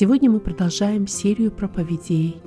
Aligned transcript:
Сегодня 0.00 0.30
мы 0.30 0.40
продолжаем 0.40 1.06
серию 1.06 1.52
проповедей 1.52 2.40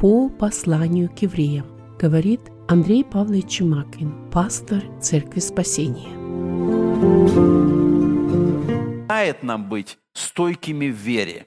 по 0.00 0.30
посланию 0.30 1.10
к 1.10 1.18
евреям, 1.18 1.66
говорит 1.98 2.40
Андрей 2.66 3.04
Павлович 3.04 3.58
Чумакин, 3.58 4.30
пастор 4.30 4.80
Церкви 5.02 5.40
Спасения. 5.40 6.08
нам 9.42 9.68
быть 9.68 9.98
стойкими 10.14 10.86
в 10.86 10.94
вере. 10.94 11.46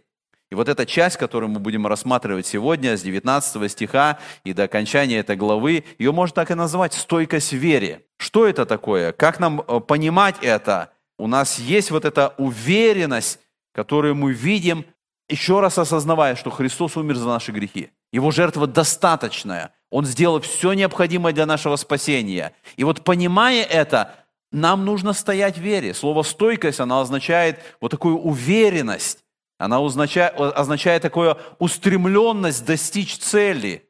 И 0.51 0.53
вот 0.53 0.69
эта 0.69 0.85
часть, 0.85 1.17
которую 1.17 1.49
мы 1.49 1.59
будем 1.59 1.87
рассматривать 1.87 2.45
сегодня, 2.45 2.95
с 2.95 3.01
19 3.01 3.71
стиха 3.71 4.19
и 4.43 4.53
до 4.53 4.65
окончания 4.65 5.17
этой 5.17 5.37
главы, 5.37 5.85
ее 5.97 6.11
можно 6.11 6.35
так 6.35 6.51
и 6.51 6.53
назвать 6.53 6.93
«стойкость 6.93 7.53
в 7.53 7.57
вере». 7.57 8.05
Что 8.17 8.45
это 8.45 8.67
такое? 8.67 9.11
Как 9.11 9.39
нам 9.39 9.63
э, 9.67 9.79
понимать 9.79 10.35
это? 10.43 10.91
У 11.17 11.25
нас 11.25 11.57
есть 11.57 11.89
вот 11.89 12.05
эта 12.05 12.35
уверенность, 12.37 13.39
которую 13.73 14.13
мы 14.13 14.33
видим, 14.33 14.85
еще 15.29 15.59
раз 15.59 15.77
осознавая, 15.77 16.35
что 16.35 16.49
Христос 16.49 16.97
умер 16.97 17.15
за 17.15 17.27
наши 17.27 17.51
грехи. 17.51 17.89
Его 18.11 18.31
жертва 18.31 18.67
достаточная. 18.67 19.73
Он 19.89 20.05
сделал 20.05 20.39
все 20.41 20.73
необходимое 20.73 21.33
для 21.33 21.45
нашего 21.45 21.75
спасения. 21.75 22.53
И 22.75 22.83
вот 22.83 23.03
понимая 23.03 23.63
это, 23.63 24.15
нам 24.51 24.85
нужно 24.85 25.13
стоять 25.13 25.57
в 25.57 25.61
вере. 25.61 25.93
Слово 25.93 26.23
«стойкость», 26.23 26.79
оно 26.79 27.01
означает 27.01 27.59
вот 27.81 27.91
такую 27.91 28.17
уверенность, 28.17 29.23
она 29.57 29.83
означает, 29.83 30.33
означает 30.39 31.01
такую 31.01 31.37
устремленность 31.59 32.65
достичь 32.65 33.17
цели. 33.17 33.89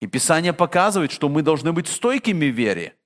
И 0.00 0.06
Писание 0.06 0.52
показывает, 0.52 1.12
что 1.12 1.28
мы 1.28 1.42
должны 1.42 1.72
быть 1.72 1.86
стойкими 1.86 2.46
в 2.46 2.54
вере. 2.54 2.96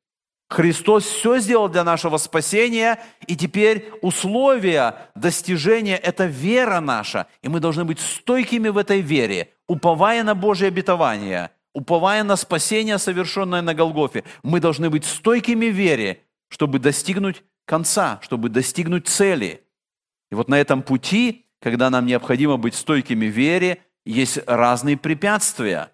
Христос 0.49 1.05
все 1.05 1.39
сделал 1.39 1.69
для 1.69 1.83
нашего 1.83 2.19
спасения, 2.19 3.01
и 3.27 3.37
теперь 3.37 3.91
условия 4.01 5.11
достижения– 5.15 5.97
это 6.03 6.27
вера 6.27 6.81
наша. 6.81 7.27
И 7.43 7.49
мы 7.49 7.61
должны 7.61 7.85
быть 7.85 7.99
стойкими 7.99 8.69
в 8.69 8.79
этой 8.79 9.01
вере, 9.01 9.51
уповая 9.67 10.23
на 10.23 10.35
Божье 10.35 10.69
обетование, 10.69 11.51
уповая 11.75 12.23
на 12.23 12.37
спасение, 12.37 12.99
совершенное 12.99 13.63
на 13.63 13.75
Голгофе. 13.75 14.23
Мы 14.45 14.61
должны 14.61 14.89
быть 14.89 15.05
стойкими 15.05 15.67
в 15.67 15.75
вере, 15.75 16.23
чтобы 16.49 16.79
достигнуть 16.79 17.43
конца, 17.65 18.21
чтобы 18.23 18.49
достигнуть 18.49 19.09
цели. 19.09 19.65
И 20.31 20.37
вот 20.37 20.49
на 20.49 20.61
этом 20.61 20.83
пути 20.83 21.47
когда 21.61 21.91
нам 21.91 22.07
необходимо 22.07 22.59
быть 22.59 22.75
стойкими 22.75 23.27
в 23.27 23.33
вере, 23.33 23.83
есть 24.05 24.39
разные 24.47 24.97
препятствия. 24.97 25.93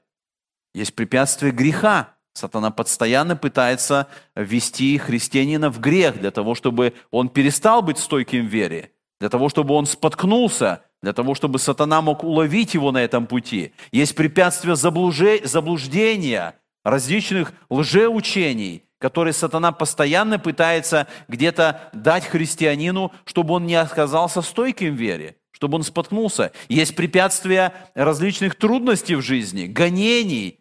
Есть 0.75 0.95
препятствия 0.95 1.51
греха. 1.51 2.15
Сатана 2.35 2.71
постоянно 2.71 3.37
пытается 3.37 4.07
ввести 4.35 4.97
христианина 4.99 5.71
в 5.71 5.81
грех 5.81 6.19
для 6.19 6.31
того, 6.31 6.55
чтобы 6.55 6.95
он 7.11 7.29
перестал 7.29 7.83
быть 7.83 7.99
стойким 7.99 8.47
в 8.47 8.51
вере, 8.51 8.93
для 9.21 9.29
того, 9.29 9.49
чтобы 9.49 9.75
он 9.75 9.87
споткнулся, 9.87 10.83
для 11.03 11.13
того, 11.13 11.35
чтобы 11.35 11.59
сатана 11.59 12.01
мог 12.01 12.25
уловить 12.25 12.75
его 12.75 12.91
на 12.93 13.03
этом 13.03 13.27
пути. 13.27 13.73
Есть 13.91 14.15
препятствия 14.15 14.77
заблуждения, 14.77 16.55
различных 16.85 17.53
лжеучений, 17.69 18.85
которые 18.99 19.35
сатана 19.35 19.73
постоянно 19.73 20.39
пытается 20.39 21.09
где-то 21.29 21.91
дать 21.93 22.25
христианину, 22.25 23.13
чтобы 23.25 23.55
он 23.55 23.67
не 23.67 23.75
оказался 23.75 24.43
стойким 24.43 24.95
в 24.95 24.99
вере 24.99 25.37
чтобы 25.63 25.77
он 25.77 25.85
споткнулся. 25.85 26.51
Есть 26.69 26.97
препятствия 26.97 27.73
различных 27.95 28.57
трудностей 28.57 29.15
в 29.15 29.23
жизни, 29.23 29.67
гонений. 29.67 30.59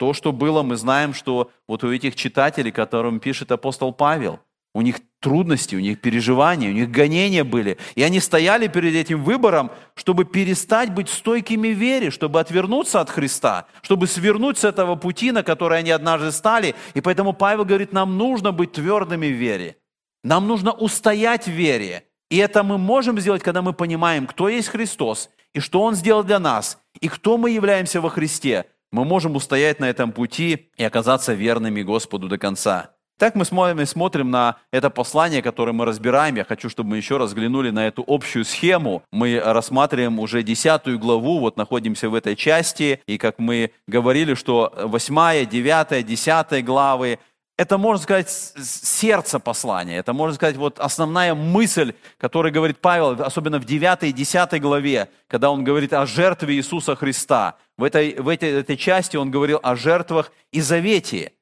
То, 0.00 0.14
что 0.14 0.32
было, 0.32 0.62
мы 0.62 0.76
знаем, 0.76 1.12
что 1.12 1.50
вот 1.68 1.84
у 1.84 1.92
этих 1.92 2.16
читателей, 2.16 2.72
которым 2.72 3.20
пишет 3.20 3.52
апостол 3.52 3.92
Павел, 3.92 4.40
у 4.72 4.80
них 4.80 4.96
трудности, 5.20 5.76
у 5.76 5.78
них 5.78 6.00
переживания, 6.00 6.70
у 6.70 6.72
них 6.72 6.90
гонения 6.90 7.44
были. 7.44 7.76
И 7.96 8.02
они 8.02 8.18
стояли 8.18 8.66
перед 8.68 8.94
этим 8.94 9.22
выбором, 9.22 9.70
чтобы 9.94 10.24
перестать 10.24 10.94
быть 10.94 11.10
стойкими 11.10 11.68
в 11.68 11.76
вере, 11.76 12.10
чтобы 12.10 12.40
отвернуться 12.40 13.02
от 13.02 13.10
Христа, 13.10 13.66
чтобы 13.82 14.06
свернуть 14.06 14.56
с 14.56 14.64
этого 14.64 14.94
пути, 14.94 15.32
на 15.32 15.42
который 15.42 15.80
они 15.80 15.90
однажды 15.90 16.32
стали. 16.32 16.74
И 16.94 17.02
поэтому 17.02 17.34
Павел 17.34 17.66
говорит, 17.66 17.92
нам 17.92 18.16
нужно 18.16 18.52
быть 18.52 18.72
твердыми 18.72 19.26
в 19.26 19.36
вере. 19.36 19.76
Нам 20.24 20.48
нужно 20.48 20.72
устоять 20.72 21.44
в 21.44 21.50
вере. 21.50 22.04
И 22.30 22.38
это 22.38 22.62
мы 22.62 22.78
можем 22.78 23.20
сделать, 23.20 23.42
когда 23.42 23.60
мы 23.60 23.74
понимаем, 23.74 24.26
кто 24.26 24.48
есть 24.48 24.68
Христос, 24.68 25.28
и 25.52 25.60
что 25.60 25.82
Он 25.82 25.94
сделал 25.94 26.24
для 26.24 26.38
нас, 26.38 26.78
и 27.02 27.08
кто 27.08 27.36
мы 27.36 27.50
являемся 27.50 28.00
во 28.00 28.08
Христе. 28.08 28.64
Мы 28.92 29.04
можем 29.04 29.36
устоять 29.36 29.78
на 29.80 29.88
этом 29.88 30.12
пути 30.12 30.70
и 30.76 30.84
оказаться 30.84 31.32
верными 31.32 31.82
Господу 31.82 32.28
до 32.28 32.38
конца. 32.38 32.90
Так 33.20 33.34
мы 33.34 33.44
смотрим, 33.44 33.84
смотрим 33.84 34.30
на 34.30 34.56
это 34.72 34.88
послание, 34.88 35.42
которое 35.42 35.72
мы 35.72 35.84
разбираем. 35.84 36.36
Я 36.36 36.44
хочу, 36.44 36.70
чтобы 36.70 36.90
мы 36.90 36.96
еще 36.96 37.18
раз 37.18 37.28
взглянули 37.28 37.68
на 37.68 37.86
эту 37.86 38.02
общую 38.06 38.46
схему. 38.46 39.02
Мы 39.12 39.38
рассматриваем 39.44 40.18
уже 40.18 40.42
десятую 40.42 40.98
главу, 40.98 41.38
вот 41.38 41.58
находимся 41.58 42.08
в 42.08 42.14
этой 42.14 42.34
части. 42.34 43.02
И 43.06 43.18
как 43.18 43.38
мы 43.38 43.72
говорили, 43.86 44.32
что 44.32 44.72
восьмая, 44.74 45.44
девятая, 45.44 46.02
десятая 46.02 46.62
главы 46.62 47.18
это, 47.60 47.76
можно 47.76 48.02
сказать, 48.02 48.30
сердце 48.30 49.38
послания. 49.38 49.98
Это, 49.98 50.14
можно 50.14 50.34
сказать, 50.34 50.56
вот 50.56 50.78
основная 50.80 51.34
мысль, 51.34 51.92
которую 52.16 52.54
говорит 52.54 52.78
Павел, 52.78 53.22
особенно 53.22 53.58
в 53.58 53.66
9 53.66 54.04
и 54.04 54.12
10 54.12 54.62
главе, 54.62 55.10
когда 55.26 55.50
он 55.50 55.62
говорит 55.62 55.92
о 55.92 56.06
жертве 56.06 56.54
Иисуса 56.54 56.96
Христа. 56.96 57.58
В 57.76 57.84
этой, 57.84 58.14
в 58.14 58.28
этой, 58.28 58.50
этой 58.52 58.78
части 58.78 59.18
он 59.18 59.30
говорил 59.30 59.60
о 59.62 59.76
жертвах 59.76 60.32
и 60.52 60.62
завете. 60.62 61.34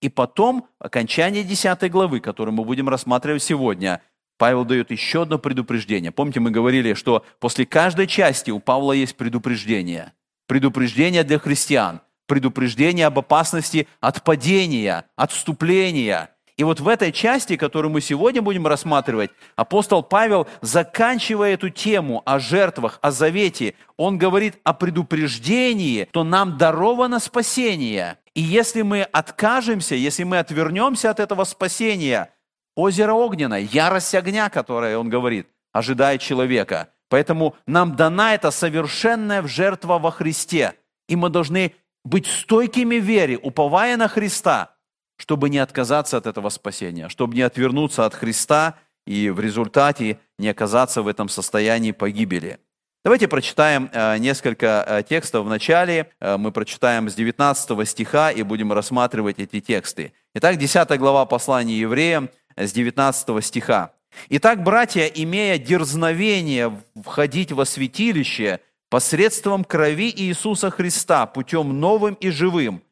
И 0.00 0.08
потом, 0.08 0.68
окончание 0.78 1.42
10 1.42 1.90
главы, 1.90 2.20
которую 2.20 2.54
мы 2.54 2.64
будем 2.64 2.88
рассматривать 2.88 3.42
сегодня, 3.42 4.00
Павел 4.38 4.64
дает 4.64 4.92
еще 4.92 5.22
одно 5.22 5.40
предупреждение. 5.40 6.12
Помните, 6.12 6.38
мы 6.38 6.52
говорили, 6.52 6.94
что 6.94 7.24
после 7.40 7.66
каждой 7.66 8.06
части 8.06 8.52
у 8.52 8.60
Павла 8.60 8.92
есть 8.92 9.16
предупреждение. 9.16 10.12
Предупреждение 10.46 11.24
для 11.24 11.40
христиан– 11.40 12.00
предупреждение 12.26 13.06
об 13.06 13.18
опасности 13.18 13.88
от 14.00 14.22
падения, 14.22 15.04
отступления. 15.16 16.30
И 16.56 16.62
вот 16.62 16.78
в 16.78 16.86
этой 16.86 17.10
части, 17.10 17.56
которую 17.56 17.90
мы 17.90 18.00
сегодня 18.00 18.40
будем 18.40 18.66
рассматривать, 18.66 19.30
апостол 19.56 20.04
Павел, 20.04 20.46
заканчивая 20.60 21.54
эту 21.54 21.68
тему 21.68 22.22
о 22.24 22.38
жертвах, 22.38 23.00
о 23.02 23.10
завете, 23.10 23.74
он 23.96 24.18
говорит 24.18 24.58
о 24.62 24.72
предупреждении, 24.72 26.08
то 26.12 26.22
нам 26.22 26.56
даровано 26.56 27.18
спасение. 27.18 28.18
И 28.34 28.40
если 28.40 28.82
мы 28.82 29.02
откажемся, 29.02 29.96
если 29.96 30.22
мы 30.22 30.38
отвернемся 30.38 31.10
от 31.10 31.18
этого 31.18 31.42
спасения, 31.42 32.30
озеро 32.76 33.12
огненное, 33.12 33.60
ярость 33.60 34.14
огня, 34.14 34.48
которое 34.48 34.96
он 34.96 35.08
говорит, 35.08 35.48
ожидает 35.72 36.20
человека. 36.20 36.88
Поэтому 37.08 37.56
нам 37.66 37.96
дана 37.96 38.34
эта 38.34 38.50
совершенная 38.50 39.42
жертва 39.42 39.98
во 39.98 40.10
Христе. 40.10 40.74
И 41.08 41.16
мы 41.16 41.28
должны 41.28 41.74
быть 42.04 42.26
стойкими 42.26 42.98
в 42.98 43.04
вере, 43.04 43.38
уповая 43.38 43.96
на 43.96 44.08
Христа, 44.08 44.76
чтобы 45.16 45.48
не 45.48 45.58
отказаться 45.58 46.16
от 46.16 46.26
этого 46.26 46.48
спасения, 46.50 47.08
чтобы 47.08 47.34
не 47.34 47.42
отвернуться 47.42 48.04
от 48.04 48.14
Христа 48.14 48.76
и 49.06 49.30
в 49.30 49.40
результате 49.40 50.18
не 50.38 50.48
оказаться 50.48 51.02
в 51.02 51.08
этом 51.08 51.28
состоянии 51.28 51.92
погибели. 51.92 52.58
Давайте 53.04 53.28
прочитаем 53.28 53.90
э, 53.92 54.16
несколько 54.16 54.82
э, 54.86 55.02
текстов 55.06 55.44
в 55.44 55.48
начале. 55.50 56.10
Э, 56.20 56.38
мы 56.38 56.52
прочитаем 56.52 57.10
с 57.10 57.14
19 57.14 57.86
стиха 57.86 58.30
и 58.30 58.42
будем 58.42 58.72
рассматривать 58.72 59.38
эти 59.38 59.60
тексты. 59.60 60.14
Итак, 60.34 60.56
10 60.56 60.98
глава 60.98 61.26
послания 61.26 61.78
евреям 61.78 62.30
с 62.56 62.72
19 62.72 63.44
стиха. 63.44 63.92
«Итак, 64.30 64.62
братья, 64.62 65.04
имея 65.04 65.58
дерзновение 65.58 66.80
входить 67.02 67.52
во 67.52 67.66
святилище 67.66 68.60
посредством 68.90 69.64
крови 69.64 70.12
Иисуса 70.16 70.70
Христа, 70.70 71.26
путем 71.26 71.80
новым 71.80 72.14
и 72.14 72.30
живым, 72.30 72.82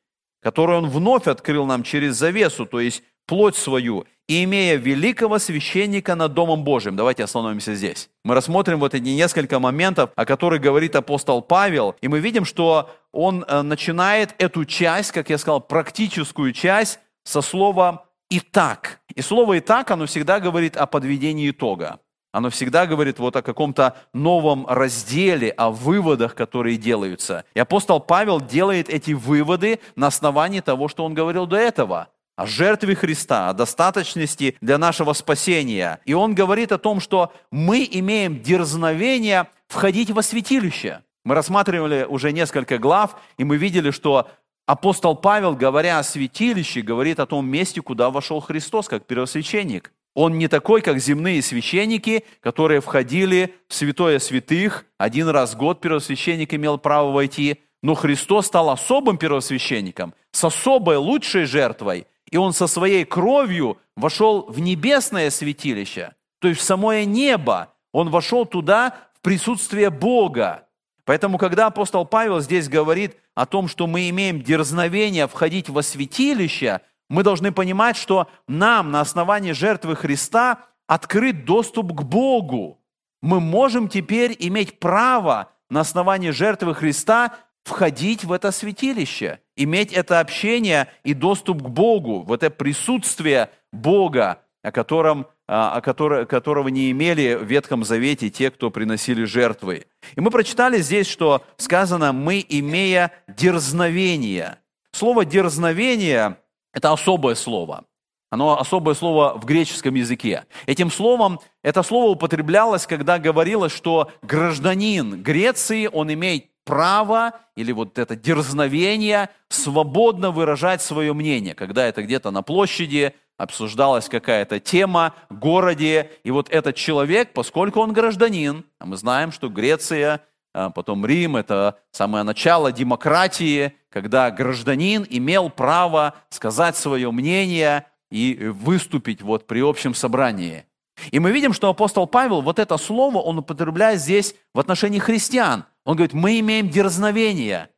который 0.42 0.78
Он 0.78 0.88
вновь 0.88 1.26
открыл 1.26 1.66
нам 1.66 1.82
через 1.82 2.16
завесу, 2.16 2.66
то 2.66 2.80
есть 2.80 3.02
плоть 3.26 3.56
свою, 3.56 4.06
и 4.28 4.44
имея 4.44 4.76
великого 4.76 5.38
священника 5.38 6.14
над 6.14 6.32
Домом 6.34 6.64
Божьим. 6.64 6.96
Давайте 6.96 7.24
остановимся 7.24 7.74
здесь. 7.74 8.08
Мы 8.24 8.34
рассмотрим 8.34 8.78
вот 8.78 8.94
эти 8.94 9.08
несколько 9.08 9.58
моментов, 9.58 10.10
о 10.16 10.24
которых 10.24 10.60
говорит 10.60 10.96
апостол 10.96 11.42
Павел, 11.42 11.96
и 12.00 12.08
мы 12.08 12.20
видим, 12.20 12.44
что 12.44 12.90
он 13.12 13.44
э, 13.46 13.62
начинает 13.62 14.34
эту 14.38 14.64
часть, 14.64 15.12
как 15.12 15.28
я 15.28 15.38
сказал, 15.38 15.60
практическую 15.60 16.52
часть 16.52 16.98
со 17.24 17.42
слова 17.42 18.06
«итак». 18.30 19.00
И 19.14 19.22
слово 19.22 19.58
«итак», 19.58 19.90
оно 19.90 20.06
всегда 20.06 20.40
говорит 20.40 20.76
о 20.76 20.86
подведении 20.86 21.50
итога. 21.50 22.00
Оно 22.32 22.48
всегда 22.48 22.86
говорит 22.86 23.18
вот 23.18 23.36
о 23.36 23.42
каком-то 23.42 23.94
новом 24.14 24.66
разделе, 24.66 25.50
о 25.50 25.70
выводах, 25.70 26.34
которые 26.34 26.78
делаются. 26.78 27.44
И 27.54 27.60
апостол 27.60 28.00
Павел 28.00 28.40
делает 28.40 28.88
эти 28.88 29.12
выводы 29.12 29.78
на 29.96 30.06
основании 30.06 30.60
того, 30.60 30.88
что 30.88 31.04
он 31.04 31.12
говорил 31.12 31.46
до 31.46 31.56
этого 31.56 32.08
о 32.34 32.46
жертве 32.46 32.94
Христа, 32.94 33.50
о 33.50 33.52
достаточности 33.52 34.56
для 34.62 34.78
нашего 34.78 35.12
спасения. 35.12 36.00
И 36.06 36.14
он 36.14 36.34
говорит 36.34 36.72
о 36.72 36.78
том, 36.78 37.00
что 37.00 37.32
мы 37.50 37.86
имеем 37.90 38.40
дерзновение 38.40 39.48
входить 39.68 40.10
во 40.10 40.22
святилище. 40.22 41.02
Мы 41.24 41.34
рассматривали 41.34 42.06
уже 42.08 42.32
несколько 42.32 42.78
глав, 42.78 43.16
и 43.36 43.44
мы 43.44 43.58
видели, 43.58 43.90
что 43.90 44.28
апостол 44.66 45.14
Павел, 45.14 45.54
говоря 45.54 45.98
о 45.98 46.02
святилище, 46.02 46.80
говорит 46.80 47.20
о 47.20 47.26
том 47.26 47.46
месте, 47.46 47.82
куда 47.82 48.10
вошел 48.10 48.40
Христос, 48.40 48.88
как 48.88 49.06
первосвященник. 49.06 49.92
Он 50.14 50.36
не 50.36 50.48
такой, 50.48 50.82
как 50.82 50.98
земные 50.98 51.40
священники, 51.40 52.24
которые 52.40 52.80
входили 52.80 53.54
в 53.68 53.74
святое 53.74 54.18
святых. 54.18 54.84
Один 54.98 55.28
раз 55.28 55.54
в 55.54 55.56
год 55.56 55.80
первосвященник 55.80 56.52
имел 56.52 56.78
право 56.78 57.10
войти. 57.12 57.62
Но 57.82 57.94
Христос 57.94 58.46
стал 58.46 58.70
особым 58.70 59.16
первосвященником, 59.18 60.14
с 60.30 60.44
особой 60.44 60.96
лучшей 60.96 61.46
жертвой. 61.46 62.06
И 62.30 62.36
Он 62.36 62.52
со 62.52 62.66
своей 62.66 63.04
кровью 63.04 63.78
вошел 63.96 64.46
в 64.48 64.60
небесное 64.60 65.30
святилище, 65.30 66.14
то 66.40 66.48
есть 66.48 66.60
в 66.60 66.64
самое 66.64 67.04
небо. 67.04 67.74
Он 67.92 68.08
вошел 68.08 68.46
туда 68.46 68.94
в 69.14 69.20
присутствие 69.20 69.90
Бога. 69.90 70.66
Поэтому, 71.04 71.36
когда 71.36 71.66
апостол 71.66 72.06
Павел 72.06 72.40
здесь 72.40 72.68
говорит 72.68 73.16
о 73.34 73.44
том, 73.44 73.66
что 73.66 73.86
мы 73.86 74.08
имеем 74.08 74.40
дерзновение 74.42 75.26
входить 75.26 75.68
во 75.68 75.82
святилище– 75.82 76.80
мы 77.12 77.22
должны 77.22 77.52
понимать, 77.52 77.98
что 77.98 78.26
нам 78.48 78.90
на 78.90 79.02
основании 79.02 79.52
жертвы 79.52 79.96
Христа 79.96 80.60
открыт 80.86 81.44
доступ 81.44 81.92
к 81.92 82.02
Богу. 82.02 82.80
Мы 83.20 83.38
можем 83.38 83.88
теперь 83.88 84.34
иметь 84.38 84.78
право 84.78 85.50
на 85.68 85.80
основании 85.80 86.30
жертвы 86.30 86.74
Христа 86.74 87.34
входить 87.64 88.24
в 88.24 88.32
это 88.32 88.50
святилище, 88.50 89.40
иметь 89.56 89.92
это 89.92 90.20
общение 90.20 90.88
и 91.04 91.12
доступ 91.12 91.62
к 91.62 91.68
Богу, 91.68 92.22
в 92.22 92.32
это 92.32 92.48
присутствие 92.48 93.50
Бога, 93.72 94.38
о 94.62 94.72
котором 94.72 95.26
а, 95.46 95.76
о 95.76 95.80
которого, 95.82 96.24
которого 96.24 96.68
не 96.68 96.90
имели 96.90 97.34
в 97.34 97.44
Ветхом 97.44 97.84
Завете 97.84 98.30
те, 98.30 98.50
кто 98.50 98.70
приносили 98.70 99.24
жертвы. 99.24 99.84
И 100.16 100.20
мы 100.22 100.30
прочитали 100.30 100.78
здесь, 100.78 101.08
что 101.08 101.44
сказано 101.58 102.14
«мы, 102.14 102.42
имея 102.48 103.12
дерзновение». 103.28 104.56
Слово 104.92 105.26
«дерзновение» 105.26 106.38
Это 106.72 106.92
особое 106.92 107.34
слово. 107.34 107.84
Оно 108.30 108.58
особое 108.58 108.94
слово 108.94 109.34
в 109.36 109.44
греческом 109.44 109.94
языке. 109.94 110.46
Этим 110.66 110.90
словом, 110.90 111.38
это 111.62 111.82
слово 111.82 112.12
употреблялось, 112.12 112.86
когда 112.86 113.18
говорилось, 113.18 113.72
что 113.72 114.10
гражданин 114.22 115.22
Греции, 115.22 115.86
он 115.92 116.10
имеет 116.14 116.46
право 116.64 117.32
или 117.56 117.72
вот 117.72 117.98
это 117.98 118.16
дерзновение 118.16 119.28
свободно 119.50 120.30
выражать 120.30 120.80
свое 120.80 121.12
мнение, 121.12 121.54
когда 121.54 121.86
это 121.86 122.02
где-то 122.02 122.30
на 122.30 122.42
площади, 122.42 123.14
обсуждалась 123.36 124.08
какая-то 124.08 124.60
тема 124.60 125.14
городе, 125.28 126.10
и 126.22 126.30
вот 126.30 126.48
этот 126.48 126.76
человек, 126.76 127.32
поскольку 127.34 127.80
он 127.80 127.92
гражданин, 127.92 128.64
а 128.78 128.86
мы 128.86 128.96
знаем, 128.96 129.32
что 129.32 129.48
Греция 129.48 130.22
потом 130.52 131.06
Рим– 131.06 131.36
это 131.36 131.78
самое 131.90 132.24
начало 132.24 132.72
демократии, 132.72 133.74
когда 133.90 134.30
гражданин 134.30 135.06
имел 135.08 135.50
право 135.50 136.14
сказать 136.30 136.76
свое 136.76 137.10
мнение 137.10 137.86
и 138.10 138.34
выступить 138.52 139.22
вот 139.22 139.46
при 139.46 139.60
общем 139.60 139.94
собрании. 139.94 140.66
И 141.10 141.18
мы 141.18 141.32
видим, 141.32 141.52
что 141.52 141.68
апостол 141.68 142.06
Павел 142.06 142.42
вот 142.42 142.58
это 142.58 142.76
слово 142.76 143.18
он 143.18 143.38
употребляет 143.38 144.00
здесь 144.00 144.34
в 144.54 144.60
отношении 144.60 144.98
христиан. 144.98 145.64
Он 145.84 145.96
говорит, 145.96 146.12
мы 146.12 146.38
имеем 146.40 146.68
дерзновение. 146.68 147.70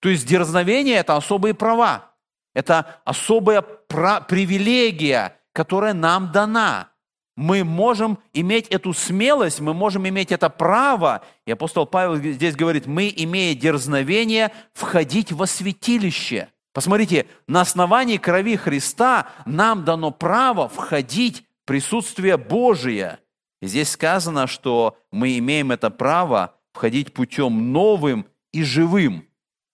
То 0.00 0.08
есть 0.08 0.26
дерзновение– 0.26 0.96
это 0.96 1.16
особые 1.16 1.54
права. 1.54 2.12
Это 2.54 3.00
особая 3.04 3.62
привилегия, 3.62 5.36
которая 5.52 5.94
нам 5.94 6.32
дана 6.32 6.90
мы 7.36 7.64
можем 7.64 8.18
иметь 8.32 8.66
эту 8.68 8.94
смелость, 8.94 9.60
мы 9.60 9.74
можем 9.74 10.08
иметь 10.08 10.32
это 10.32 10.48
право. 10.48 11.22
И 11.44 11.52
апостол 11.52 11.86
Павел 11.86 12.16
здесь 12.16 12.56
говорит, 12.56 12.86
мы, 12.86 13.12
имея 13.14 13.54
дерзновение, 13.54 14.52
входить 14.72 15.32
во 15.32 15.46
святилище. 15.46 16.48
Посмотрите, 16.72 17.26
на 17.46 17.60
основании 17.60 18.16
крови 18.16 18.56
Христа 18.56 19.28
нам 19.44 19.84
дано 19.84 20.10
право 20.10 20.68
входить 20.68 21.44
в 21.62 21.66
присутствие 21.66 22.36
Божие. 22.36 23.18
И 23.60 23.66
здесь 23.66 23.90
сказано, 23.90 24.46
что 24.46 24.98
мы 25.10 25.38
имеем 25.38 25.72
это 25.72 25.90
право 25.90 26.54
входить 26.72 27.12
путем 27.12 27.72
новым 27.72 28.26
и 28.52 28.62
живым. 28.62 29.26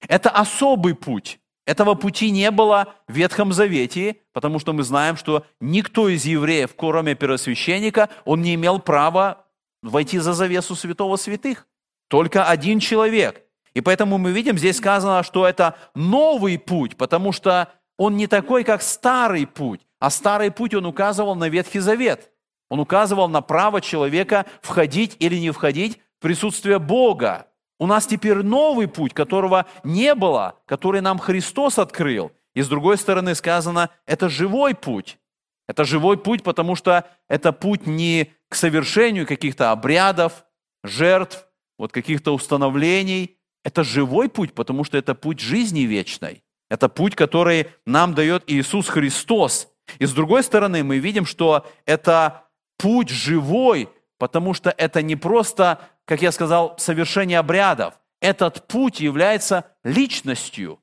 Это 0.09 0.31
особый 0.31 0.95
путь. 0.95 1.41
Этого 1.65 1.95
пути 1.95 2.31
не 2.31 2.51
было 2.51 2.95
в 3.07 3.15
Ветхом 3.15 3.53
Завете, 3.53 4.17
потому 4.33 4.59
что 4.59 4.73
мы 4.73 4.83
знаем, 4.83 5.17
что 5.17 5.47
никто 5.61 6.09
из 6.09 6.25
евреев, 6.25 6.75
кроме 6.77 7.15
первосвященника, 7.15 8.09
он 8.25 8.43
не 8.43 8.55
имел 8.55 8.81
права 8.81 9.47
войти 9.83 10.19
за 10.19 10.33
завесу 10.33 10.75
святого 10.75 11.17
святых. 11.17 11.67
Только 12.09 12.45
один 12.45 12.81
человек. 12.81 13.43
И 13.75 13.81
поэтому 13.81 14.19
мы 14.19 14.33
видим, 14.33 14.59
здесь 14.59 14.77
сказано, 14.77 15.23
что 15.23 15.47
это 15.47 15.77
новый 15.95 16.59
путь, 16.59 16.97
потому 16.97 17.33
что 17.33 17.73
он 17.97 18.17
не 18.17 18.27
такой, 18.27 18.65
как 18.65 18.83
старый 18.83 19.47
путь. 19.47 19.81
А 19.99 20.11
старый 20.11 20.51
путь 20.51 20.75
он 20.75 20.85
указывал 20.85 21.37
на 21.37 21.49
Ветхий 21.49 21.79
Завет. 21.79 22.31
Он 22.69 22.81
указывал 22.81 23.29
на 23.29 23.41
право 23.41 23.81
человека 23.81 24.47
входить 24.61 25.17
или 25.21 25.37
не 25.37 25.51
входить 25.53 26.01
в 26.19 26.23
присутствие 26.23 26.79
Бога. 26.79 27.47
У 27.83 27.87
нас 27.87 28.07
теперь 28.07 28.45
новый 28.45 28.87
путь, 28.87 29.13
которого 29.13 29.67
не 29.83 30.15
было, 30.15 30.55
который 30.67 31.01
нам 31.01 31.19
Христос 31.19 31.81
открыл. 31.81 32.31
И 32.55 32.63
с 32.63 32.69
другой 32.69 32.97
стороны 32.97 33.35
сказано, 33.35 33.91
это 34.07 34.29
живой 34.29 34.77
путь. 34.77 35.19
Это 35.67 35.83
живой 35.83 36.17
путь, 36.17 36.45
потому 36.45 36.77
что 36.77 37.05
это 37.29 37.53
путь 37.53 37.89
не 37.89 38.31
к 38.49 38.55
совершению 38.55 39.27
каких-то 39.27 39.73
обрядов, 39.73 40.45
жертв, 40.85 41.45
вот 41.77 41.91
каких-то 41.91 42.33
установлений. 42.33 43.37
Это 43.65 43.83
живой 43.83 44.29
путь, 44.29 44.55
потому 44.55 44.85
что 44.85 44.97
это 44.97 45.17
путь 45.17 45.41
жизни 45.41 45.81
вечной. 45.81 46.45
Это 46.71 46.89
путь, 46.89 47.17
который 47.17 47.67
нам 47.85 48.15
дает 48.15 48.45
Иисус 48.47 48.89
Христос. 48.89 49.67
И 49.99 50.07
с 50.07 50.13
другой 50.13 50.45
стороны, 50.45 50.85
мы 50.85 50.99
видим, 50.99 51.27
что 51.27 51.67
это 51.85 52.45
путь 52.79 53.09
живой, 53.09 53.89
потому 54.23 54.55
что 54.55 54.71
это 54.71 55.03
не 55.03 55.17
просто 55.17 55.81
как 56.05 56.23
я 56.23 56.31
сказал, 56.31 56.75
совершение 56.79 57.41
обрядов. 57.41 57.95
Этот 58.21 58.67
путь 58.69 59.01
является 59.01 59.65
личностью. 59.85 60.81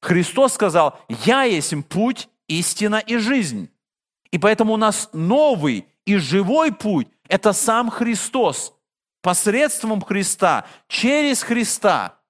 Христос 0.00 0.54
сказал, 0.54 1.00
«Я 1.08 1.42
есть 1.42 1.74
путь, 1.88 2.28
истина 2.46 2.96
и 2.96 3.16
жизнь». 3.16 3.70
И 4.30 4.38
поэтому 4.38 4.74
у 4.74 4.76
нас 4.76 5.10
новый 5.12 5.86
и 6.04 6.16
живой 6.16 6.72
путь– 6.72 7.08
это 7.28 7.52
сам 7.52 7.90
Христос. 7.90 8.72
Посредством 9.20 10.00
Христа, 10.00 10.64
через 10.86 11.42
Христа. 11.42 12.20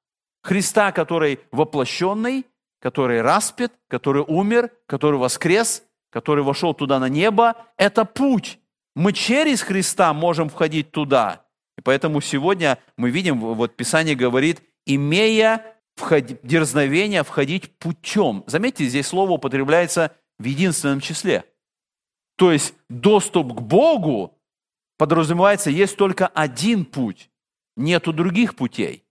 Христа, 0.42 0.90
который 0.90 1.40
воплощенный, 1.52 2.46
который 2.80 3.20
распят, 3.20 3.72
который 3.88 4.22
умер, 4.22 4.70
который 4.86 5.18
воскрес, 5.18 5.84
который 6.10 6.42
вошел 6.42 6.72
туда 6.72 6.98
на 6.98 7.10
небо– 7.10 7.56
это 7.76 8.06
путь. 8.06 8.58
Мы 8.94 9.12
через 9.12 9.62
Христа 9.62 10.12
можем 10.12 10.48
входить 10.48 10.90
туда. 10.90 11.44
И 11.78 11.82
поэтому 11.82 12.20
сегодня 12.20 12.78
мы 12.96 13.10
видим, 13.10 13.40
вот 13.40 13.76
Писание 13.76 14.14
говорит, 14.14 14.62
имея 14.84 15.64
вход... 15.96 16.42
дерзновение 16.42 17.22
входить 17.22 17.78
путем. 17.78 18.44
Заметьте, 18.46 18.84
здесь 18.86 19.06
слово 19.06 19.32
употребляется 19.32 20.12
в 20.38 20.44
единственном 20.44 21.00
числе. 21.00 21.44
То 22.36 22.52
есть 22.52 22.74
доступ 22.88 23.54
к 23.54 23.60
Богу 23.60 24.38
подразумевается, 24.98 25.70
есть 25.70 25.96
только 25.96 26.26
один 26.26 26.84
путь, 26.84 27.30
нету 27.76 28.12
других 28.12 28.56
путей. 28.56 29.04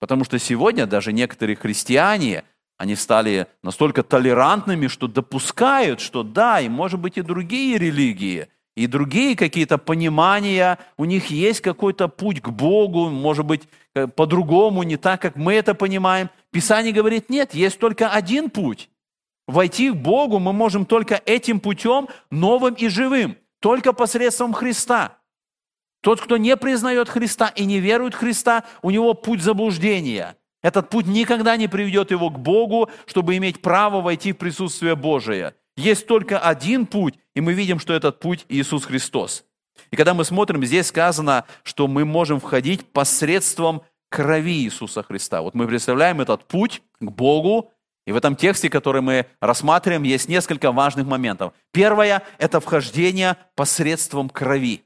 Потому 0.00 0.24
что 0.24 0.38
сегодня 0.38 0.86
даже 0.86 1.12
некоторые 1.12 1.56
христиане, 1.56 2.44
они 2.76 2.94
стали 2.94 3.46
настолько 3.62 4.02
толерантными, 4.02 4.86
что 4.86 5.08
допускают, 5.08 6.00
что 6.00 6.22
да, 6.22 6.60
и 6.60 6.68
может 6.68 7.00
быть 7.00 7.16
и 7.16 7.22
другие 7.22 7.78
религии– 7.78 8.48
и 8.76 8.86
другие 8.86 9.36
какие-то 9.36 9.78
понимания, 9.78 10.78
у 10.96 11.04
них 11.04 11.26
есть 11.26 11.60
какой-то 11.60 12.08
путь 12.08 12.40
к 12.40 12.48
Богу, 12.48 13.08
может 13.08 13.46
быть, 13.46 13.62
э, 13.94 14.08
по-другому, 14.08 14.82
не 14.82 14.96
так, 14.96 15.22
как 15.22 15.36
мы 15.36 15.54
это 15.54 15.74
понимаем. 15.74 16.28
Писание 16.50 16.92
говорит, 16.92 17.30
нет, 17.30 17.54
есть 17.54 17.78
только 17.78 18.10
один 18.10 18.50
путь. 18.50 18.90
Войти 19.46 19.90
к 19.90 19.94
Богу 19.94 20.38
мы 20.38 20.52
можем 20.52 20.86
только 20.86 21.20
этим 21.24 21.60
путем, 21.60 22.08
новым 22.30 22.74
и 22.74 22.88
живым, 22.88 23.36
только 23.60 23.92
посредством 23.92 24.52
Христа. 24.52 25.18
Тот, 26.02 26.20
кто 26.20 26.36
не 26.36 26.56
признает 26.56 27.08
Христа 27.08 27.48
и 27.48 27.64
не 27.64 27.78
верует 27.78 28.14
в 28.14 28.18
Христа, 28.18 28.64
у 28.82 28.90
него 28.90 29.14
путь 29.14 29.42
заблуждения. 29.42 30.36
Этот 30.62 30.90
путь 30.90 31.06
никогда 31.06 31.56
не 31.56 31.68
приведет 31.68 32.10
его 32.10 32.30
к 32.30 32.38
Богу, 32.38 32.90
чтобы 33.06 33.36
иметь 33.36 33.62
право 33.62 34.00
войти 34.00 34.32
в 34.32 34.38
присутствие 34.38 34.96
Божие. 34.96 35.54
Есть 35.76 36.06
только 36.06 36.38
один 36.38 36.86
путь, 36.86 37.14
и 37.34 37.40
мы 37.40 37.52
видим, 37.52 37.78
что 37.78 37.94
этот 37.94 38.20
путь 38.20 38.44
Иисус 38.48 38.84
Христос. 38.84 39.44
И 39.90 39.96
когда 39.96 40.14
мы 40.14 40.24
смотрим, 40.24 40.64
здесь 40.64 40.86
сказано, 40.86 41.44
что 41.62 41.88
мы 41.88 42.04
можем 42.04 42.40
входить 42.40 42.86
посредством 42.92 43.82
крови 44.08 44.62
Иисуса 44.62 45.02
Христа. 45.02 45.42
Вот 45.42 45.54
мы 45.54 45.66
представляем 45.66 46.20
этот 46.20 46.46
путь 46.46 46.82
к 47.00 47.10
Богу, 47.10 47.72
и 48.06 48.12
в 48.12 48.16
этом 48.16 48.36
тексте, 48.36 48.70
который 48.70 49.02
мы 49.02 49.26
рассматриваем, 49.40 50.02
есть 50.02 50.28
несколько 50.28 50.70
важных 50.70 51.06
моментов. 51.06 51.52
Первое– 51.72 52.22
это 52.38 52.60
вхождение 52.60 53.36
посредством 53.56 54.28
крови. 54.28 54.84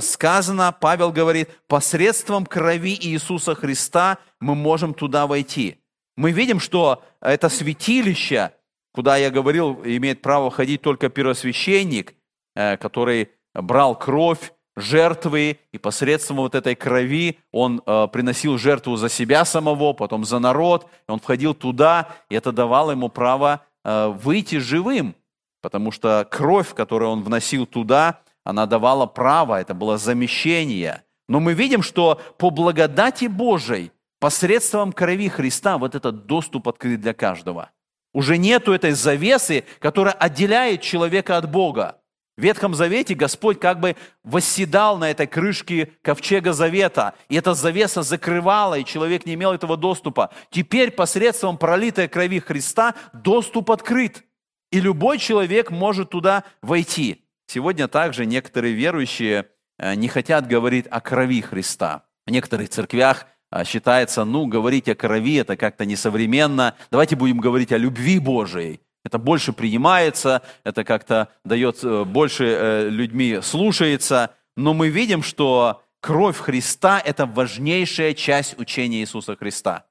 Сказано, 0.00 0.74
Павел 0.80 1.12
говорит, 1.12 1.50
посредством 1.66 2.46
крови 2.46 2.96
Иисуса 2.98 3.54
Христа 3.54 4.18
мы 4.40 4.54
можем 4.54 4.94
туда 4.94 5.26
войти. 5.26 5.76
Мы 6.16 6.32
видим, 6.32 6.60
что 6.60 7.04
это 7.20 7.50
святилище, 7.50 8.52
куда 8.92 9.16
я 9.16 9.30
говорил, 9.30 9.80
имеет 9.84 10.22
право 10.22 10.50
ходить 10.50 10.82
только 10.82 11.08
первосвященник, 11.08 12.14
э, 12.54 12.76
который 12.76 13.30
брал 13.54 13.98
кровь, 13.98 14.52
жертвы, 14.76 15.58
и 15.72 15.78
посредством 15.78 16.38
вот 16.38 16.54
этой 16.54 16.74
крови 16.74 17.38
он 17.50 17.82
э, 17.84 18.08
приносил 18.12 18.58
жертву 18.58 18.96
за 18.96 19.08
себя 19.08 19.44
самого, 19.44 19.92
потом 19.92 20.24
за 20.24 20.38
народ, 20.38 20.88
он 21.08 21.20
входил 21.20 21.54
туда, 21.54 22.08
и 22.30 22.34
это 22.34 22.52
давало 22.52 22.92
ему 22.92 23.08
право 23.08 23.64
э, 23.84 24.08
выйти 24.08 24.58
живым, 24.58 25.14
потому 25.60 25.90
что 25.90 26.26
кровь, 26.30 26.74
которую 26.74 27.10
он 27.10 27.22
вносил 27.22 27.66
туда, 27.66 28.20
она 28.44 28.66
давала 28.66 29.06
право, 29.06 29.60
это 29.60 29.74
было 29.74 29.98
замещение. 29.98 31.04
Но 31.28 31.38
мы 31.38 31.54
видим, 31.54 31.82
что 31.82 32.20
по 32.38 32.50
благодати 32.50 33.26
Божией, 33.26 33.92
посредством 34.18 34.92
крови 34.92 35.28
Христа, 35.28 35.78
вот 35.78 35.94
этот 35.94 36.26
доступ 36.26 36.68
открыт 36.68 37.00
для 37.00 37.14
каждого. 37.14 37.70
Уже 38.12 38.36
нету 38.36 38.72
этой 38.72 38.92
завесы, 38.92 39.64
которая 39.78 40.14
отделяет 40.14 40.82
человека 40.82 41.36
от 41.36 41.50
Бога. 41.50 41.98
В 42.36 42.42
Ветхом 42.42 42.74
Завете 42.74 43.14
Господь 43.14 43.60
как 43.60 43.78
бы 43.78 43.94
восседал 44.24 44.96
на 44.96 45.10
этой 45.10 45.26
крышке 45.26 45.92
ковчега 46.00 46.54
Завета, 46.54 47.14
и 47.28 47.36
эта 47.36 47.52
завеса 47.52 48.02
закрывала, 48.02 48.78
и 48.78 48.86
человек 48.86 49.26
не 49.26 49.34
имел 49.34 49.52
этого 49.52 49.76
доступа. 49.76 50.30
Теперь 50.50 50.90
посредством 50.90 51.58
пролитой 51.58 52.08
крови 52.08 52.40
Христа 52.40 52.94
доступ 53.12 53.70
открыт, 53.70 54.24
и 54.70 54.80
любой 54.80 55.18
человек 55.18 55.70
может 55.70 56.10
туда 56.10 56.44
войти. 56.62 57.22
Сегодня 57.46 57.86
также 57.86 58.24
некоторые 58.24 58.72
верующие 58.72 59.48
э, 59.78 59.94
не 59.94 60.08
хотят 60.08 60.46
говорить 60.46 60.86
о 60.90 61.02
крови 61.02 61.42
Христа. 61.42 62.06
В 62.26 62.30
некоторых 62.30 62.70
церквях 62.70 63.26
считается, 63.64 64.24
ну, 64.24 64.46
говорить 64.46 64.88
о 64.88 64.94
крови 64.94 65.36
это 65.36 65.56
как-то 65.56 65.84
несовременно. 65.84 66.74
Давайте 66.90 67.16
будем 67.16 67.38
говорить 67.38 67.72
о 67.72 67.78
любви 67.78 68.18
Божией. 68.18 68.80
Это 69.04 69.18
больше 69.18 69.52
принимается, 69.52 70.42
это 70.64 70.84
как-то 70.84 71.28
дает 71.44 71.82
э, 71.82 72.04
больше 72.04 72.44
э, 72.44 72.88
людьми 72.88 73.40
слушается. 73.42 74.34
Но 74.56 74.74
мы 74.74 74.88
видим, 74.88 75.22
что 75.22 75.82
кровь 76.00 76.38
Христа– 76.38 77.00
это 77.04 77.26
важнейшая 77.26 78.14
часть 78.14 78.58
учения 78.58 79.00
Иисуса 79.00 79.36
Христа. 79.36 79.86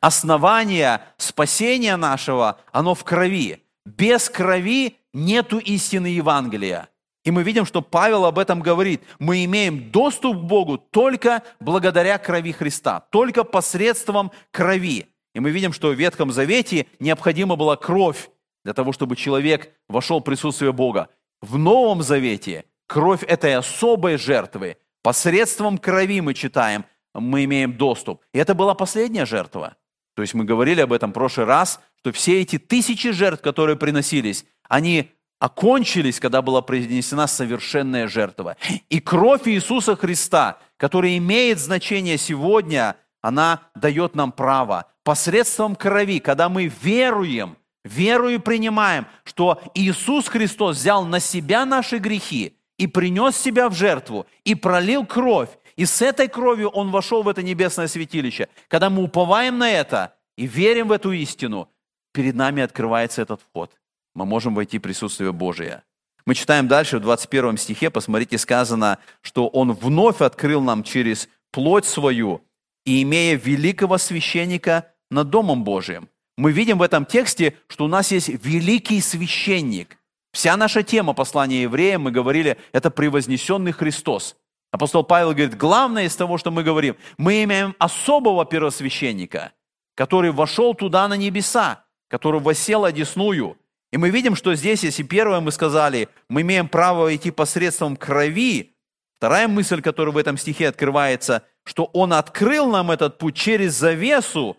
Основание 0.00 1.02
спасения 1.18 1.96
нашего, 1.96 2.58
оно 2.72 2.94
в 2.94 3.04
крови. 3.04 3.62
Без 3.84 4.28
крови 4.28 4.96
нету 5.12 5.58
истины 5.58 6.06
Евангелия. 6.06 6.88
И 7.24 7.30
мы 7.30 7.42
видим, 7.42 7.64
что 7.64 7.82
Павел 7.82 8.24
об 8.24 8.38
этом 8.38 8.60
говорит. 8.60 9.02
Мы 9.18 9.44
имеем 9.44 9.90
доступ 9.90 10.38
к 10.38 10.40
Богу 10.40 10.78
только 10.78 11.42
благодаря 11.60 12.18
крови 12.18 12.52
Христа, 12.52 13.00
только 13.10 13.44
посредством 13.44 14.32
крови. 14.50 15.06
И 15.34 15.40
мы 15.40 15.50
видим, 15.50 15.72
что 15.72 15.88
в 15.88 15.94
Ветхом 15.94 16.32
Завете 16.32 16.86
необходима 16.98 17.56
была 17.56 17.76
кровь 17.76 18.30
для 18.64 18.74
того, 18.74 18.92
чтобы 18.92 19.16
человек 19.16 19.72
вошел 19.88 20.20
в 20.20 20.24
присутствие 20.24 20.72
Бога. 20.72 21.08
В 21.40 21.58
Новом 21.58 22.02
Завете 22.02 22.64
кровь 22.86 23.22
этой 23.22 23.54
особой 23.54 24.18
жертвы, 24.18 24.76
посредством 25.02 25.78
крови 25.78 26.20
мы 26.20 26.34
читаем, 26.34 26.84
мы 27.14 27.44
имеем 27.44 27.76
доступ. 27.76 28.22
И 28.32 28.38
это 28.38 28.54
была 28.54 28.74
последняя 28.74 29.26
жертва. 29.26 29.76
То 30.14 30.22
есть 30.22 30.34
мы 30.34 30.44
говорили 30.44 30.80
об 30.80 30.92
этом 30.92 31.10
в 31.10 31.14
прошлый 31.14 31.46
раз, 31.46 31.80
что 31.98 32.12
все 32.12 32.42
эти 32.42 32.58
тысячи 32.58 33.12
жертв, 33.12 33.42
которые 33.42 33.76
приносились, 33.76 34.44
они 34.68 35.10
окончились, 35.42 36.20
когда 36.20 36.40
была 36.40 36.62
принесена 36.62 37.26
совершенная 37.26 38.06
жертва. 38.06 38.56
И 38.88 39.00
кровь 39.00 39.48
Иисуса 39.48 39.96
Христа, 39.96 40.60
которая 40.76 41.16
имеет 41.18 41.58
значение 41.58 42.16
сегодня, 42.16 42.94
она 43.20 43.62
дает 43.74 44.14
нам 44.14 44.30
право 44.30 44.86
посредством 45.02 45.74
крови, 45.74 46.20
когда 46.20 46.48
мы 46.48 46.70
веруем, 46.80 47.56
верую 47.82 48.38
принимаем, 48.38 49.08
что 49.24 49.60
Иисус 49.74 50.28
Христос 50.28 50.76
взял 50.76 51.04
на 51.04 51.18
себя 51.18 51.64
наши 51.64 51.98
грехи 51.98 52.56
и 52.78 52.86
принес 52.86 53.36
себя 53.36 53.68
в 53.68 53.74
жертву, 53.74 54.26
и 54.44 54.54
пролил 54.54 55.04
кровь, 55.04 55.50
и 55.74 55.86
с 55.86 56.02
этой 56.02 56.28
кровью 56.28 56.68
Он 56.68 56.92
вошел 56.92 57.24
в 57.24 57.28
это 57.28 57.42
небесное 57.42 57.88
святилище. 57.88 58.46
Когда 58.68 58.90
мы 58.90 59.02
уповаем 59.02 59.58
на 59.58 59.68
это 59.68 60.14
и 60.36 60.46
верим 60.46 60.86
в 60.86 60.92
эту 60.92 61.10
истину, 61.10 61.68
перед 62.12 62.36
нами 62.36 62.62
открывается 62.62 63.22
этот 63.22 63.40
вход. 63.40 63.72
Мы 64.14 64.26
можем 64.26 64.54
войти 64.54 64.78
в 64.78 64.82
присутствие 64.82 65.32
Божие. 65.32 65.82
Мы 66.26 66.34
читаем 66.34 66.68
дальше, 66.68 66.98
в 66.98 67.00
21 67.02 67.56
стихе, 67.56 67.90
посмотрите, 67.90 68.38
сказано, 68.38 68.98
что 69.22 69.48
Он 69.48 69.72
вновь 69.72 70.20
открыл 70.20 70.60
нам 70.60 70.84
через 70.84 71.28
плоть 71.50 71.84
свою, 71.84 72.42
и 72.84 73.02
имея 73.02 73.36
великого 73.36 73.98
священника 73.98 74.92
над 75.10 75.30
Домом 75.30 75.64
Божиим. 75.64 76.08
Мы 76.36 76.52
видим 76.52 76.78
в 76.78 76.82
этом 76.82 77.04
тексте, 77.04 77.56
что 77.68 77.84
у 77.84 77.88
нас 77.88 78.10
есть 78.12 78.28
великий 78.28 79.00
священник. 79.00 79.98
Вся 80.32 80.56
наша 80.56 80.82
тема 80.82 81.12
послания 81.12 81.62
евреям, 81.62 82.02
мы 82.02 82.10
говорили, 82.10 82.56
это 82.72 82.90
превознесенный 82.90 83.72
Христос. 83.72 84.36
Апостол 84.70 85.04
Павел 85.04 85.32
говорит, 85.32 85.56
главное 85.56 86.04
из 86.04 86.16
того, 86.16 86.38
что 86.38 86.50
мы 86.50 86.62
говорим, 86.62 86.96
мы 87.18 87.44
имеем 87.44 87.76
особого 87.78 88.46
первосвященника, 88.46 89.52
который 89.94 90.32
вошел 90.32 90.74
туда 90.74 91.06
на 91.08 91.14
небеса, 91.14 91.84
который 92.08 92.40
восел 92.40 92.86
одесную. 92.86 93.58
И 93.92 93.98
мы 93.98 94.08
видим, 94.08 94.34
что 94.34 94.54
здесь, 94.54 94.82
если 94.82 95.02
первое 95.02 95.40
мы 95.40 95.52
сказали, 95.52 96.08
мы 96.28 96.40
имеем 96.40 96.68
право 96.68 97.02
войти 97.02 97.30
посредством 97.30 97.96
крови, 97.96 98.74
вторая 99.18 99.48
мысль, 99.48 99.82
которая 99.82 100.14
в 100.14 100.16
этом 100.16 100.38
стихе 100.38 100.68
открывается, 100.68 101.44
что 101.64 101.90
Он 101.92 102.14
открыл 102.14 102.70
нам 102.70 102.90
этот 102.90 103.18
путь 103.18 103.36
через 103.36 103.74
завесу, 103.74 104.56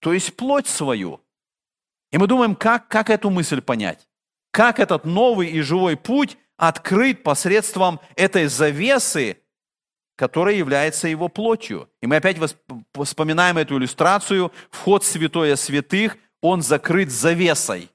то 0.00 0.12
есть 0.12 0.36
плоть 0.36 0.66
свою. 0.66 1.20
И 2.10 2.18
мы 2.18 2.26
думаем, 2.26 2.56
как, 2.56 2.88
как 2.88 3.08
эту 3.08 3.30
мысль 3.30 3.62
понять? 3.62 4.08
Как 4.50 4.80
этот 4.80 5.04
новый 5.04 5.48
и 5.48 5.60
живой 5.60 5.96
путь 5.96 6.36
открыт 6.56 7.22
посредством 7.22 8.00
этой 8.16 8.46
завесы, 8.46 9.38
которая 10.16 10.56
является 10.56 11.08
его 11.08 11.28
плотью. 11.28 11.88
И 12.02 12.06
мы 12.06 12.16
опять 12.16 12.36
вспоминаем 12.92 13.58
эту 13.58 13.78
иллюстрацию. 13.78 14.52
Вход 14.70 15.04
святое 15.04 15.56
святых, 15.56 16.18
он 16.40 16.62
закрыт 16.62 17.10
завесой. 17.10 17.88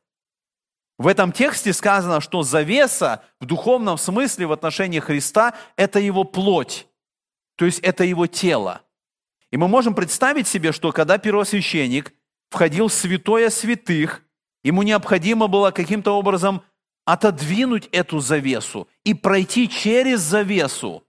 В 0.98 1.08
этом 1.08 1.32
тексте 1.32 1.74
сказано, 1.74 2.22
что 2.22 2.42
завеса 2.42 3.24
в 3.40 3.46
духовном 3.46 3.98
смысле 3.98 4.48
в 4.48 4.52
отношении 4.52 5.00
Христа– 5.00 5.54
это 5.76 6.00
его 6.00 6.24
плоть, 6.24 6.88
то 7.56 7.66
есть 7.66 7.80
это 7.80 8.04
его 8.04 8.26
тело. 8.26 8.82
И 9.52 9.58
мы 9.58 9.68
можем 9.68 9.94
представить 9.94 10.48
себе, 10.48 10.72
что 10.72 10.92
когда 10.92 11.18
первосвященник 11.18 12.14
входил 12.50 12.88
в 12.88 12.94
святое 12.94 13.50
святых, 13.50 14.24
ему 14.64 14.84
необходимо 14.84 15.48
было 15.48 15.72
каким-то 15.72 16.18
образом 16.18 16.64
отодвинуть 17.06 17.88
эту 17.92 18.20
завесу 18.20 18.88
и 19.04 19.14
пройти 19.14 19.70
через 19.70 20.20
завесу. 20.20 21.04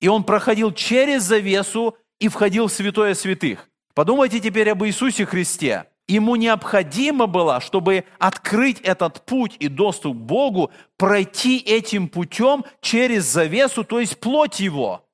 И 0.00 0.08
он 0.08 0.24
проходил 0.24 0.72
через 0.72 1.22
завесу 1.22 1.96
и 2.18 2.28
входил 2.28 2.66
в 2.66 2.72
святое 2.72 3.14
святых. 3.14 3.70
Подумайте 3.94 4.40
теперь 4.40 4.70
об 4.70 4.84
Иисусе 4.84 5.24
Христе. 5.24 5.89
Ему 6.10 6.34
необходимо 6.34 7.28
было, 7.28 7.60
чтобы 7.60 8.04
открыть 8.18 8.80
этот 8.80 9.24
путь 9.24 9.54
и 9.60 9.68
доступ 9.68 10.16
к 10.16 10.20
Богу, 10.20 10.72
пройти 10.96 11.58
этим 11.58 12.08
путем 12.08 12.64
через 12.80 13.26
завесу, 13.26 13.84
то 13.84 14.00
есть 14.00 14.18
плоть 14.18 14.58
Его. 14.58 15.08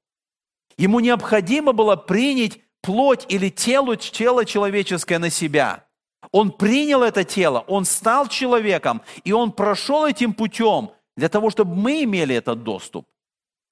Ему 0.79 1.01
необходимо 1.01 1.75
было 1.75 1.97
принять 1.97 2.61
плоть 2.81 3.27
или 3.29 3.51
тело, 3.51 3.99
тело 3.99 4.47
человеческое 4.47 5.19
на 5.19 5.29
себя. 5.29 5.85
Он 6.33 6.51
принял 6.51 7.03
это 7.03 7.25
тело, 7.25 7.63
он 7.69 7.85
стал 7.85 8.29
человеком, 8.29 9.03
и 9.23 9.33
он 9.33 9.53
прошел 9.53 10.07
этим 10.07 10.33
путем 10.33 10.93
для 11.15 11.29
того, 11.29 11.51
чтобы 11.51 11.75
мы 11.75 12.05
имели 12.05 12.35
этот 12.35 12.63
доступ. 12.63 13.07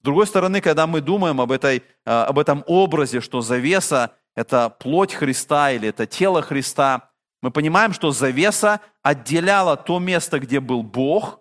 С 0.01 0.05
другой 0.05 0.27
стороны, 0.27 0.61
когда 0.61 0.85
мы 0.85 1.01
думаем 1.01 1.41
об, 1.41 1.51
этой, 1.51 1.77
э, 1.77 1.81
об 2.05 2.37
этом 2.37 2.63
образе, 2.67 3.19
что 3.19 3.41
завеса– 3.41 4.11
это 4.35 4.69
плоть 4.69 5.15
Христа 5.15 5.71
или 5.71 5.89
это 5.89 6.05
тело 6.05 6.43
Христа, 6.43 7.09
мы 7.45 7.51
понимаем, 7.51 7.93
что 7.93 8.11
завеса 8.11 8.81
отделяла 9.01 9.77
то 9.77 9.99
место, 9.99 10.39
где 10.39 10.59
был 10.59 10.83
Бог, 10.83 11.39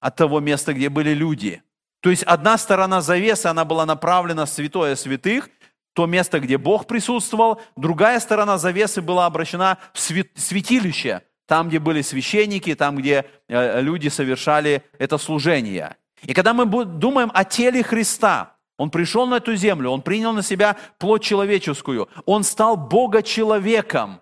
от 0.00 0.16
того 0.16 0.40
места, 0.40 0.74
где 0.74 0.88
были 0.88 1.10
люди– 1.10 1.62
то 2.06 2.10
есть 2.10 2.22
одна 2.22 2.56
сторона 2.56 3.00
завесы, 3.00 3.46
она 3.46 3.64
была 3.64 3.84
направлена 3.84 4.44
в 4.44 4.48
святое 4.48 4.94
святых, 4.94 5.50
то 5.92 6.06
место, 6.06 6.38
где 6.38 6.56
Бог 6.56 6.86
присутствовал, 6.86 7.60
другая 7.74 8.20
сторона 8.20 8.58
завесы 8.58 9.02
была 9.02 9.26
обращена 9.26 9.78
в 9.92 9.98
святилище, 9.98 11.22
там, 11.48 11.68
где 11.68 11.80
были 11.80 12.02
священники, 12.02 12.76
там, 12.76 12.94
где 12.94 13.24
э, 13.48 13.80
люди 13.80 14.06
совершали 14.06 14.84
это 15.00 15.18
служение. 15.18 15.96
И 16.22 16.32
когда 16.32 16.54
мы 16.54 16.84
думаем 16.84 17.32
о 17.34 17.44
теле 17.44 17.82
Христа, 17.82 18.54
Он 18.76 18.90
пришел 18.90 19.26
на 19.26 19.38
эту 19.38 19.56
землю, 19.56 19.90
Он 19.90 20.00
принял 20.00 20.32
на 20.32 20.44
себя 20.44 20.76
плоть 20.98 21.24
человеческую, 21.24 22.08
Он 22.24 22.44
стал 22.44 22.76
Бога-человеком. 22.76 24.20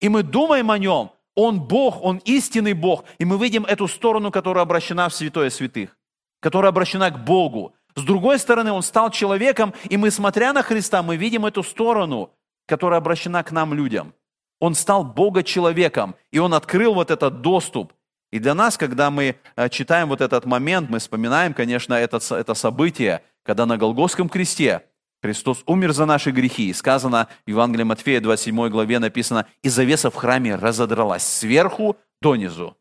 И 0.00 0.08
мы 0.08 0.22
думаем 0.22 0.70
о 0.70 0.78
Нем, 0.78 1.10
Он 1.34 1.60
Бог, 1.60 2.02
Он 2.02 2.18
истинный 2.24 2.74
Бог, 2.74 3.04
и 3.18 3.24
мы 3.24 3.38
видим 3.38 3.64
эту 3.64 3.88
сторону, 3.88 4.30
которая 4.30 4.62
обращена 4.62 5.08
в 5.08 5.14
святое 5.14 5.50
святых 5.50 5.96
которая 6.40 6.70
обращена 6.70 7.10
к 7.10 7.24
Богу. 7.24 7.74
С 7.94 8.02
другой 8.02 8.38
стороны, 8.38 8.70
Он 8.70 8.82
стал 8.82 9.10
человеком, 9.10 9.74
и 9.88 9.96
мы, 9.96 10.10
смотря 10.10 10.52
на 10.52 10.62
Христа, 10.62 11.02
мы 11.02 11.16
видим 11.16 11.46
эту 11.46 11.62
сторону, 11.62 12.30
которая 12.66 13.00
обращена 13.00 13.42
к 13.42 13.52
нам, 13.52 13.74
людям. 13.74 14.12
Он 14.60 14.74
стал 14.74 15.04
Бога 15.04 15.42
человеком, 15.42 16.14
и 16.30 16.38
Он 16.38 16.54
открыл 16.54 16.94
вот 16.94 17.10
этот 17.10 17.40
доступ. 17.40 17.92
И 18.30 18.38
для 18.38 18.54
нас, 18.54 18.76
когда 18.76 19.10
мы 19.10 19.36
э, 19.56 19.68
читаем 19.68 20.08
вот 20.08 20.20
этот 20.20 20.44
момент, 20.46 20.90
мы 20.90 20.98
вспоминаем, 20.98 21.54
конечно, 21.54 21.94
это, 21.94 22.18
это 22.34 22.54
событие, 22.54 23.22
когда 23.42 23.66
на 23.66 23.76
Голгофском 23.76 24.28
кресте 24.28 24.82
Христос 25.26 25.64
умер 25.66 25.92
за 25.92 26.06
наши 26.06 26.30
грехи. 26.30 26.68
И 26.68 26.72
сказано 26.72 27.26
в 27.46 27.50
Евангелии 27.50 27.82
Матфея 27.82 28.20
27 28.20 28.68
главе 28.68 29.00
написано, 29.00 29.46
«И 29.62 29.68
завеса 29.68 30.08
в 30.10 30.14
храме 30.14 30.54
разодралась 30.54 31.24
сверху 31.24 31.96
донизу». 32.22 32.76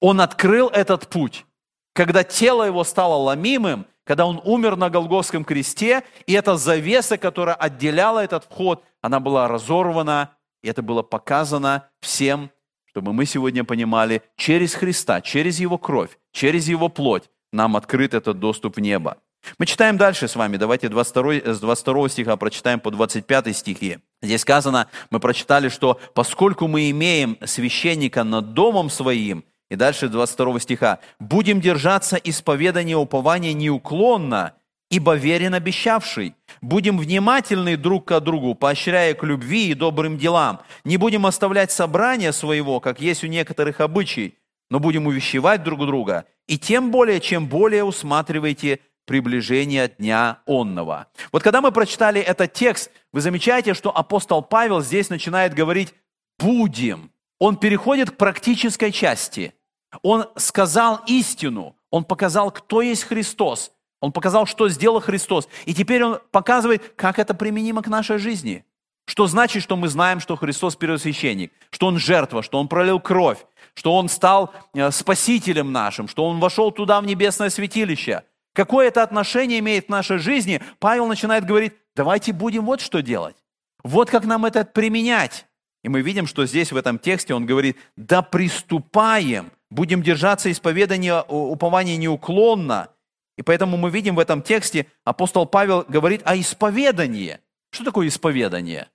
Он 0.00 0.22
открыл 0.22 0.68
этот 0.68 1.08
путь. 1.08 1.44
Когда 1.92 2.24
тело 2.24 2.62
его 2.62 2.82
стало 2.84 3.16
ломимым, 3.16 3.84
когда 4.04 4.24
он 4.24 4.40
умер 4.42 4.76
на 4.76 4.88
Голгофском 4.88 5.44
кресте, 5.44 6.02
и 6.26 6.32
эта 6.32 6.56
завеса, 6.56 7.18
которая 7.18 7.56
отделяла 7.56 8.20
этот 8.20 8.44
вход, 8.44 8.82
она 9.02 9.20
была 9.20 9.46
разорвана, 9.46 10.30
и 10.62 10.68
это 10.68 10.80
было 10.80 11.02
показано 11.02 11.90
всем, 12.00 12.50
чтобы 12.86 13.12
мы 13.12 13.26
сегодня 13.26 13.64
понимали, 13.64 14.22
через 14.36 14.74
Христа, 14.74 15.20
через 15.20 15.60
Его 15.60 15.76
кровь, 15.76 16.18
через 16.32 16.68
Его 16.68 16.88
плоть 16.88 17.28
нам 17.52 17.76
открыт 17.76 18.14
этот 18.14 18.38
доступ 18.38 18.76
в 18.76 18.80
небо. 18.80 19.18
Мы 19.58 19.66
читаем 19.66 19.96
дальше 19.96 20.28
с 20.28 20.36
вами. 20.36 20.56
Давайте 20.56 20.88
22, 20.88 21.54
с 21.54 21.60
22 21.60 22.08
стиха 22.08 22.36
прочитаем 22.36 22.80
по 22.80 22.90
25 22.90 23.56
стихи. 23.56 23.98
Здесь 24.20 24.40
сказано, 24.40 24.88
мы 25.10 25.20
прочитали, 25.20 25.68
что 25.68 26.00
поскольку 26.14 26.68
мы 26.68 26.90
имеем 26.90 27.38
священника 27.44 28.24
над 28.24 28.54
домом 28.54 28.90
своим, 28.90 29.44
и 29.70 29.76
дальше 29.76 30.08
22 30.08 30.60
стиха, 30.60 30.98
будем 31.18 31.60
держаться 31.60 32.16
исповедания 32.16 32.96
упования 32.96 33.52
неуклонно, 33.52 34.54
ибо 34.90 35.14
верен 35.14 35.54
обещавший. 35.54 36.34
Будем 36.60 36.98
внимательны 36.98 37.76
друг 37.76 38.06
к 38.06 38.20
другу, 38.20 38.54
поощряя 38.54 39.14
к 39.14 39.24
любви 39.24 39.70
и 39.70 39.74
добрым 39.74 40.18
делам. 40.18 40.60
Не 40.84 40.98
будем 40.98 41.24
оставлять 41.24 41.72
собрания 41.72 42.32
своего, 42.32 42.80
как 42.80 43.00
есть 43.00 43.24
у 43.24 43.28
некоторых 43.28 43.80
обычай, 43.80 44.34
но 44.70 44.78
будем 44.78 45.06
увещевать 45.06 45.62
друг 45.62 45.86
друга. 45.86 46.26
И 46.46 46.58
тем 46.58 46.90
более, 46.90 47.20
чем 47.20 47.46
более 47.46 47.84
усматриваете 47.84 48.80
приближение 49.04 49.88
дня 49.88 50.40
онного. 50.46 51.08
Вот 51.32 51.42
когда 51.42 51.60
мы 51.60 51.72
прочитали 51.72 52.20
этот 52.20 52.52
текст, 52.52 52.90
вы 53.12 53.20
замечаете, 53.20 53.74
что 53.74 53.96
апостол 53.96 54.42
Павел 54.42 54.80
здесь 54.80 55.10
начинает 55.10 55.54
говорить 55.54 55.94
«будем». 56.38 57.10
Он 57.38 57.56
переходит 57.56 58.12
к 58.12 58.16
практической 58.16 58.92
части. 58.92 59.54
Он 60.02 60.26
сказал 60.36 61.00
истину, 61.06 61.76
он 61.90 62.04
показал, 62.04 62.50
кто 62.50 62.82
есть 62.82 63.04
Христос– 63.04 63.72
он 64.02 64.10
показал, 64.10 64.46
что 64.46 64.68
сделал 64.68 65.00
Христос. 65.00 65.48
И 65.64 65.72
теперь 65.72 66.02
он 66.02 66.18
показывает, 66.32 66.92
как 66.96 67.20
это 67.20 67.34
применимо 67.34 67.82
к 67.82 67.86
нашей 67.86 68.18
жизни. 68.18 68.64
Что 69.06 69.28
значит, 69.28 69.62
что 69.62 69.76
мы 69.76 69.88
знаем, 69.88 70.18
что 70.18 70.36
Христос 70.36 70.74
первосвященник, 70.74 71.52
что 71.70 71.86
Он 71.86 71.98
жертва, 71.98 72.42
что 72.42 72.58
Он 72.58 72.66
пролил 72.66 72.98
кровь, 72.98 73.38
что 73.74 73.96
Он 73.96 74.08
стал 74.08 74.52
э, 74.74 74.90
спасителем 74.90 75.70
нашим, 75.70 76.08
что 76.08 76.28
Он 76.28 76.40
вошел 76.40 76.72
туда 76.72 77.00
в 77.00 77.06
небесное 77.06 77.48
святилище. 77.48 78.24
Какое 78.52 78.88
это 78.88 79.02
отношение 79.02 79.60
имеет 79.60 79.86
к 79.86 79.88
нашей 79.88 80.18
жизни? 80.18 80.60
Павел 80.78 81.06
начинает 81.06 81.44
говорить, 81.44 81.72
давайте 81.96 82.32
будем 82.32 82.64
вот 82.66 82.80
что 82.80 83.00
делать. 83.00 83.36
Вот 83.82 84.10
как 84.10 84.24
нам 84.24 84.44
это 84.44 84.64
применять. 84.64 85.46
И 85.82 85.88
мы 85.88 86.02
видим, 86.02 86.26
что 86.26 86.46
здесь 86.46 86.70
в 86.70 86.76
этом 86.76 86.98
тексте 86.98 87.34
он 87.34 87.46
говорит, 87.46 87.76
да 87.96 88.22
приступаем, 88.22 89.50
будем 89.70 90.02
держаться 90.02 90.50
исповедания 90.50 91.22
упования 91.22 91.96
неуклонно, 91.96 92.88
и 93.36 93.42
поэтому 93.42 93.76
мы 93.76 93.90
видим 93.90 94.16
в 94.16 94.18
этом 94.18 94.42
тексте, 94.42 94.86
апостол 95.04 95.46
Павел 95.46 95.84
говорит 95.88 96.22
о 96.24 96.36
исповедании. 96.36 97.38
Что 97.70 97.84
такое 97.84 98.08
исповедание? 98.08 98.88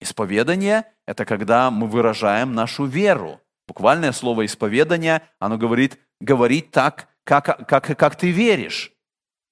Исповедание– 0.00 0.84
это 1.06 1.24
когда 1.24 1.70
мы 1.70 1.86
выражаем 1.86 2.54
нашу 2.54 2.86
веру. 2.86 3.40
Буквальное 3.68 4.12
слово 4.12 4.46
исповедание, 4.46 5.22
оно 5.38 5.58
говорит, 5.58 5.98
говорить 6.20 6.70
так, 6.70 7.08
как, 7.24 7.68
как, 7.68 7.96
как 7.96 8.16
ты 8.16 8.30
веришь. 8.30 8.92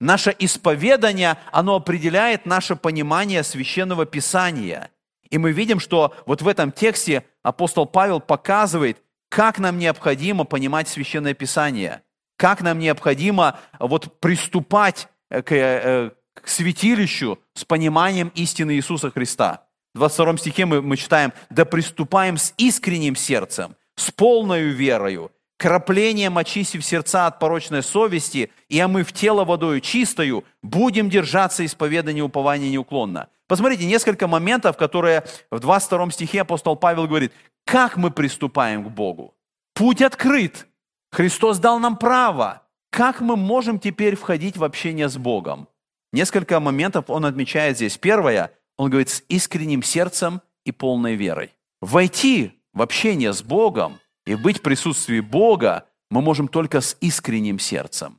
Наше 0.02 0.34
исповедание, 0.38 1.38
оно 1.52 1.76
определяет 1.76 2.46
наше 2.46 2.76
понимание 2.76 3.42
священного 3.42 4.04
писания. 4.04 4.90
И 5.30 5.38
мы 5.38 5.52
видим, 5.52 5.80
что 5.80 6.14
вот 6.26 6.42
в 6.42 6.48
этом 6.48 6.72
тексте 6.72 7.24
апостол 7.42 7.86
Павел 7.86 8.20
показывает, 8.20 8.98
как 9.28 9.58
нам 9.58 9.78
необходимо 9.78 10.44
понимать 10.44 10.88
священное 10.88 11.34
писание– 11.34 12.02
как 12.42 12.60
нам 12.60 12.80
необходимо 12.80 13.60
вот 13.78 14.18
приступать 14.18 15.06
э, 15.30 15.42
к, 15.42 15.52
э, 15.52 16.10
к 16.34 16.48
святилищу 16.48 17.38
с 17.54 17.64
пониманием 17.64 18.32
истины 18.34 18.74
Иисуса 18.74 19.12
Христа. 19.12 19.66
В 19.94 19.98
22 19.98 20.38
стихе 20.38 20.66
мы, 20.66 20.82
мы 20.82 20.96
читаем, 20.96 21.32
«Да 21.50 21.64
приступаем 21.64 22.38
с 22.38 22.52
искренним 22.56 23.14
сердцем, 23.14 23.76
с 23.94 24.10
полною 24.10 24.74
верою, 24.74 25.30
краплением 25.56 26.38
очистив 26.38 26.84
сердца 26.84 27.26
от 27.26 27.38
порочной 27.38 27.82
совести 27.82 28.50
и 28.68 28.78
омыв 28.80 29.12
тело 29.12 29.44
водою 29.44 29.80
чистою, 29.80 30.44
будем 30.62 31.10
держаться 31.10 31.64
исповедания 31.64 32.22
упования 32.22 32.70
неуклонно». 32.70 33.28
Посмотрите, 33.46 33.84
несколько 33.84 34.26
моментов, 34.26 34.76
которые 34.76 35.24
в 35.50 35.60
22 35.60 36.10
стихе 36.12 36.40
апостол 36.40 36.74
Павел 36.74 37.06
говорит, 37.06 37.32
как 37.66 37.96
мы 37.96 38.10
приступаем 38.10 38.84
к 38.84 38.88
Богу. 38.88 39.34
Путь 39.74 40.00
открыт, 40.00 40.66
Христос 41.10 41.58
дал 41.58 41.78
нам 41.78 41.96
право. 41.96 42.62
Как 42.90 43.20
мы 43.20 43.36
можем 43.36 43.78
теперь 43.78 44.16
входить 44.16 44.56
в 44.56 44.64
общение 44.64 45.08
с 45.08 45.16
Богом? 45.16 45.68
Несколько 46.12 46.60
моментов 46.60 47.06
он 47.08 47.24
отмечает 47.24 47.76
здесь. 47.76 47.96
Первое, 47.98 48.52
он 48.76 48.90
говорит, 48.90 49.10
с 49.10 49.22
искренним 49.28 49.82
сердцем 49.82 50.40
и 50.64 50.72
полной 50.72 51.14
верой. 51.14 51.52
Войти 51.80 52.60
в 52.72 52.82
общение 52.82 53.32
с 53.32 53.42
Богом 53.42 53.98
и 54.26 54.34
быть 54.34 54.58
в 54.58 54.62
присутствии 54.62 55.20
Бога 55.20 55.86
мы 56.10 56.22
можем 56.22 56.48
только 56.48 56.80
с 56.80 56.96
искренним 57.00 57.58
сердцем. 57.58 58.18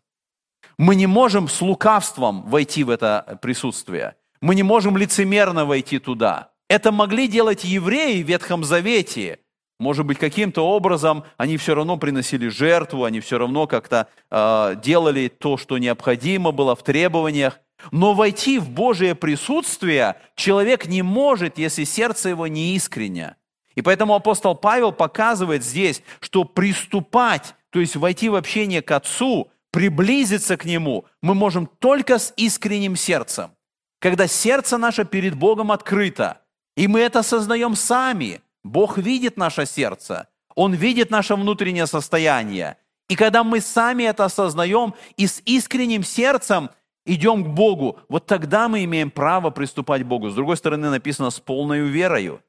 Мы 0.78 0.96
не 0.96 1.08
можем 1.08 1.48
с 1.48 1.62
лукавством 1.62 2.44
войти 2.44 2.84
в 2.84 2.90
это 2.90 3.40
присутствие. 3.42 4.16
Мы 4.42 4.56
не 4.56 4.64
можем 4.64 4.98
лицемерно 4.98 5.66
войти 5.66 6.00
туда. 6.00 6.52
Это 6.68 6.92
могли 6.92 7.28
делать 7.28 7.64
евреи 7.64 8.24
в 8.24 8.28
Ветхом 8.28 8.64
Завете, 8.64 9.40
может 9.84 10.06
быть, 10.06 10.18
каким-то 10.18 10.66
образом 10.66 11.26
они 11.36 11.58
все 11.58 11.76
равно 11.76 11.98
приносили 11.98 12.48
жертву, 12.48 13.04
они 13.04 13.20
все 13.20 13.38
равно 13.38 13.68
как-то 13.68 14.08
э, 14.32 14.76
делали 14.82 15.28
то, 15.28 15.58
что 15.58 15.78
необходимо 15.78 16.52
было 16.52 16.74
в 16.76 16.84
требованиях. 16.84 17.60
Но 17.92 18.14
войти 18.14 18.60
в 18.60 18.70
Божие 18.70 19.14
присутствие 19.14 20.16
человек 20.36 20.86
не 20.86 21.02
может, 21.02 21.58
если 21.58 21.84
сердце 21.84 22.30
его 22.30 22.48
не 22.48 22.76
искренне. 22.76 23.36
И 23.76 23.82
поэтому 23.82 24.16
апостол 24.16 24.56
Павел 24.56 24.92
показывает 24.92 25.64
здесь, 25.64 26.04
что 26.20 26.44
приступать, 26.44 27.56
то 27.70 27.80
есть 27.80 27.96
войти 27.96 28.30
в 28.30 28.36
общение 28.36 28.82
к 28.82 28.92
Отцу, 28.92 29.50
приблизиться 29.72 30.58
к 30.58 30.66
Нему, 30.66 31.06
мы 31.22 31.34
можем 31.34 31.68
только 31.80 32.20
с 32.20 32.34
искренним 32.38 32.96
сердцем. 32.96 33.52
Когда 34.00 34.28
сердце 34.28 34.78
наше 34.78 35.06
перед 35.06 35.36
Богом 35.36 35.72
открыто, 35.72 36.40
и 36.76 36.88
мы 36.88 37.00
это 37.02 37.24
сознаем 37.24 37.76
сами– 37.76 38.42
Бог 38.64 38.98
видит 38.98 39.38
наше 39.38 39.66
сердце, 39.66 40.28
Он 40.56 40.74
видит 40.74 41.12
наше 41.12 41.36
внутреннее 41.36 41.88
состояние. 41.88 42.78
И 43.10 43.16
когда 43.16 43.44
мы 43.44 43.60
сами 43.60 44.04
это 44.04 44.26
осознаем 44.26 44.94
и 45.18 45.28
с 45.28 45.42
искренним 45.46 46.04
сердцем 46.04 46.70
идем 47.06 47.44
к 47.44 47.48
Богу, 47.48 48.00
вот 48.08 48.26
тогда 48.26 48.70
мы 48.70 48.86
имеем 48.86 49.12
право 49.12 49.50
приступать 49.50 50.04
к 50.04 50.06
Богу. 50.06 50.30
С 50.30 50.36
другой 50.36 50.56
стороны 50.58 50.90
написано 50.90 51.30
«с 51.30 51.40
полной 51.40 51.82
верою». 51.82 52.42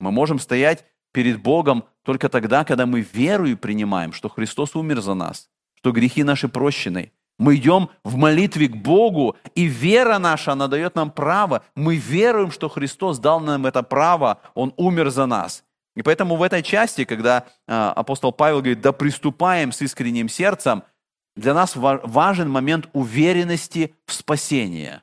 Мы 0.00 0.10
можем 0.10 0.38
стоять 0.38 0.84
перед 1.12 1.40
Богом 1.40 1.84
только 2.02 2.28
тогда, 2.28 2.64
когда 2.64 2.86
мы 2.86 3.00
верою 3.00 3.56
принимаем, 3.56 4.12
что 4.12 4.28
Христос 4.28 4.74
умер 4.76 5.00
за 5.00 5.14
нас, 5.14 5.48
что 5.76 5.92
грехи 5.92 6.22
наши 6.22 6.48
прощены– 6.48 7.12
мы 7.38 7.56
идем 7.56 7.90
в 8.04 8.16
молитве 8.16 8.68
к 8.68 8.76
Богу, 8.76 9.36
и 9.54 9.64
вера 9.64 10.18
наша, 10.18 10.52
она 10.52 10.68
дает 10.68 10.94
нам 10.94 11.10
право. 11.10 11.64
Мы 11.74 11.96
веруем, 11.96 12.50
что 12.52 12.68
Христос 12.68 13.18
дал 13.18 13.40
нам 13.40 13.66
это 13.66 13.82
право, 13.82 14.40
Он 14.54 14.72
умер 14.76 15.10
за 15.10 15.26
нас. 15.26 15.64
И 15.96 16.02
поэтому 16.02 16.36
в 16.36 16.42
этой 16.42 16.62
части, 16.62 17.04
когда 17.04 17.46
а, 17.66 17.92
апостол 17.92 18.32
Павел 18.32 18.58
говорит, 18.58 18.80
да 18.80 18.92
приступаем 18.92 19.72
с 19.72 19.82
искренним 19.82 20.28
сердцем, 20.28 20.82
для 21.36 21.54
нас 21.54 21.74
важен 21.74 22.48
момент 22.50 22.88
уверенности 22.92 23.94
в 24.06 24.12
спасении. 24.12 25.00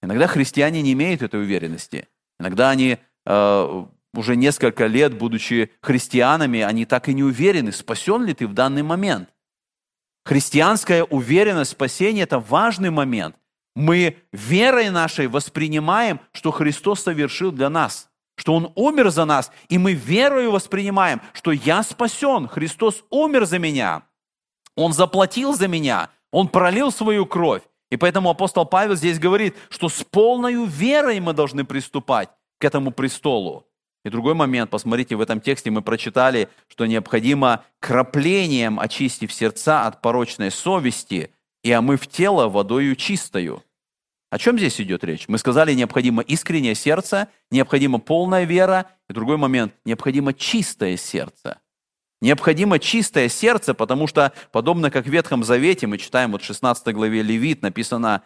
Иногда 0.00 0.26
христиане 0.26 0.82
не 0.82 0.92
имеют 0.92 1.22
этой 1.22 1.40
уверенности. 1.40 2.08
Иногда 2.40 2.70
они 2.70 2.98
э, 3.24 3.84
уже 4.14 4.36
несколько 4.36 4.86
лет, 4.86 5.14
будучи 5.14 5.70
христианами, 5.80 6.60
они 6.60 6.84
так 6.84 7.08
и 7.08 7.14
не 7.14 7.22
уверены, 7.22 7.72
спасен 7.72 8.24
ли 8.24 8.34
ты 8.34 8.46
в 8.46 8.52
данный 8.52 8.82
момент. 8.82 9.28
Христианская 10.24 11.02
уверенность 11.04 11.72
в 11.72 11.74
спасении– 11.74 12.22
это 12.24 12.38
важный 12.38 12.90
момент. 12.90 13.36
Мы 13.74 14.18
верой 14.32 14.90
нашей 14.90 15.26
воспринимаем, 15.26 16.20
что 16.32 16.50
Христос 16.50 17.02
совершил 17.02 17.50
для 17.50 17.70
нас, 17.70 18.10
что 18.36 18.54
Он 18.54 18.70
умер 18.76 19.10
за 19.10 19.24
нас, 19.24 19.50
и 19.68 19.78
мы 19.78 19.94
верою 19.94 20.52
воспринимаем, 20.52 21.20
что 21.32 21.52
я 21.52 21.82
спасен, 21.82 22.48
Христос 22.48 23.02
умер 23.10 23.46
за 23.46 23.58
меня, 23.58 24.02
Он 24.76 24.92
заплатил 24.92 25.54
за 25.54 25.68
меня, 25.68 26.10
Он 26.30 26.48
пролил 26.48 26.92
свою 26.92 27.26
кровь. 27.26 27.62
И 27.90 27.96
поэтому 27.96 28.30
апостол 28.30 28.64
Павел 28.64 28.94
здесь 28.94 29.18
говорит, 29.18 29.54
что 29.68 29.88
с 29.88 30.02
полной 30.04 30.64
верой 30.66 31.20
мы 31.20 31.34
должны 31.34 31.64
приступать 31.64 32.30
к 32.58 32.64
этому 32.64 32.90
престолу. 32.90 33.66
И 34.04 34.08
другой 34.08 34.34
момент, 34.34 34.70
посмотрите, 34.70 35.14
в 35.14 35.20
этом 35.20 35.40
тексте 35.40 35.70
мы 35.70 35.80
прочитали, 35.80 36.48
что 36.68 36.86
необходимо 36.86 37.64
краплением 37.78 38.80
очистив 38.80 39.32
сердца 39.32 39.86
от 39.86 40.02
порочной 40.02 40.50
совести 40.50 41.30
и 41.62 41.70
омыв 41.70 42.06
тело 42.08 42.48
водою 42.48 42.96
чистою. 42.96 43.62
О 44.30 44.38
чем 44.38 44.58
здесь 44.58 44.80
идет 44.80 45.04
речь? 45.04 45.28
Мы 45.28 45.38
сказали, 45.38 45.74
необходимо 45.74 46.22
искреннее 46.22 46.74
сердце, 46.74 47.28
необходимо 47.50 47.98
полная 47.98 48.44
вера, 48.44 48.86
и 49.08 49.12
другой 49.12 49.36
момент, 49.36 49.74
необходимо 49.84 50.32
чистое 50.32 50.96
сердце. 50.96 51.58
Необходимо 52.22 52.78
чистое 52.78 53.28
сердце, 53.28 53.74
потому 53.74 54.06
что, 54.06 54.32
подобно 54.52 54.90
как 54.90 55.06
в 55.06 55.10
Ветхом 55.10 55.44
Завете, 55.44 55.86
мы 55.86 55.98
читаем 55.98 56.32
вот 56.32 56.42
в 56.42 56.46
16 56.46 56.94
главе 56.94 57.20
Левит, 57.20 57.62
написано, 57.62 58.22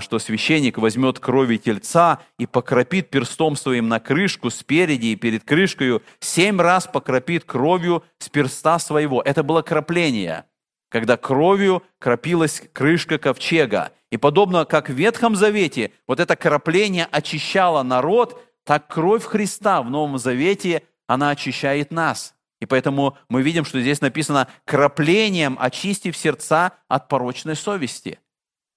что 0.00 0.18
священник 0.18 0.78
возьмет 0.78 1.18
крови 1.18 1.56
тельца 1.58 2.20
и 2.38 2.46
покропит 2.46 3.10
перстом 3.10 3.56
своим 3.56 3.88
на 3.88 4.00
крышку 4.00 4.50
спереди 4.50 5.06
и 5.06 5.16
перед 5.16 5.44
крышкой, 5.44 6.00
семь 6.20 6.60
раз 6.60 6.86
покропит 6.86 7.44
кровью 7.44 8.04
с 8.18 8.28
перста 8.28 8.78
своего. 8.78 9.20
Это 9.20 9.42
было 9.42 9.62
кропление, 9.62 10.44
когда 10.88 11.16
кровью 11.16 11.82
кропилась 11.98 12.62
крышка 12.72 13.18
ковчега. 13.18 13.92
И 14.10 14.16
подобно 14.16 14.64
как 14.64 14.88
в 14.88 14.92
Ветхом 14.92 15.36
Завете 15.36 15.92
вот 16.06 16.20
это 16.20 16.36
крапление 16.36 17.06
очищало 17.10 17.82
народ, 17.82 18.40
так 18.64 18.88
кровь 18.88 19.24
Христа 19.24 19.82
в 19.82 19.90
Новом 19.90 20.18
Завете, 20.18 20.82
она 21.06 21.30
очищает 21.30 21.90
нас. 21.90 22.34
И 22.60 22.66
поэтому 22.66 23.18
мы 23.28 23.42
видим, 23.42 23.64
что 23.64 23.80
здесь 23.80 24.00
написано 24.00 24.48
«краплением 24.64 25.58
очистив 25.60 26.16
сердца 26.16 26.72
от 26.88 27.08
порочной 27.08 27.56
совести». 27.56 28.20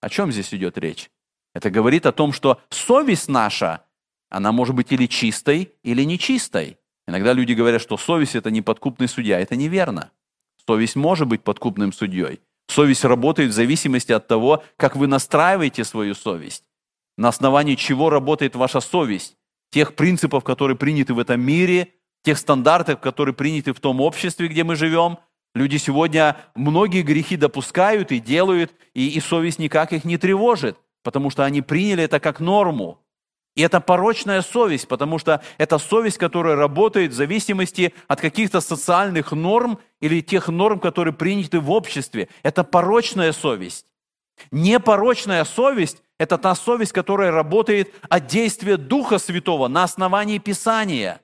О 0.02 0.10
чем 0.10 0.32
здесь 0.32 0.54
идет 0.54 0.78
речь? 0.78 1.10
Это 1.54 1.70
говорит 1.70 2.06
о 2.06 2.12
том, 2.12 2.34
что 2.34 2.62
совесть 2.70 3.28
наша, 3.28 3.84
она 4.30 4.52
может 4.52 4.76
быть 4.76 4.92
или 4.92 5.08
чистой, 5.08 5.74
или 5.84 6.04
нечистой. 6.04 6.78
Иногда 7.08 7.34
люди 7.34 7.54
говорят, 7.54 7.82
что 7.82 7.98
совесть– 7.98 8.36
это 8.36 8.52
не 8.52 8.62
подкупный 8.62 9.08
судья. 9.08 9.40
Это 9.40 9.56
неверно. 9.56 10.12
Совесть 10.68 10.96
может 10.96 11.28
быть 11.28 11.44
подкупным 11.44 11.94
судьей. 11.94 12.42
Совесть 12.68 13.06
работает 13.06 13.52
в 13.52 13.54
зависимости 13.54 14.12
от 14.12 14.28
того, 14.28 14.64
как 14.76 14.96
вы 14.98 15.08
настраиваете 15.08 15.86
свою 15.86 16.14
совесть, 16.14 16.66
на 17.18 17.30
основании 17.30 17.76
чего 17.76 18.10
работает 18.10 18.56
ваша 18.56 18.82
совесть, 18.82 19.38
тех 19.72 19.96
принципов, 19.96 20.44
которые 20.44 20.78
приняты 20.78 21.14
в 21.14 21.20
этом 21.20 21.40
мире, 21.42 21.94
тех 22.24 22.38
стандартов, 22.38 23.00
которые 23.00 23.34
приняты 23.34 23.74
в 23.74 23.80
том 23.80 24.02
обществе, 24.02 24.50
где 24.50 24.66
мы 24.66 24.76
живем. 24.76 25.18
Люди 25.58 25.78
сегодня 25.78 26.38
многие 26.54 27.02
грехи 27.02 27.36
допускают 27.36 28.12
и 28.12 28.20
делают, 28.20 28.72
и, 28.94 29.08
и 29.10 29.20
совесть 29.20 29.58
никак 29.58 29.92
их 29.92 30.06
не 30.06 30.20
тревожит, 30.20 30.78
потому 31.02 31.32
что 31.32 31.46
они 31.46 31.64
приняли 31.64 32.04
это 32.04 32.20
как 32.20 32.40
норму. 32.40 33.00
И 33.56 33.64
это 33.64 33.82
порочная 33.82 34.44
совесть, 34.44 34.88
потому 34.88 35.18
что 35.18 35.42
это 35.58 35.80
совесть, 35.80 36.20
которая 36.20 36.56
работает 36.56 37.12
в 37.12 37.16
зависимости 37.16 37.96
от 38.08 38.22
каких-то 38.22 38.62
социальных 38.62 39.32
норм 39.32 39.80
или 40.00 40.22
тех 40.22 40.48
норм, 40.48 40.80
которые 40.80 41.16
приняты 41.16 41.60
в 41.60 41.72
обществе. 41.72 42.30
Это 42.44 42.64
порочная 42.64 43.32
совесть. 43.32 43.88
Непорочная 44.52 45.44
совесть– 45.44 46.04
это 46.20 46.38
та 46.38 46.54
совесть, 46.54 46.92
которая 46.92 47.32
работает 47.32 47.92
от 48.10 48.28
действия 48.28 48.78
Духа 48.78 49.18
Святого 49.18 49.68
на 49.68 49.86
основании 49.86 50.38
Писания. 50.38 51.20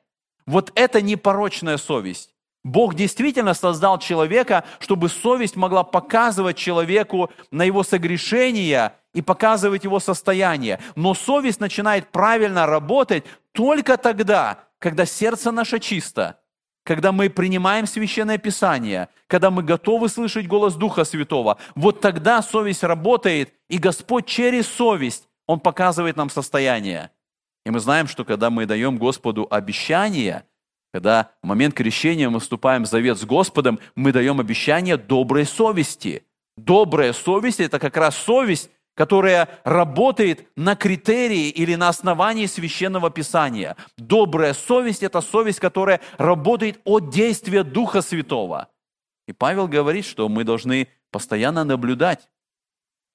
Вот 0.48 0.72
это 0.74 1.04
непорочная 1.04 1.78
совесть. 1.78 2.33
Бог 2.64 2.96
действительно 2.96 3.54
создал 3.54 4.00
человека, 4.00 4.64
чтобы 4.80 5.10
совесть 5.10 5.58
могла 5.58 5.84
показывать 5.84 6.58
человеку 6.58 7.30
на 7.52 7.64
его 7.64 7.84
согрешения 7.84 8.96
и 9.14 9.22
показывать 9.22 9.84
его 9.84 10.00
состояние. 10.00 10.80
Но 10.96 11.14
совесть 11.14 11.60
начинает 11.60 12.08
правильно 12.10 12.66
работать 12.66 13.26
только 13.52 13.98
тогда, 13.98 14.60
когда 14.80 15.06
сердце 15.06 15.52
наше 15.52 15.80
чисто, 15.80 16.40
когда 16.86 17.12
мы 17.12 17.30
принимаем 17.30 17.86
Священное 17.86 18.38
Писание, 18.38 19.10
когда 19.28 19.52
мы 19.52 19.62
готовы 19.62 20.08
слышать 20.08 20.48
голос 20.48 20.76
Духа 20.76 21.04
Святого. 21.04 21.58
Вот 21.76 22.00
тогда 22.00 22.42
совесть 22.42 22.84
работает, 22.84 23.54
и 23.68 23.78
Господь 23.78 24.26
через 24.26 24.68
совесть, 24.68 25.28
Он 25.48 25.60
показывает 25.60 26.16
нам 26.16 26.30
состояние. 26.30 27.12
И 27.66 27.72
мы 27.72 27.80
знаем, 27.80 28.08
что 28.08 28.24
когда 28.24 28.50
мы 28.50 28.66
даем 28.66 28.98
Господу 28.98 29.48
обещание– 29.52 30.44
когда 30.94 31.32
в 31.42 31.48
момент 31.48 31.74
крещения 31.74 32.30
мы 32.30 32.40
вступаем 32.40 32.84
в 32.84 32.88
завет 32.88 33.18
с 33.18 33.26
Господом, 33.26 33.80
мы 33.96 34.12
даем 34.12 34.40
обещание 34.40 34.96
доброй 34.96 35.46
совести. 35.46 36.24
Добрая 36.56 37.14
совесть– 37.14 37.60
это 37.60 37.80
как 37.80 37.98
раз 37.98 38.16
совесть, 38.16 38.70
которая 38.96 39.50
работает 39.64 40.48
на 40.56 40.76
критерии 40.76 41.50
или 41.50 41.74
на 41.74 41.90
основании 41.90 42.46
священного 42.46 43.10
писания. 43.10 43.76
Добрая 43.98 44.54
совесть– 44.54 45.02
это 45.04 45.22
совесть, 45.22 45.60
которая 45.60 46.00
работает 46.20 46.80
от 46.84 47.10
действия 47.10 47.64
Духа 47.64 48.04
Святого. 48.04 48.68
И 49.28 49.34
Павел 49.34 49.68
говорит, 49.68 50.06
что 50.06 50.30
мы 50.30 50.44
должны 50.44 50.90
постоянно 51.12 51.64
наблюдать, 51.64 52.30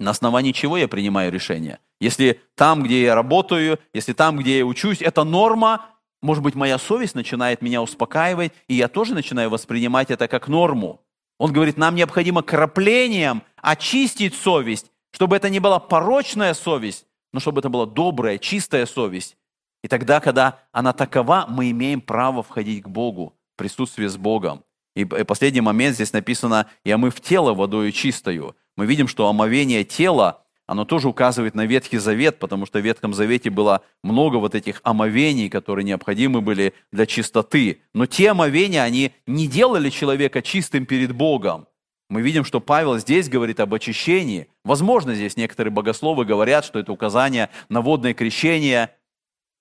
на 0.01 0.11
основании 0.11 0.51
чего 0.51 0.77
я 0.77 0.89
принимаю 0.89 1.31
решение. 1.31 1.79
Если 2.01 2.41
там, 2.57 2.83
где 2.83 3.03
я 3.03 3.15
работаю, 3.15 3.79
если 3.93 4.15
там, 4.15 4.37
где 4.37 4.59
я 4.59 4.67
учусь, 4.67 5.01
это 5.01 5.23
норма, 5.23 5.87
может 6.23 6.43
быть, 6.43 6.55
моя 6.55 6.79
совесть 6.79 7.15
начинает 7.15 7.63
меня 7.63 7.83
успокаивать, 7.83 8.53
и 8.67 8.75
я 8.75 8.89
тоже 8.89 9.15
начинаю 9.15 9.51
воспринимать 9.51 10.11
это 10.11 10.29
как 10.29 10.49
норму. 10.49 11.01
Он 11.39 11.53
говорит, 11.53 11.77
нам 11.77 11.95
необходимо 11.95 12.43
краплением 12.43 13.43
очистить 13.57 14.35
совесть, 14.35 14.91
чтобы 15.13 15.37
это 15.37 15.49
не 15.49 15.61
была 15.61 15.79
порочная 15.79 16.55
совесть, 16.55 17.07
но 17.33 17.41
чтобы 17.41 17.61
это 17.61 17.69
была 17.69 17.87
добрая, 17.87 18.39
чистая 18.39 18.87
совесть. 18.87 19.37
И 19.85 19.89
тогда, 19.89 20.19
когда 20.21 20.61
она 20.73 20.93
такова, 20.93 21.47
мы 21.49 21.71
имеем 21.71 22.01
право 22.01 22.43
входить 22.43 22.83
к 22.83 22.89
Богу, 22.89 23.37
в 23.55 23.59
присутствие 23.59 24.09
с 24.09 24.17
Богом. 24.17 24.65
И 24.97 25.05
последний 25.05 25.61
момент 25.61 25.95
здесь 25.95 26.13
написано 26.13 26.67
«и 26.83 26.91
омыв 26.91 27.21
тело 27.21 27.55
водою 27.55 27.93
чистою». 27.93 28.57
Мы 28.77 28.87
видим, 28.87 29.07
что 29.07 29.29
омовение 29.29 29.85
тела 29.85 30.45
оно 30.69 30.85
тоже 30.85 31.09
указывает 31.09 31.55
на 31.55 31.65
Ветхий 31.65 31.97
Завет, 31.97 32.39
потому 32.39 32.67
что 32.67 32.79
в 32.79 32.83
Ветхом 32.83 33.15
Завете 33.15 33.49
было 33.49 33.81
много 34.03 34.37
вот 34.37 34.55
этих 34.55 34.83
омовений, 34.85 35.49
которые 35.49 35.83
необходимы 35.83 36.43
были 36.43 36.75
для 36.93 37.07
чистоты. 37.07 37.81
Но 37.95 38.05
те 38.05 38.33
омовения, 38.33 38.83
они 38.83 39.13
не 39.27 39.47
делали 39.47 39.89
человека 39.89 40.43
чистым 40.43 40.85
перед 40.85 41.13
Богом. 41.13 41.67
Мы 42.11 42.21
видим, 42.21 42.45
что 42.45 42.61
Павел 42.61 42.99
здесь 42.99 43.31
говорит 43.31 43.61
об 43.61 43.73
очищении. 43.73 44.49
Возможно, 44.63 45.15
здесь 45.15 45.39
некоторые 45.39 45.73
богословы 45.73 46.27
говорят, 46.27 46.67
что 46.67 46.79
это 46.79 46.93
указание 46.93 47.49
на 47.71 47.81
водное 47.81 48.13
крещение. 48.13 48.91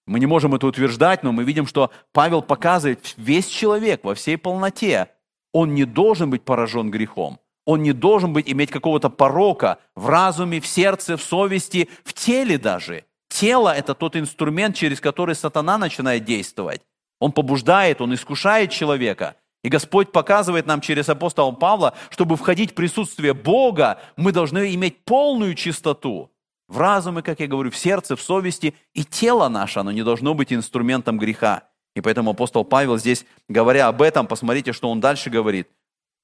Мы 0.07 0.19
не 0.19 0.25
можем 0.25 0.55
это 0.55 0.67
утверждать, 0.67 1.23
но 1.23 1.31
мы 1.31 1.45
видим, 1.45 1.67
что 1.67 1.89
Павел 2.11 2.41
показывает 2.41 3.13
весь 3.15 3.47
человек 3.47 4.03
во 4.03 4.13
всей 4.13 4.37
полноте. 4.37 5.07
Он 5.53 5.73
не 5.73 5.85
должен 5.85 6.29
быть 6.29 6.43
поражен 6.43 6.91
грехом 6.91 7.39
он 7.67 7.83
не 7.83 7.91
должен 7.91 8.31
быть, 8.31 8.49
иметь 8.49 8.71
какого-то 8.71 9.09
порока 9.09 9.79
в 9.93 10.07
разуме, 10.07 10.61
в 10.61 10.65
сердце, 10.65 11.17
в 11.17 11.21
совести, 11.21 11.89
в 12.05 12.13
теле 12.13 12.57
даже. 12.57 13.03
Тело– 13.27 13.75
это 13.77 13.93
тот 13.93 14.15
инструмент, 14.15 14.73
через 14.73 15.01
который 15.01 15.35
сатана 15.35 15.77
начинает 15.77 16.23
действовать. 16.23 16.81
Он 17.19 17.33
побуждает, 17.33 17.99
он 17.99 18.13
искушает 18.13 18.71
человека. 18.71 19.35
И 19.65 19.69
Господь 19.69 20.13
показывает 20.13 20.65
нам 20.65 20.79
через 20.79 21.09
апостола 21.09 21.51
Павла, 21.51 21.93
чтобы 22.09 22.37
входить 22.37 22.71
в 22.71 22.73
присутствие 22.73 23.33
Бога, 23.33 23.99
мы 24.15 24.31
должны 24.31 24.73
иметь 24.73 25.03
полную 25.03 25.53
чистоту 25.53 26.31
в 26.69 26.79
разуме, 26.79 27.21
как 27.21 27.41
я 27.41 27.47
говорю, 27.47 27.69
в 27.69 27.77
сердце, 27.77 28.15
в 28.15 28.21
совести, 28.21 28.75
и 28.93 29.03
тело 29.03 29.49
наше, 29.49 29.79
оно 29.79 29.91
не 29.91 30.03
должно 30.03 30.33
быть 30.33 30.53
инструментом 30.53 31.17
греха. 31.17 31.63
И 31.97 32.01
поэтому 32.01 32.31
апостол 32.31 32.63
Павел 32.63 32.97
здесь, 32.97 33.25
говоря 33.49 33.89
об 33.89 34.01
этом, 34.01 34.25
посмотрите, 34.25 34.71
что 34.71 34.89
он 34.89 35.01
дальше 35.01 35.29
говорит. 35.29 35.67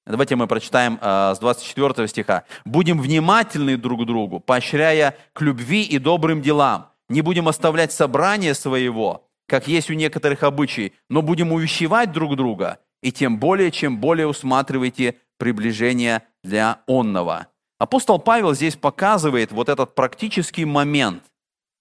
Давайте 0.06 0.36
мы 0.36 0.48
прочитаем 0.48 1.00
э, 1.02 1.34
с 1.36 1.40
24 1.40 2.08
стиха. 2.08 2.44
«Будем 2.66 3.00
внимательны 3.00 3.78
друг 3.78 4.02
к 4.02 4.06
другу, 4.06 4.42
поощряя 4.42 5.16
к 5.32 5.42
любви 5.42 5.84
и 5.84 5.98
добрым 5.98 6.42
делам. 6.42 6.90
Не 7.08 7.22
будем 7.22 7.48
оставлять 7.48 7.94
собрание 7.94 8.54
своего, 8.54 9.30
как 9.48 9.68
есть 9.68 9.90
у 9.90 9.94
некоторых 9.94 10.44
обычаев, 10.44 10.92
но 11.10 11.22
будем 11.22 11.54
увещевать 11.54 12.12
друг 12.12 12.36
друга, 12.36 12.80
и 13.02 13.12
тем 13.12 13.38
более, 13.38 13.72
чем 13.72 13.98
более 13.98 14.28
усматривайте 14.28 15.16
приближение 15.38 16.24
для 16.44 16.80
онного». 16.86 17.48
Апостол 17.80 18.20
Павел 18.20 18.54
здесь 18.54 18.76
показывает 18.76 19.52
вот 19.52 19.70
этот 19.70 19.96
практический 19.96 20.66
момент. 20.66 21.24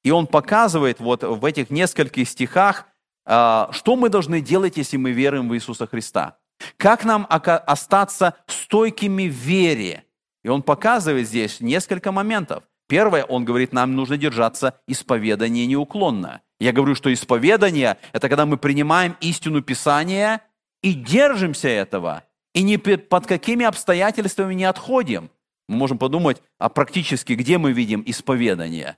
И 0.04 0.10
он 0.10 0.26
показывает 0.26 1.00
вот 1.00 1.22
в 1.22 1.44
этих 1.44 1.70
нескольких 1.70 2.28
стихах, 2.28 2.86
э, 3.26 3.66
что 3.72 3.96
мы 3.96 4.08
должны 4.08 4.40
делать, 4.40 4.76
если 4.76 4.96
мы 4.96 5.10
веруем 5.10 5.48
в 5.48 5.54
Иисуса 5.54 5.88
Христа. 5.88 6.38
Как 6.82 7.04
нам 7.04 7.28
остаться 7.30 8.34
стойкими 8.48 9.28
в 9.28 9.34
вере? 9.34 10.04
И 10.42 10.48
он 10.48 10.64
показывает 10.64 11.28
здесь 11.28 11.60
несколько 11.60 12.10
моментов. 12.10 12.64
Первое, 12.88 13.22
он 13.22 13.44
говорит, 13.44 13.72
нам 13.72 13.94
нужно 13.94 14.16
держаться 14.16 14.80
исповедания 14.88 15.64
неуклонно. 15.66 16.40
Я 16.58 16.72
говорю, 16.72 16.96
что 16.96 17.12
исповедание– 17.12 17.98
это 18.12 18.28
когда 18.28 18.46
мы 18.46 18.56
принимаем 18.56 19.16
истину 19.20 19.62
Писания 19.62 20.40
и 20.82 20.92
держимся 20.92 21.68
этого, 21.68 22.24
и 22.52 22.64
ни 22.64 22.74
под 22.74 23.26
какими 23.28 23.64
обстоятельствами 23.64 24.54
не 24.54 24.64
отходим. 24.64 25.30
Мы 25.68 25.76
можем 25.76 25.98
подумать, 25.98 26.42
а 26.58 26.68
практически 26.68 27.34
где 27.34 27.58
мы 27.58 27.70
видим 27.70 28.02
исповедание? 28.04 28.96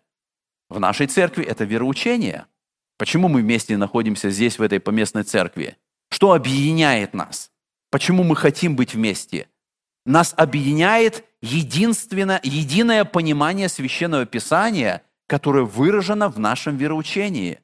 В 0.71 0.81
нашей 0.81 1.07
церкви 1.07 1.45
это 1.45 1.65
вероучение. 1.65 2.47
Почему 2.97 3.29
мы 3.29 3.43
вместе 3.43 3.77
находимся 3.77 4.31
здесь, 4.31 4.59
в 4.59 4.63
этой 4.63 4.81
поместной 4.81 5.25
церкви? 5.25 5.77
Что 6.09 6.33
объединяет 6.33 7.13
нас? 7.13 7.51
Почему 7.95 8.25
мы 8.25 8.35
хотим 8.35 8.75
быть 8.75 8.95
вместе? 8.95 9.47
Нас 10.05 10.35
объединяет 10.37 11.23
единственно, 11.41 12.41
единое 12.43 13.05
понимание 13.05 13.69
Священного 13.69 14.27
Писания, 14.27 15.03
которое 15.29 15.63
выражено 15.65 16.29
в 16.29 16.41
нашем 16.41 16.77
вероучении. 16.77 17.61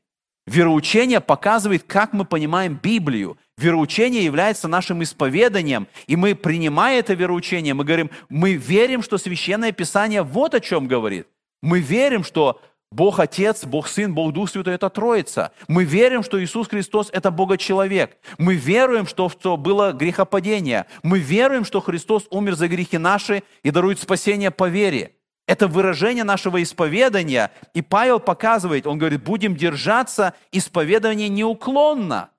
Вероучение 0.47 1.19
показывает, 1.19 1.83
как 1.83 2.12
мы 2.12 2.25
понимаем 2.25 2.79
Библию. 2.81 3.38
Вероучение 3.59 4.25
является 4.25 4.69
нашим 4.69 5.03
исповеданием, 5.03 5.88
и 6.07 6.14
мы, 6.14 6.37
принимая 6.37 7.01
это 7.01 7.14
вероучение, 7.14 7.75
мы 7.75 7.83
говорим, 7.83 8.11
мы 8.29 8.53
верим, 8.53 9.03
что 9.03 9.19
Священное 9.19 9.73
Писание 9.73 10.23
вот 10.23 10.55
о 10.55 10.61
чем 10.61 10.87
говорит. 10.87 11.27
Мы 11.61 11.81
верим, 11.81 12.23
что 12.23 12.62
Бог 12.92 13.20
Отец, 13.20 13.64
Бог 13.64 13.87
Сын, 13.87 14.12
Бог 14.12 14.33
Дух 14.33 14.50
Святой– 14.50 14.74
это 14.74 14.90
Троица. 14.90 15.53
Мы 15.68 15.85
верим, 15.85 16.24
что 16.24 16.42
Иисус 16.42 16.66
Христос– 16.66 17.09
это 17.12 17.31
Бога-человек. 17.31 18.18
Мы 18.37 18.57
веруем, 18.57 19.07
что, 19.07 19.29
что 19.29 19.57
было 19.57 19.92
грехопадение. 19.92 20.87
Мы 21.05 21.20
веруем, 21.20 21.64
что 21.64 21.81
Христос 21.81 22.26
умер 22.31 22.57
за 22.57 22.66
грехи 22.66 22.98
наши 22.98 23.44
и 23.62 23.70
дарует 23.70 24.00
спасение 24.00 24.50
по 24.50 24.68
вере. 24.68 25.14
Это 25.46 25.68
выражение 25.68 26.24
нашего 26.24 26.61
исповедания. 26.61 27.53
И 27.74 27.83
Павел 27.83 28.18
показывает, 28.18 28.88
он 28.88 28.98
говорит, 28.98 29.22
будем 29.22 29.55
держаться 29.55 30.35
исповедания 30.50 31.29
неуклонно, 31.29 32.31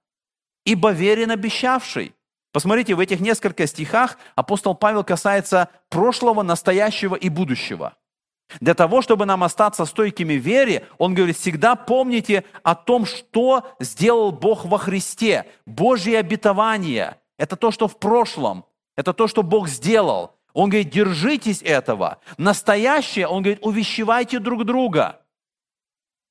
ибо 0.65 0.91
верен 0.91 1.31
обещавший. 1.31 2.13
Посмотрите, 2.51 2.95
в 2.95 2.99
этих 2.99 3.21
нескольких 3.21 3.69
стихах 3.69 4.17
апостол 4.35 4.75
Павел 4.75 5.05
касается 5.05 5.69
прошлого, 5.87 6.43
настоящего 6.43 7.15
и 7.15 7.29
будущего– 7.29 7.93
для 8.59 8.73
того, 8.73 9.01
чтобы 9.01 9.25
нам 9.25 9.43
остаться 9.43 9.85
стойкими 9.85 10.33
в 10.33 10.41
вере, 10.41 10.87
он 10.97 11.13
говорит, 11.13 11.37
всегда 11.37 11.75
помните 11.75 12.43
о 12.63 12.75
том, 12.75 13.05
что 13.05 13.67
сделал 13.79 14.31
Бог 14.31 14.65
во 14.65 14.77
Христе. 14.77 15.45
Божье 15.65 16.19
обетование– 16.19 17.17
это 17.37 17.55
то, 17.55 17.71
что 17.71 17.87
в 17.87 17.97
прошлом, 17.97 18.65
это 18.95 19.13
то, 19.13 19.27
что 19.27 19.43
Бог 19.43 19.67
сделал. 19.67 20.35
Он 20.53 20.69
говорит, 20.69 20.89
держитесь 20.89 21.61
этого. 21.61 22.19
Настоящее, 22.37 23.27
он 23.27 23.41
говорит, 23.41 23.65
увещевайте 23.65 24.39
друг 24.39 24.65
друга. 24.65 25.21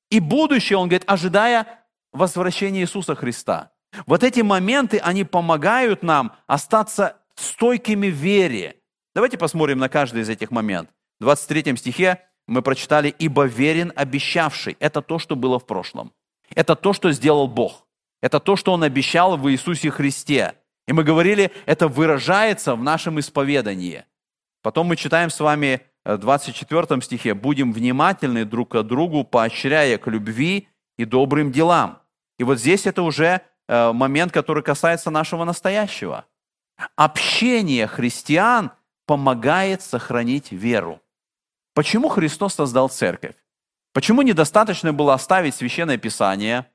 И 0.09 0.19
будущее, 0.19 0.77
он 0.77 0.89
говорит, 0.89 1.09
ожидая 1.09 1.85
возвращения 2.11 2.81
Иисуса 2.81 3.15
Христа. 3.15 3.71
Вот 4.05 4.23
эти 4.23 4.41
моменты, 4.41 4.99
они 4.99 5.23
помогают 5.23 6.03
нам 6.03 6.35
остаться 6.47 7.17
стойкими 7.35 8.07
в 8.07 8.15
вере. 8.15 8.77
Давайте 9.15 9.37
посмотрим 9.37 9.79
на 9.79 9.89
каждый 9.89 10.21
из 10.21 10.29
этих 10.29 10.51
моментов. 10.51 10.95
В 11.21 11.23
23 11.23 11.77
стихе 11.77 12.17
мы 12.47 12.63
прочитали 12.63 13.13
«Ибо 13.19 13.45
верен 13.45 13.93
обещавший». 13.95 14.75
Это 14.79 15.03
то, 15.03 15.19
что 15.19 15.35
было 15.35 15.59
в 15.59 15.67
прошлом. 15.67 16.13
Это 16.55 16.75
то, 16.75 16.93
что 16.93 17.11
сделал 17.11 17.47
Бог. 17.47 17.85
Это 18.23 18.39
то, 18.39 18.55
что 18.55 18.73
Он 18.73 18.81
обещал 18.81 19.37
в 19.37 19.47
Иисусе 19.51 19.91
Христе. 19.91 20.55
И 20.87 20.93
мы 20.93 21.03
говорили, 21.03 21.51
это 21.67 21.87
выражается 21.87 22.73
в 22.73 22.81
нашем 22.81 23.19
исповедании. 23.19 24.03
Потом 24.63 24.87
мы 24.87 24.95
читаем 24.95 25.29
с 25.29 25.39
вами 25.39 25.81
в 26.03 26.17
24 26.17 26.99
стихе 27.03 27.35
«Будем 27.35 27.71
внимательны 27.71 28.43
друг 28.43 28.69
к 28.69 28.81
другу, 28.81 29.23
поощряя 29.23 29.99
к 29.99 30.07
любви 30.07 30.69
и 30.97 31.05
добрым 31.05 31.51
делам». 31.51 32.01
И 32.39 32.43
вот 32.43 32.57
здесь 32.57 32.87
это 32.87 33.03
уже 33.03 33.41
э, 33.67 33.91
момент, 33.91 34.31
который 34.31 34.63
касается 34.63 35.11
нашего 35.11 35.43
настоящего. 35.45 36.25
Общение 36.95 37.85
христиан 37.85 38.71
помогает 39.05 39.83
сохранить 39.83 40.51
веру. 40.51 40.99
Почему 41.73 42.09
Христос 42.09 42.55
создал 42.55 42.89
церковь? 42.89 43.35
Почему 43.93 44.21
недостаточно 44.21 44.93
было 44.93 45.13
оставить 45.13 45.55
священное 45.55 45.97
писание, 45.97 46.67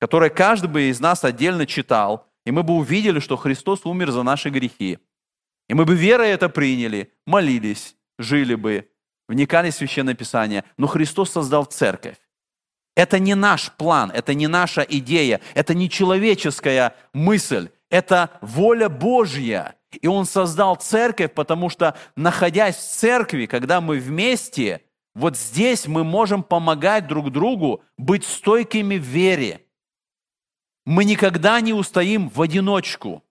которое 0.00 0.30
каждый 0.30 0.68
бы 0.68 0.82
из 0.82 1.00
нас 1.00 1.24
отдельно 1.24 1.66
читал, 1.66 2.26
и 2.44 2.50
мы 2.50 2.62
бы 2.62 2.74
увидели, 2.74 3.20
что 3.20 3.36
Христос 3.36 3.86
умер 3.86 4.10
за 4.10 4.22
наши 4.22 4.50
грехи. 4.50 4.98
И 5.68 5.74
мы 5.74 5.84
бы 5.84 5.94
верой 5.94 6.30
это 6.30 6.48
приняли, 6.48 7.12
молились, 7.26 7.96
жили 8.18 8.54
бы, 8.54 8.90
вникали 9.28 9.70
в 9.70 9.74
Священное 9.74 10.14
Писание. 10.14 10.64
Но 10.76 10.86
Христос 10.86 11.30
создал 11.30 11.64
церковь. 11.64 12.18
Это 12.96 13.18
не 13.18 13.34
наш 13.34 13.72
план, 13.72 14.10
это 14.10 14.34
не 14.34 14.46
наша 14.46 14.82
идея, 14.82 15.40
это 15.54 15.74
не 15.74 15.90
человеческая 15.90 16.94
мысль, 17.12 17.70
это 17.90 18.30
воля 18.40 18.88
Божья. 18.88 19.74
И 20.00 20.06
Он 20.06 20.26
создал 20.26 20.76
церковь, 20.76 21.32
потому 21.32 21.68
что, 21.70 21.96
находясь 22.16 22.76
в 22.76 22.80
церкви, 22.80 23.46
когда 23.46 23.80
мы 23.80 23.98
вместе, 23.98 24.82
вот 25.14 25.36
здесь 25.36 25.86
мы 25.86 26.04
можем 26.04 26.42
помогать 26.42 27.06
друг 27.06 27.30
другу 27.30 27.82
быть 27.96 28.24
стойкими 28.24 28.96
в 28.96 29.02
вере. 29.02 29.60
Мы 30.86 31.04
никогда 31.04 31.60
не 31.60 31.72
устоим 31.72 32.28
в 32.28 32.42
одиночку. 32.42 33.22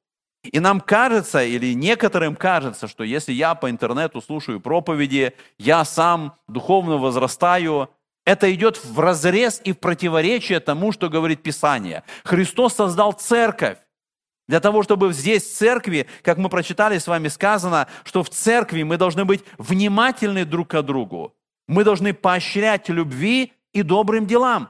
И 0.44 0.60
нам 0.60 0.82
кажется, 0.82 1.44
или 1.44 1.74
некоторым 1.74 2.36
кажется, 2.36 2.88
что 2.88 3.04
если 3.04 3.32
я 3.32 3.56
по 3.56 3.70
интернету 3.70 4.22
слушаю 4.22 4.60
проповеди, 4.60 5.34
я 5.58 5.86
сам 5.86 6.36
духовно 6.48 6.98
возрастаю, 6.98 7.90
это 8.26 8.54
идет 8.54 8.84
в 8.84 9.00
разрез 9.00 9.62
и 9.64 9.74
в 9.74 9.80
противоречие 9.80 10.60
тому, 10.60 10.92
что 10.92 11.10
говорит 11.10 11.44
Писание. 11.44 12.04
Христос 12.24 12.76
создал 12.76 13.14
церковь. 13.14 13.78
Для 14.48 14.60
того, 14.60 14.84
чтобы 14.84 15.14
здесь, 15.14 15.44
в 15.44 15.56
церкви, 15.56 16.08
как 16.22 16.38
мы 16.38 16.50
прочитали 16.50 16.98
с 16.98 17.08
вами, 17.08 17.30
сказано, 17.30 17.88
что 18.04 18.24
в 18.24 18.30
церкви 18.30 18.84
мы 18.84 18.98
должны 18.98 19.24
быть 19.24 19.44
внимательны 19.58 20.44
друг 20.44 20.70
к 20.70 20.82
другу. 20.82 21.34
Мы 21.68 21.84
должны 21.84 22.14
поощрять 22.14 22.90
любви 22.90 23.54
и 23.72 23.84
добрым 23.84 24.26
делам. 24.26 24.70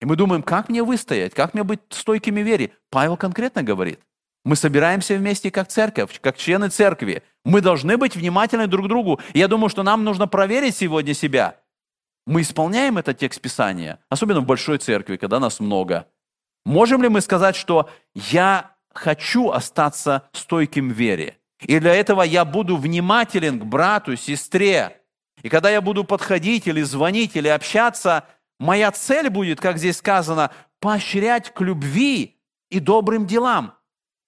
И 0.00 0.06
мы 0.06 0.14
думаем, 0.14 0.44
как 0.44 0.68
мне 0.68 0.84
выстоять, 0.84 1.34
как 1.34 1.54
мне 1.54 1.64
быть 1.64 1.80
стойкими 1.88 2.40
в 2.40 2.46
вере. 2.46 2.70
Павел 2.90 3.16
конкретно 3.16 3.64
говорит, 3.64 3.98
мы 4.44 4.54
собираемся 4.54 5.16
вместе 5.16 5.50
как 5.50 5.66
церковь, 5.66 6.20
как 6.20 6.36
члены 6.36 6.68
церкви. 6.68 7.24
Мы 7.44 7.60
должны 7.60 7.96
быть 7.96 8.14
внимательны 8.14 8.68
друг 8.68 8.86
к 8.86 8.88
другу. 8.88 9.20
Я 9.34 9.48
думаю, 9.48 9.68
что 9.68 9.82
нам 9.82 10.04
нужно 10.04 10.28
проверить 10.28 10.76
сегодня 10.76 11.12
себя. 11.12 11.56
Мы 12.24 12.42
исполняем 12.42 12.98
этот 12.98 13.18
текст 13.18 13.40
Писания, 13.40 13.98
особенно 14.08 14.40
в 14.40 14.46
большой 14.46 14.78
церкви, 14.78 15.16
когда 15.16 15.40
нас 15.40 15.58
много– 15.58 16.06
Можем 16.68 17.02
ли 17.02 17.08
мы 17.08 17.22
сказать, 17.22 17.56
что 17.56 17.88
я 18.14 18.72
хочу 18.92 19.48
остаться 19.48 20.28
стойким 20.32 20.90
в 20.90 20.92
вере? 20.92 21.38
И 21.62 21.78
для 21.78 21.94
этого 21.94 22.20
я 22.20 22.44
буду 22.44 22.76
внимателен 22.76 23.58
к 23.58 23.64
брату, 23.64 24.16
сестре. 24.16 25.00
И 25.40 25.48
когда 25.48 25.70
я 25.70 25.80
буду 25.80 26.04
подходить 26.04 26.66
или 26.66 26.82
звонить, 26.82 27.36
или 27.36 27.48
общаться, 27.48 28.24
моя 28.60 28.90
цель 28.90 29.30
будет, 29.30 29.62
как 29.62 29.78
здесь 29.78 29.96
сказано, 29.96 30.50
поощрять 30.78 31.54
к 31.54 31.62
любви 31.62 32.36
и 32.68 32.80
добрым 32.80 33.26
делам. 33.26 33.72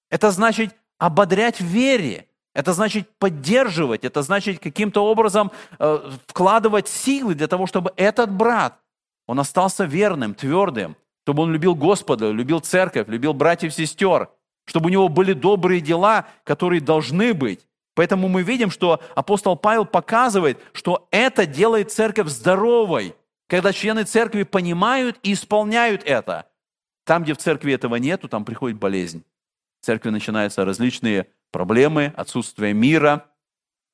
Это 0.08 0.30
значит 0.30 0.74
ободрять 0.96 1.60
в 1.60 1.66
вере. 1.66 2.26
Это 2.54 2.72
значит 2.72 3.06
поддерживать, 3.18 4.06
это 4.06 4.22
значит 4.22 4.60
каким-то 4.60 5.04
образом 5.04 5.52
э, 5.78 6.10
вкладывать 6.26 6.88
силы 6.88 7.34
для 7.34 7.48
того, 7.48 7.66
чтобы 7.66 7.92
этот 7.96 8.32
брат, 8.32 8.80
он 9.26 9.38
остался 9.40 9.84
верным, 9.84 10.34
твердым, 10.34 10.96
чтобы 11.24 11.42
он 11.42 11.52
любил 11.52 11.74
Господа, 11.74 12.30
любил 12.30 12.60
церковь, 12.60 13.08
любил 13.08 13.34
братьев 13.34 13.72
и 13.72 13.74
сестер, 13.74 14.30
чтобы 14.64 14.86
у 14.86 14.90
него 14.90 15.08
были 15.08 15.32
добрые 15.32 15.80
дела, 15.80 16.26
которые 16.44 16.80
должны 16.80 17.34
быть. 17.34 17.66
Поэтому 17.94 18.28
мы 18.28 18.42
видим, 18.42 18.70
что 18.70 19.00
апостол 19.14 19.56
Павел 19.56 19.84
показывает, 19.84 20.58
что 20.72 21.08
это 21.10 21.46
делает 21.46 21.92
церковь 21.92 22.28
здоровой, 22.28 23.14
когда 23.48 23.72
члены 23.72 24.04
церкви 24.04 24.44
понимают 24.44 25.18
и 25.22 25.32
исполняют 25.32 26.02
это. 26.04 26.46
Там, 27.04 27.24
где 27.24 27.34
в 27.34 27.38
церкви 27.38 27.72
этого 27.72 27.96
нету, 27.96 28.28
там 28.28 28.44
приходит 28.44 28.78
болезнь. 28.78 29.24
В 29.80 29.86
церкви 29.86 30.10
начинаются 30.10 30.64
различные 30.64 31.26
проблемы, 31.50 32.12
отсутствие 32.16 32.72
мира, 32.72 33.26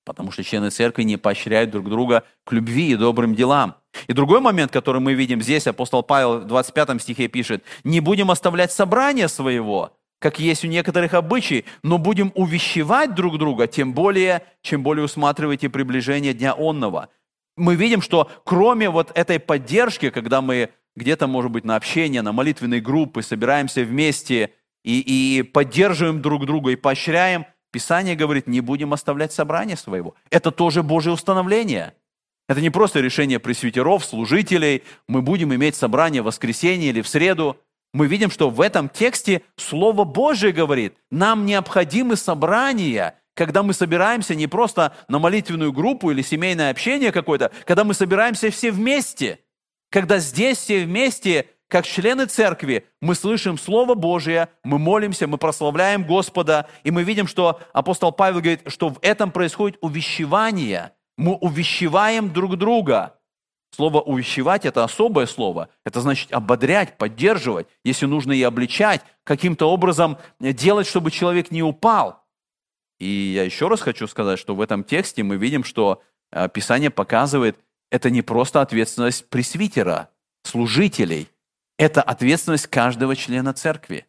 потому 0.06 0.30
что 0.30 0.44
члены 0.44 0.70
церкви 0.70 1.02
не 1.02 1.18
поощряют 1.18 1.70
друг 1.70 1.90
друга 1.90 2.22
к 2.44 2.52
любви 2.52 2.92
и 2.92 2.96
добрым 2.96 3.34
делам. 3.34 3.74
И 4.06 4.12
другой 4.12 4.40
момент, 4.40 4.70
который 4.70 5.00
мы 5.00 5.14
видим 5.14 5.42
здесь, 5.42 5.66
апостол 5.66 6.02
Павел 6.02 6.38
в 6.38 6.44
25 6.44 7.02
стихе 7.02 7.28
пишет, 7.28 7.64
«Не 7.82 8.00
будем 8.00 8.30
оставлять 8.30 8.70
собрание 8.70 9.26
своего, 9.26 9.98
как 10.20 10.38
есть 10.38 10.64
у 10.64 10.68
некоторых 10.68 11.12
обычаи, 11.12 11.64
но 11.82 11.98
будем 11.98 12.32
увещевать 12.36 13.14
друг 13.14 13.36
друга, 13.36 13.66
тем 13.66 13.92
более, 13.92 14.42
чем 14.62 14.82
более 14.82 15.04
усматриваете 15.04 15.68
приближение 15.68 16.32
Дня 16.32 16.54
Онного». 16.56 17.08
Мы 17.56 17.74
видим, 17.74 18.00
что 18.00 18.30
кроме 18.44 18.88
вот 18.88 19.10
этой 19.14 19.40
поддержки, 19.40 20.10
когда 20.10 20.40
мы 20.40 20.70
где-то, 20.94 21.26
может 21.26 21.50
быть, 21.50 21.64
на 21.64 21.74
общение, 21.74 22.22
на 22.22 22.32
молитвенные 22.32 22.80
группы 22.80 23.22
собираемся 23.22 23.82
вместе 23.82 24.52
и, 24.84 25.00
и 25.00 25.42
поддерживаем 25.42 26.22
друг 26.22 26.46
друга 26.46 26.70
и 26.70 26.76
поощряем, 26.76 27.44
Писание 27.76 28.16
говорит, 28.16 28.46
не 28.46 28.62
будем 28.62 28.94
оставлять 28.94 29.34
собрание 29.34 29.76
своего. 29.76 30.14
Это 30.30 30.50
тоже 30.50 30.82
Божье 30.82 31.12
установление– 31.12 31.92
это 32.48 32.60
не 32.60 32.70
просто 32.70 33.00
решение 33.00 33.38
пресвитеров, 33.38 34.02
служителей. 34.02 34.84
Мы 35.08 35.22
будем 35.22 35.54
иметь 35.54 35.74
собрание 35.74 36.22
в 36.22 36.26
воскресенье 36.26 36.90
или 36.90 37.02
в 37.02 37.08
среду. 37.08 37.58
Мы 37.92 38.06
видим, 38.06 38.30
что 38.30 38.50
в 38.50 38.60
этом 38.60 38.88
тексте 38.88 39.42
Слово 39.56 40.04
Божие 40.04 40.52
говорит, 40.52 40.94
нам 41.10 41.44
необходимы 41.44 42.16
собрания, 42.16 43.18
когда 43.34 43.62
мы 43.62 43.74
собираемся 43.74 44.34
не 44.34 44.46
просто 44.46 44.94
на 45.08 45.18
молитвенную 45.18 45.72
группу 45.72 46.10
или 46.10 46.22
семейное 46.22 46.70
общение 46.70 47.10
какое-то, 47.10 47.50
когда 47.66 47.84
мы 47.84 47.94
собираемся 47.94 48.50
все 48.50 48.70
вместе, 48.70 49.40
когда 49.90 50.18
здесь 50.18 50.58
все 50.58 50.84
вместе 50.84 51.46
как 51.68 51.86
члены 51.86 52.26
церкви, 52.26 52.86
мы 53.00 53.14
слышим 53.14 53.58
Слово 53.58 53.94
Божие, 53.94 54.48
мы 54.62 54.78
молимся, 54.78 55.26
мы 55.26 55.38
прославляем 55.38 56.04
Господа, 56.04 56.68
и 56.84 56.90
мы 56.90 57.02
видим, 57.02 57.26
что 57.26 57.60
апостол 57.72 58.12
Павел 58.12 58.40
говорит, 58.40 58.62
что 58.68 58.88
в 58.88 58.98
этом 59.02 59.30
происходит 59.30 59.78
увещевание. 59.80 60.92
Мы 61.16 61.34
увещеваем 61.34 62.32
друг 62.32 62.56
друга. 62.56 63.18
Слово 63.74 64.00
«увещевать»– 64.00 64.64
это 64.64 64.84
особое 64.84 65.26
слово. 65.26 65.68
Это 65.84 66.00
значит 66.00 66.32
ободрять, 66.32 66.96
поддерживать, 66.96 67.66
если 67.84 68.06
нужно 68.06 68.32
и 68.32 68.42
обличать, 68.42 69.02
каким-то 69.24 69.70
образом 69.70 70.18
делать, 70.38 70.86
чтобы 70.86 71.10
человек 71.10 71.50
не 71.50 71.62
упал. 71.62 72.24
И 72.98 73.06
я 73.06 73.42
еще 73.42 73.68
раз 73.68 73.80
хочу 73.80 74.06
сказать, 74.06 74.38
что 74.38 74.54
в 74.54 74.60
этом 74.60 74.84
тексте 74.84 75.22
мы 75.22 75.36
видим, 75.36 75.64
что 75.64 76.00
э, 76.32 76.48
Писание 76.48 76.90
показывает, 76.90 77.58
это 77.90 78.08
не 78.08 78.22
просто 78.22 78.62
ответственность 78.62 79.28
пресвитера, 79.28 80.08
служителей. 80.44 81.28
Это 81.78 82.02
ответственность 82.02 82.66
каждого 82.68 83.14
члена 83.16 83.52
церкви. 83.52 84.06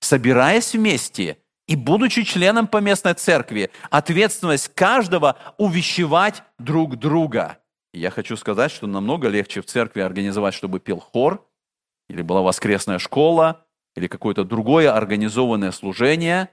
Собираясь 0.00 0.74
вместе 0.74 1.38
и 1.66 1.76
будучи 1.76 2.22
членом 2.22 2.66
поместной 2.66 3.14
церкви, 3.14 3.70
ответственность 3.90 4.68
каждого 4.74 5.36
увещевать 5.58 6.42
друг 6.58 6.96
друга. 6.96 7.58
Я 7.92 8.10
хочу 8.10 8.36
сказать, 8.36 8.70
что 8.70 8.86
намного 8.86 9.28
легче 9.28 9.60
в 9.60 9.66
церкви 9.66 10.00
организовать, 10.00 10.54
чтобы 10.54 10.80
пел 10.80 11.00
хор, 11.00 11.46
или 12.08 12.22
была 12.22 12.42
воскресная 12.42 12.98
школа, 12.98 13.66
или 13.96 14.06
какое-то 14.06 14.44
другое 14.44 14.94
организованное 14.94 15.72
служение, 15.72 16.50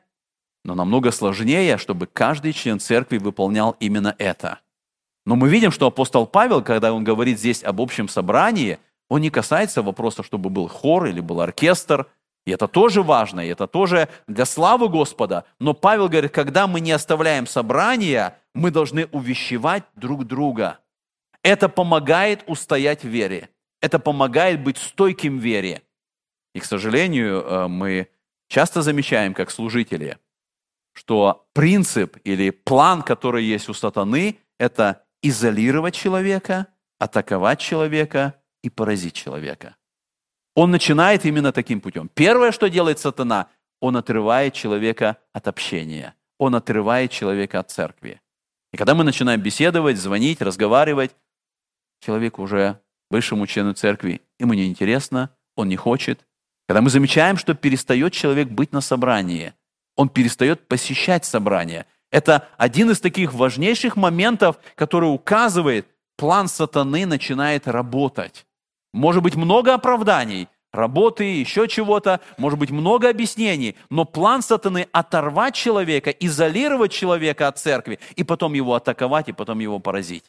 но 0.64 0.74
намного 0.74 1.12
сложнее, 1.12 1.78
чтобы 1.78 2.08
каждый 2.08 2.54
член 2.54 2.80
церкви 2.80 3.18
выполнял 3.18 3.76
именно 3.80 4.16
это– 4.18 4.60
но 5.26 5.36
мы 5.36 5.50
видим, 5.50 5.72
что 5.72 5.88
апостол 5.88 6.28
Павел, 6.28 6.62
когда 6.62 6.94
он 6.94 7.04
говорит 7.04 7.40
здесь 7.40 7.64
об 7.64 7.82
общем 7.82 8.08
собрании, 8.08 8.78
он 9.10 9.22
не 9.22 9.30
касается 9.30 9.82
вопроса, 9.82 10.24
чтобы 10.24 10.50
был 10.50 10.68
хор 10.68 11.06
или 11.06 11.20
был 11.20 11.42
оркестр. 11.42 12.08
И 12.46 12.52
это 12.52 12.68
тоже 12.68 13.02
важно, 13.02 13.40
и 13.40 13.50
это 13.50 13.68
тоже 13.68 14.08
для 14.28 14.46
славы 14.46 14.88
Господа. 14.88 15.46
Но 15.60 15.74
Павел 15.74 16.10
говорит, 16.10 16.32
когда 16.32 16.68
мы 16.68 16.80
не 16.80 16.92
оставляем 16.92 17.48
собрания, 17.48 18.38
мы 18.54 18.72
должны 18.72 19.08
увещевать 19.08 19.84
друг 19.96 20.26
друга. 20.26 20.80
Это 21.44 21.70
помогает 21.70 22.44
устоять 22.48 23.04
в 23.04 23.08
вере. 23.08 23.50
Это 23.82 24.00
помогает 24.00 24.64
быть 24.64 24.78
стойким 24.78 25.40
в 25.40 25.42
вере. 25.42 25.82
И, 26.54 26.60
к 26.60 26.66
сожалению, 26.66 27.42
э, 27.42 27.68
мы 27.68 28.10
часто 28.48 28.82
замечаем, 28.82 29.34
как 29.34 29.52
служители, 29.52 30.18
что 30.94 31.48
принцип 31.54 32.18
или 32.24 32.52
план, 32.52 33.02
который 33.02 33.44
есть 33.44 33.70
у 33.70 33.74
сатаны, 33.74 34.40
это 34.58 35.04
изолировать 35.22 35.96
человека, 35.96 36.68
атаковать 37.00 37.60
человека 37.60 38.36
и 38.66 38.70
поразить 38.70 39.14
человека. 39.14 39.76
Он 40.56 40.72
начинает 40.72 41.26
именно 41.26 41.52
таким 41.52 41.82
путем. 41.82 42.10
Первое, 42.14 42.52
что 42.52 42.68
делает 42.68 42.98
сатана, 42.98 43.48
он 43.80 43.96
отрывает 43.96 44.54
человека 44.54 45.18
от 45.34 45.48
общения. 45.48 46.16
Он 46.40 46.56
отрывает 46.56 47.12
человека 47.12 47.60
от 47.60 47.70
церкви. 47.70 48.22
И 48.74 48.78
когда 48.78 48.96
мы 48.96 49.04
начинаем 49.04 49.40
беседовать, 49.40 49.98
звонить, 49.98 50.42
разговаривать, 50.42 51.16
человек 52.02 52.40
уже 52.40 52.80
высшему 53.12 53.46
члену 53.46 53.74
церкви, 53.74 54.22
ему 54.40 54.54
не 54.54 54.66
интересно, 54.66 55.30
он 55.56 55.70
не 55.70 55.76
хочет. 55.76 56.26
Когда 56.68 56.82
мы 56.82 56.90
замечаем, 56.90 57.38
что 57.38 57.54
перестает 57.54 58.14
человек 58.14 58.50
быть 58.50 58.74
на 58.74 58.82
собрании, 58.82 59.54
он 59.96 60.10
перестает 60.10 60.68
посещать 60.68 61.24
собрание, 61.24 61.86
это 62.10 62.48
один 62.58 62.90
из 62.90 63.00
таких 63.00 63.34
важнейших 63.34 63.96
моментов, 63.96 64.58
который 64.76 65.14
указывает, 65.14 65.88
план 66.18 66.48
сатаны 66.48 67.06
начинает 67.06 67.68
работать. 67.68 68.45
Может 68.96 69.24
быть 69.24 69.36
много 69.36 69.74
оправданий, 69.74 70.48
работы, 70.72 71.26
еще 71.26 71.68
чего-то, 71.68 72.22
может 72.38 72.58
быть 72.58 72.72
много 72.72 73.10
объяснений, 73.10 73.76
но 73.90 74.06
план 74.06 74.42
сатаны 74.42 74.88
оторвать 74.94 75.54
человека, 75.54 76.12
изолировать 76.12 76.94
человека 76.94 77.50
от 77.50 77.60
церкви, 77.60 78.00
и 78.16 78.24
потом 78.24 78.54
его 78.54 78.74
атаковать, 78.74 79.28
и 79.28 79.34
потом 79.34 79.60
его 79.60 79.80
поразить. 79.80 80.24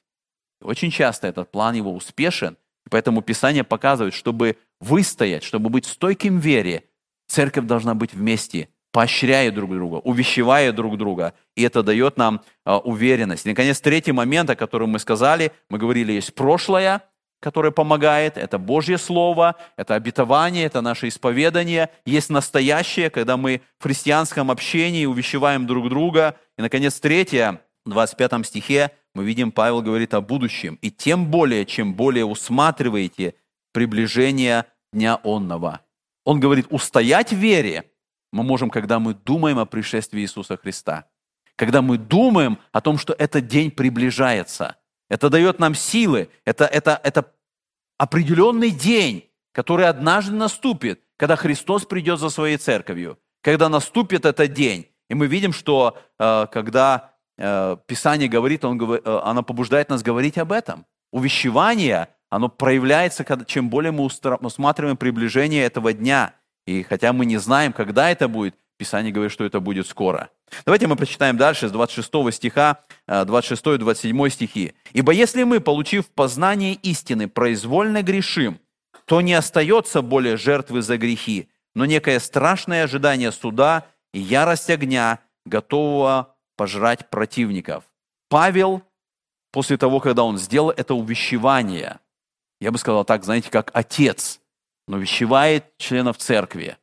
Очень 0.61 0.91
часто 0.91 1.29
этот 1.29 1.53
план 1.53 1.77
его 1.77 1.95
успешен, 1.95 2.57
поэтому 2.91 3.23
Писание 3.23 3.63
показывает, 3.63 4.15
чтобы 4.15 4.57
выстоять, 4.81 5.45
чтобы 5.45 5.71
быть 5.71 5.87
стойким 5.87 6.41
в 6.41 6.43
вере, 6.43 6.83
церковь 7.29 7.67
должна 7.67 7.95
быть 7.95 8.15
вместе, 8.15 8.69
поощряя 8.91 9.53
друг 9.53 9.71
друга, 9.71 9.97
увещевая 9.97 10.73
друг 10.73 10.99
друга. 10.99 11.35
И 11.55 11.63
это 11.63 11.85
дает 11.85 12.17
нам 12.17 12.41
а, 12.65 12.79
уверенность. 12.79 13.47
И, 13.47 13.49
наконец, 13.51 13.81
третий 13.81 14.11
момент, 14.11 14.51
о 14.51 14.57
котором 14.57 14.91
мы 14.91 14.99
сказали, 14.99 15.53
мы 15.71 15.79
говорили, 15.79 16.11
есть 16.11 16.35
прошлое, 16.35 17.05
которое 17.41 17.71
помогает, 17.71 18.37
это 18.37 18.59
Божье 18.59 18.99
Слово, 18.99 19.57
это 19.77 19.95
обетование, 19.95 20.65
это 20.65 20.81
наше 20.81 21.09
исповедание. 21.09 21.91
Есть 22.05 22.31
настоящее, 22.31 23.11
когда 23.11 23.37
мы 23.37 23.63
в 23.79 23.85
христианском 23.85 24.51
общении 24.51 25.07
увещеваем 25.07 25.67
друг 25.67 25.89
друга. 25.89 26.37
И, 26.59 26.63
наконец, 26.63 26.99
третье, 27.01 27.61
в 27.85 27.91
25 27.91 28.47
стихе 28.47 28.91
мы 29.15 29.25
видим, 29.25 29.53
Павел 29.53 29.83
говорит 29.83 30.15
о 30.15 30.21
будущем. 30.21 30.79
«И 30.83 30.91
тем 30.91 31.27
более, 31.27 31.65
чем 31.65 31.95
более 31.95 32.25
усматриваете 32.25 33.35
приближение 33.73 34.67
Дня 34.93 35.21
Онного». 35.25 35.81
Он 36.25 36.41
говорит, 36.41 36.67
устоять 36.71 37.33
в 37.33 37.37
вере– 37.37 37.85
мы 38.33 38.43
можем, 38.43 38.71
когда 38.71 38.99
мы 38.99 39.15
думаем 39.15 39.59
о 39.59 39.65
пришествии 39.65 40.21
Иисуса 40.21 40.57
Христа. 40.57 41.07
Когда 41.57 41.81
мы 41.81 41.97
думаем 41.97 42.59
о 42.71 42.81
том, 42.83 42.99
что 42.99 43.15
этот 43.15 43.47
день 43.47 43.71
приближается. 43.71 44.77
Это 45.09 45.31
дает 45.31 45.59
нам 45.59 45.75
силы. 45.75 46.29
Это, 46.45 46.65
это, 46.65 47.01
это 47.03 47.33
определенный 47.99 48.71
день, 48.71 49.29
который 49.53 49.87
однажды 49.87 50.35
наступит, 50.35 51.01
когда 51.17 51.37
Христос 51.37 51.85
придет 51.85 52.19
за 52.19 52.31
своей 52.31 52.57
церковью. 52.57 53.19
Когда 53.43 53.69
наступит 53.69 54.25
этот 54.25 54.53
день. 54.53 54.89
И 55.09 55.15
мы 55.15 55.27
видим, 55.29 55.53
что 55.53 55.97
э, 56.19 56.47
когда 56.51 57.13
э, 57.39 57.77
Писание 57.87 58.29
говорит, 58.29 58.65
э, 58.65 59.21
оно 59.25 59.43
побуждает 59.43 59.89
нас 59.89 60.03
говорить 60.03 60.37
об 60.39 60.51
этом. 60.51 60.85
Увещевание, 61.13 62.09
оно 62.29 62.49
проявляется, 62.49 63.25
чем 63.47 63.71
более 63.71 63.93
мы 63.93 64.05
усматриваем 64.05 64.97
приближение 64.97 65.65
этого 65.65 65.93
дня– 65.93 66.35
и 66.67 66.83
хотя 66.83 67.13
мы 67.13 67.27
не 67.27 67.39
знаем, 67.39 67.73
когда 67.73 68.11
это 68.11 68.29
будет, 68.29 68.57
Писание 68.77 69.13
говорит, 69.13 69.33
что 69.33 69.45
это 69.45 69.61
будет 69.61 69.87
скоро. 69.87 70.31
Давайте 70.65 70.87
мы 70.87 70.97
прочитаем 70.97 71.37
дальше 71.37 71.69
с 71.69 71.73
26 71.73 72.33
стиха, 72.33 72.81
26-27 73.09 74.31
стихи. 74.31 74.75
«Ибо 74.93 75.13
если 75.13 75.43
мы, 75.45 75.61
получив 75.61 76.09
познание 76.09 76.75
истины, 76.75 77.29
произвольно 77.29 78.03
грешим, 78.03 78.61
то 79.07 79.21
не 79.21 79.35
остается 79.35 80.03
более 80.03 80.37
жертвы 80.37 80.83
за 80.83 80.99
грехи, 80.99 81.49
но 81.75 81.87
некое 81.87 82.21
страшное 82.21 82.85
ожидание 82.85 83.33
суда 83.33 83.87
и 84.13 84.21
ярость 84.21 84.71
огня, 84.71 85.21
готового 85.45 86.35
пожрать 86.57 87.09
противников». 87.11 87.85
Павел, 88.29 88.83
после 89.53 89.77
того, 89.77 90.01
когда 90.01 90.25
он 90.25 90.39
сделал 90.39 90.71
это 90.71 90.95
увещевание, 90.95 92.01
я 92.61 92.71
бы 92.73 92.79
сказал 92.79 93.05
так, 93.05 93.25
знаете, 93.25 93.51
как 93.51 93.71
отец– 93.73 94.41
но 94.87 94.99
вещевает 94.99 95.77
членов 95.79 96.19
церкви. 96.19 96.77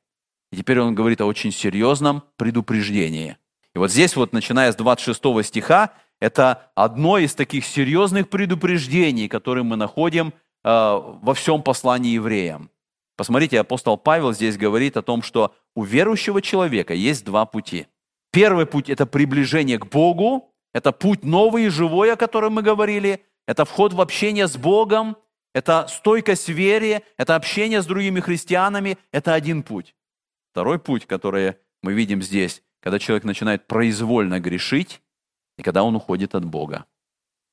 И 0.53 0.55
теперь 0.55 0.79
он 0.79 0.93
говорит 0.93 1.19
о 1.19 1.25
очень 1.25 1.51
серьезном 1.51 2.21
предупреждении. 2.37 3.37
И 3.73 3.79
вот 3.79 3.89
здесь 3.89 4.15
вот, 4.15 4.33
начиная 4.33 4.71
с 4.71 4.75
26 4.75 5.43
стиха, 5.43 5.93
это 6.21 6.69
одно 6.75 7.17
из 7.17 7.33
таких 7.33 7.65
серьезных 7.65 8.29
предупреждений, 8.29 9.27
которые 9.27 9.63
мы 9.63 9.77
находим 9.77 10.27
э, 10.27 10.31
во 10.63 11.33
всем 11.33 11.63
послании 11.63 12.13
евреям. 12.13 12.69
Посмотрите, 13.17 13.59
апостол 13.59 13.97
Павел 13.97 14.31
здесь 14.31 14.55
говорит 14.55 14.95
о 14.95 15.01
том, 15.01 15.23
что 15.23 15.55
у 15.75 15.83
верующего 15.83 16.39
человека 16.39 16.93
есть 16.93 17.25
два 17.25 17.47
пути. 17.47 17.87
Первый 18.31 18.67
путь– 18.67 18.89
это 18.91 19.07
приближение 19.07 19.79
к 19.79 19.87
Богу, 19.87 20.53
это 20.71 20.91
путь 20.91 21.23
новый 21.23 21.65
и 21.65 21.69
живой, 21.69 22.13
о 22.13 22.15
котором 22.15 22.53
мы 22.53 22.61
говорили, 22.61 23.25
это 23.47 23.65
вход 23.65 23.93
в 23.93 24.01
общение 24.01 24.47
с 24.47 24.55
Богом, 24.55 25.17
это 25.55 25.87
стойкость 25.89 26.45
в 26.45 26.53
вере, 26.53 27.01
это 27.17 27.35
общение 27.35 27.81
с 27.81 27.87
другими 27.87 28.19
христианами, 28.19 28.99
это 29.11 29.33
один 29.33 29.63
путь. 29.63 29.95
Второй 30.53 30.77
путь, 30.77 31.07
который 31.07 31.55
мы 31.81 31.93
видим 31.93 32.21
здесь, 32.21 32.61
когда 32.79 32.99
человек 32.99 33.23
начинает 33.23 33.65
произвольно 33.65 34.39
грешить, 34.39 35.01
и 35.57 35.63
когда 35.63 35.81
он 35.81 35.95
уходит 35.95 36.35
от 36.35 36.45
Бога. 36.45 36.85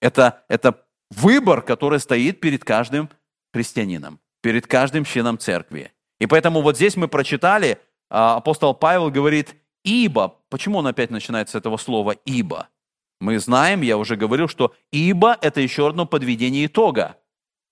Это, 0.03 0.45
это 0.49 0.85
выбор, 1.11 1.62
который 1.62 1.99
стоит 1.99 2.41
перед 2.41 2.62
каждым 2.62 3.09
христианином, 3.55 4.20
перед 4.43 4.66
каждым 4.66 5.05
членом 5.05 5.39
церкви. 5.39 5.93
И 6.18 6.27
поэтому 6.27 6.61
вот 6.61 6.77
здесь 6.77 6.95
мы 6.95 7.09
прочитали, 7.09 7.81
а, 8.11 8.37
апостол 8.37 8.74
Павел 8.74 9.11
говорит 9.11 9.57
«ибо». 9.83 10.37
Почему 10.51 10.77
он 10.81 10.87
опять 10.87 11.11
начинает 11.11 11.49
с 11.49 11.55
этого 11.55 11.79
слова 11.79 12.11
«ибо»? 12.27 12.68
Мы 13.18 13.39
знаем, 13.39 13.81
я 13.81 13.97
уже 13.97 14.16
говорил, 14.16 14.47
что 14.47 14.74
«ибо»– 14.93 15.39
это 15.41 15.62
еще 15.62 15.89
одно 15.89 16.05
подведение 16.05 16.66
итога. 16.66 17.16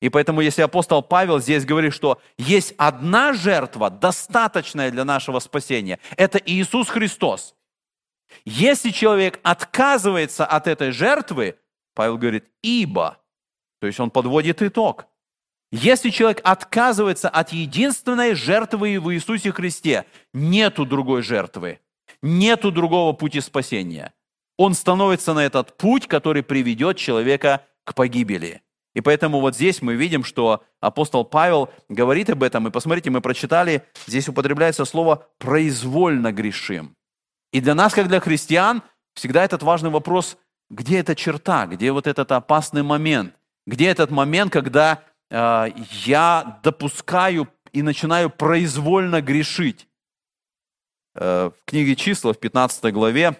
И 0.00 0.08
поэтому, 0.08 0.40
если 0.40 0.62
апостол 0.62 1.02
Павел 1.02 1.40
здесь 1.40 1.64
говорит, 1.64 1.92
что 1.92 2.20
есть 2.36 2.74
одна 2.78 3.32
жертва, 3.32 3.90
достаточная 3.90 4.90
для 4.90 5.04
нашего 5.04 5.40
спасения, 5.40 5.98
это 6.16 6.38
Иисус 6.38 6.88
Христос. 6.88 7.54
Если 8.44 8.90
человек 8.90 9.40
отказывается 9.42 10.46
от 10.46 10.66
этой 10.66 10.92
жертвы, 10.92 11.58
Павел 11.94 12.16
говорит, 12.16 12.46
ибо, 12.62 13.18
то 13.80 13.86
есть 13.86 13.98
он 13.98 14.10
подводит 14.10 14.62
итог. 14.62 15.06
Если 15.70 16.10
человек 16.10 16.40
отказывается 16.44 17.28
от 17.28 17.52
единственной 17.52 18.34
жертвы 18.34 19.00
в 19.00 19.12
Иисусе 19.12 19.52
Христе, 19.52 20.06
нету 20.32 20.86
другой 20.86 21.22
жертвы, 21.22 21.80
нету 22.22 22.70
другого 22.70 23.12
пути 23.12 23.40
спасения. 23.40 24.14
Он 24.56 24.74
становится 24.74 25.34
на 25.34 25.40
этот 25.40 25.76
путь, 25.76 26.06
который 26.06 26.42
приведет 26.42 26.96
человека 26.96 27.66
к 27.84 27.94
погибели. 27.94 28.62
И 28.94 29.00
поэтому 29.00 29.40
вот 29.40 29.54
здесь 29.54 29.82
мы 29.82 29.94
видим, 29.94 30.24
что 30.24 30.64
апостол 30.80 31.24
Павел 31.24 31.70
говорит 31.88 32.30
об 32.30 32.42
этом. 32.42 32.66
И 32.66 32.70
посмотрите, 32.70 33.10
мы 33.10 33.20
прочитали, 33.20 33.84
здесь 34.06 34.28
употребляется 34.28 34.84
слово 34.84 35.26
«произвольно 35.38 36.32
грешим». 36.32 36.96
И 37.52 37.60
для 37.60 37.74
нас, 37.74 37.94
как 37.94 38.08
для 38.08 38.20
христиан, 38.20 38.82
всегда 39.14 39.44
этот 39.44 39.62
важный 39.62 39.90
вопрос, 39.90 40.36
где 40.70 40.98
эта 40.98 41.14
черта, 41.14 41.66
где 41.66 41.92
вот 41.92 42.06
этот 42.06 42.30
опасный 42.32 42.82
момент, 42.82 43.34
где 43.66 43.88
этот 43.88 44.10
момент, 44.10 44.52
когда 44.52 45.02
э, 45.30 45.68
я 46.04 46.60
допускаю 46.62 47.48
и 47.72 47.82
начинаю 47.82 48.30
произвольно 48.30 49.20
грешить. 49.22 49.88
Э, 51.14 51.50
в 51.50 51.64
книге 51.64 51.96
числа 51.96 52.32
в 52.32 52.38
15 52.38 52.92
главе 52.92 53.36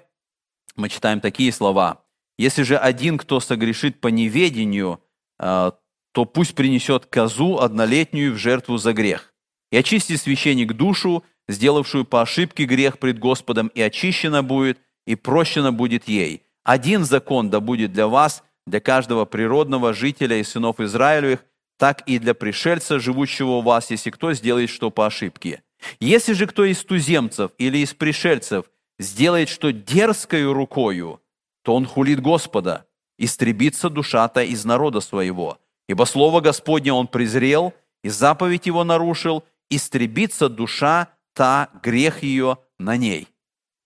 мы 0.76 0.88
читаем 0.88 1.20
такие 1.20 1.52
слова. 1.52 2.04
«Если 2.38 2.62
же 2.62 2.78
один, 2.78 3.18
кто 3.18 3.40
согрешит 3.40 4.00
по 4.00 4.08
неведению, 4.08 5.02
то 5.38 6.24
пусть 6.24 6.54
принесет 6.54 7.06
козу 7.06 7.58
однолетнюю 7.58 8.34
в 8.34 8.38
жертву 8.38 8.76
за 8.76 8.92
грех. 8.92 9.32
И 9.70 9.76
очистит 9.76 10.20
священник 10.20 10.72
душу, 10.72 11.24
сделавшую 11.48 12.04
по 12.04 12.22
ошибке 12.22 12.64
грех 12.64 12.98
пред 12.98 13.18
Господом, 13.18 13.68
и 13.68 13.80
очищена 13.80 14.42
будет, 14.42 14.78
и 15.06 15.14
прощена 15.14 15.72
будет 15.72 16.08
ей. 16.08 16.42
Один 16.64 17.04
закон 17.04 17.50
да 17.50 17.60
будет 17.60 17.92
для 17.92 18.08
вас, 18.08 18.42
для 18.66 18.80
каждого 18.80 19.24
природного 19.24 19.94
жителя 19.94 20.36
и 20.36 20.44
сынов 20.44 20.80
Израилевых, 20.80 21.44
так 21.78 22.02
и 22.06 22.18
для 22.18 22.34
пришельца, 22.34 22.98
живущего 22.98 23.52
у 23.52 23.60
вас, 23.60 23.90
если 23.90 24.10
кто 24.10 24.32
сделает 24.32 24.68
что 24.68 24.90
по 24.90 25.06
ошибке. 25.06 25.62
Если 26.00 26.32
же 26.32 26.46
кто 26.46 26.64
из 26.64 26.84
туземцев 26.84 27.52
или 27.58 27.78
из 27.78 27.94
пришельцев 27.94 28.66
сделает 28.98 29.48
что 29.48 29.72
дерзкою 29.72 30.52
рукою, 30.52 31.22
то 31.62 31.74
он 31.74 31.86
хулит 31.86 32.20
Господа, 32.20 32.86
истребится 33.18 33.90
душа-то 33.90 34.42
из 34.42 34.64
народа 34.64 35.00
своего. 35.00 35.58
Ибо 35.88 36.04
слово 36.04 36.40
Господне 36.40 36.92
он 36.92 37.06
презрел, 37.08 37.74
и 38.02 38.08
заповедь 38.08 38.66
его 38.66 38.84
нарушил, 38.84 39.44
истребится 39.70 40.48
душа 40.48 41.08
та 41.34 41.68
грех 41.82 42.22
ее 42.22 42.58
на 42.78 42.96
ней. 42.96 43.28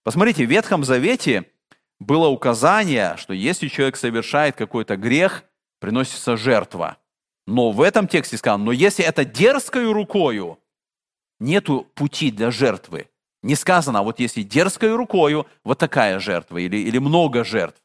Посмотрите, 0.04 0.44
в 0.44 0.50
Ветхом 0.50 0.84
Завете 0.84 1.46
было 1.98 2.28
указание, 2.28 3.16
что 3.16 3.32
если 3.32 3.68
человек 3.68 3.96
совершает 3.96 4.56
какой-то 4.56 4.96
грех, 4.96 5.44
приносится 5.80 6.36
жертва. 6.36 6.98
Но 7.46 7.70
в 7.72 7.80
этом 7.80 8.06
тексте 8.06 8.36
сказано, 8.36 8.64
но 8.64 8.72
если 8.72 9.04
это 9.04 9.24
дерзкою 9.24 9.92
рукою, 9.92 10.58
нету 11.40 11.86
пути 11.94 12.30
для 12.30 12.50
жертвы. 12.50 13.08
Не 13.42 13.56
сказано, 13.56 14.00
а 14.00 14.02
вот 14.02 14.20
если 14.20 14.42
дерзкою 14.42 14.96
рукою, 14.96 15.46
вот 15.64 15.78
такая 15.78 16.20
жертва 16.20 16.58
или, 16.58 16.76
или 16.76 16.98
много 16.98 17.44
жертв. 17.44 17.82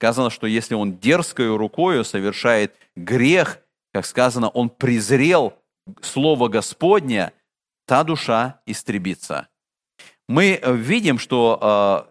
Сказано, 0.00 0.30
что 0.30 0.46
если 0.46 0.74
он 0.74 0.96
дерзкою 0.96 1.58
рукою 1.58 2.06
совершает 2.06 2.74
грех, 2.96 3.58
как 3.92 4.06
сказано, 4.06 4.48
он 4.48 4.70
презрел 4.70 5.52
Слово 6.00 6.48
Господне, 6.48 7.32
та 7.86 8.02
душа 8.02 8.62
истребится. 8.64 9.48
Мы 10.26 10.58
э, 10.62 10.74
видим, 10.74 11.18
что, 11.18 12.06
э, 12.08 12.10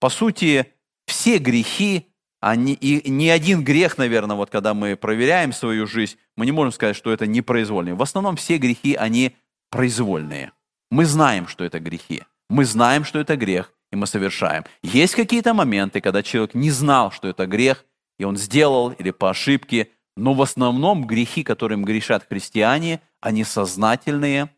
по 0.00 0.08
сути, 0.08 0.72
все 1.04 1.36
грехи, 1.36 2.06
они, 2.40 2.72
и 2.72 3.10
ни 3.10 3.28
один 3.28 3.62
грех, 3.62 3.98
наверное, 3.98 4.36
вот 4.36 4.48
когда 4.48 4.72
мы 4.72 4.96
проверяем 4.96 5.52
свою 5.52 5.86
жизнь, 5.86 6.16
мы 6.38 6.46
не 6.46 6.52
можем 6.52 6.72
сказать, 6.72 6.96
что 6.96 7.12
это 7.12 7.26
непроизвольные. 7.26 7.94
В 7.94 8.02
основном 8.02 8.36
все 8.36 8.56
грехи, 8.56 8.94
они 8.94 9.36
произвольные. 9.68 10.52
Мы 10.90 11.04
знаем, 11.04 11.48
что 11.48 11.64
это 11.64 11.80
грехи. 11.80 12.22
Мы 12.48 12.64
знаем, 12.64 13.04
что 13.04 13.18
это 13.18 13.36
грех, 13.36 13.73
и 13.94 13.96
мы 13.96 14.06
совершаем. 14.06 14.64
Есть 14.82 15.14
какие-то 15.14 15.54
моменты, 15.54 16.00
когда 16.00 16.22
человек 16.22 16.54
не 16.54 16.70
знал, 16.70 17.12
что 17.12 17.28
это 17.28 17.46
грех, 17.46 17.84
и 18.18 18.24
он 18.24 18.36
сделал 18.36 18.90
или 18.90 19.12
по 19.12 19.30
ошибке, 19.30 19.88
но 20.16 20.34
в 20.34 20.42
основном 20.42 21.06
грехи, 21.06 21.44
которым 21.44 21.84
грешат 21.84 22.26
христиане, 22.28 23.00
они 23.20 23.44
сознательные, 23.44 24.50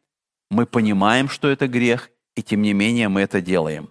мы 0.51 0.65
понимаем, 0.65 1.29
что 1.29 1.49
это 1.49 1.69
грех, 1.69 2.11
и 2.35 2.43
тем 2.43 2.63
не 2.63 2.73
менее 2.73 3.09
мы 3.09 3.21
это 3.21 3.43
делаем. 3.43 3.91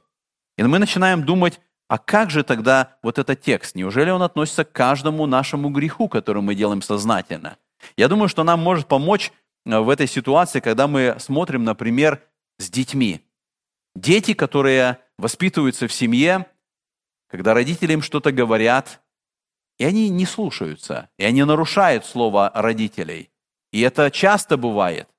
И 0.58 0.64
мы 0.64 0.80
начинаем 0.80 1.24
думать, 1.24 1.60
а 1.88 2.00
как 2.00 2.32
же 2.32 2.43
тогда 2.43 2.98
вот 3.04 3.20
этот 3.20 3.41
текст? 3.41 3.76
Неужели 3.76 4.10
он 4.10 4.24
относится 4.24 4.66
к 4.66 4.72
каждому 4.72 5.28
нашему 5.28 5.70
греху, 5.70 6.10
который 6.10 6.41
мы 6.41 6.56
делаем 6.56 6.82
сознательно? 6.82 7.58
Я 7.98 8.08
думаю, 8.08 8.30
что 8.30 8.43
нам 8.43 8.62
может 8.62 8.88
помочь 8.88 9.32
э, 9.66 9.78
в 9.78 9.89
этой 9.89 10.08
ситуации, 10.08 10.60
когда 10.60 10.88
мы 10.88 11.18
смотрим, 11.20 11.64
например, 11.64 12.24
с 12.58 12.70
детьми. 12.70 13.25
Дети, 13.96 14.34
которые 14.34 15.00
воспитываются 15.18 15.88
в 15.88 15.93
семье, 15.93 16.48
когда 17.28 17.54
родители 17.54 17.93
им 17.93 18.02
что-то 18.02 18.32
говорят, 18.32 19.02
и 19.78 19.86
они 19.86 20.10
не 20.10 20.26
слушаются, 20.26 21.10
и 21.18 21.26
они 21.26 21.43
нарушают 21.43 22.06
слово 22.06 22.52
родителей. 22.54 23.32
И 23.72 23.82
это 23.82 24.12
часто 24.12 24.58
бывает. 24.58 25.10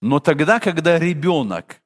Но 0.00 0.20
тогда, 0.20 0.60
когда 0.60 0.98
ребенок 0.98 1.82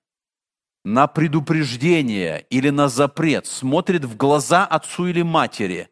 на 0.85 1.07
предупреждение 1.07 2.47
или 2.51 2.71
на 2.71 2.89
запрет 2.89 3.47
смотрит 3.47 4.05
в 4.05 4.17
глаза 4.17 4.67
отцу 4.67 5.07
или 5.07 5.23
матери, 5.23 5.89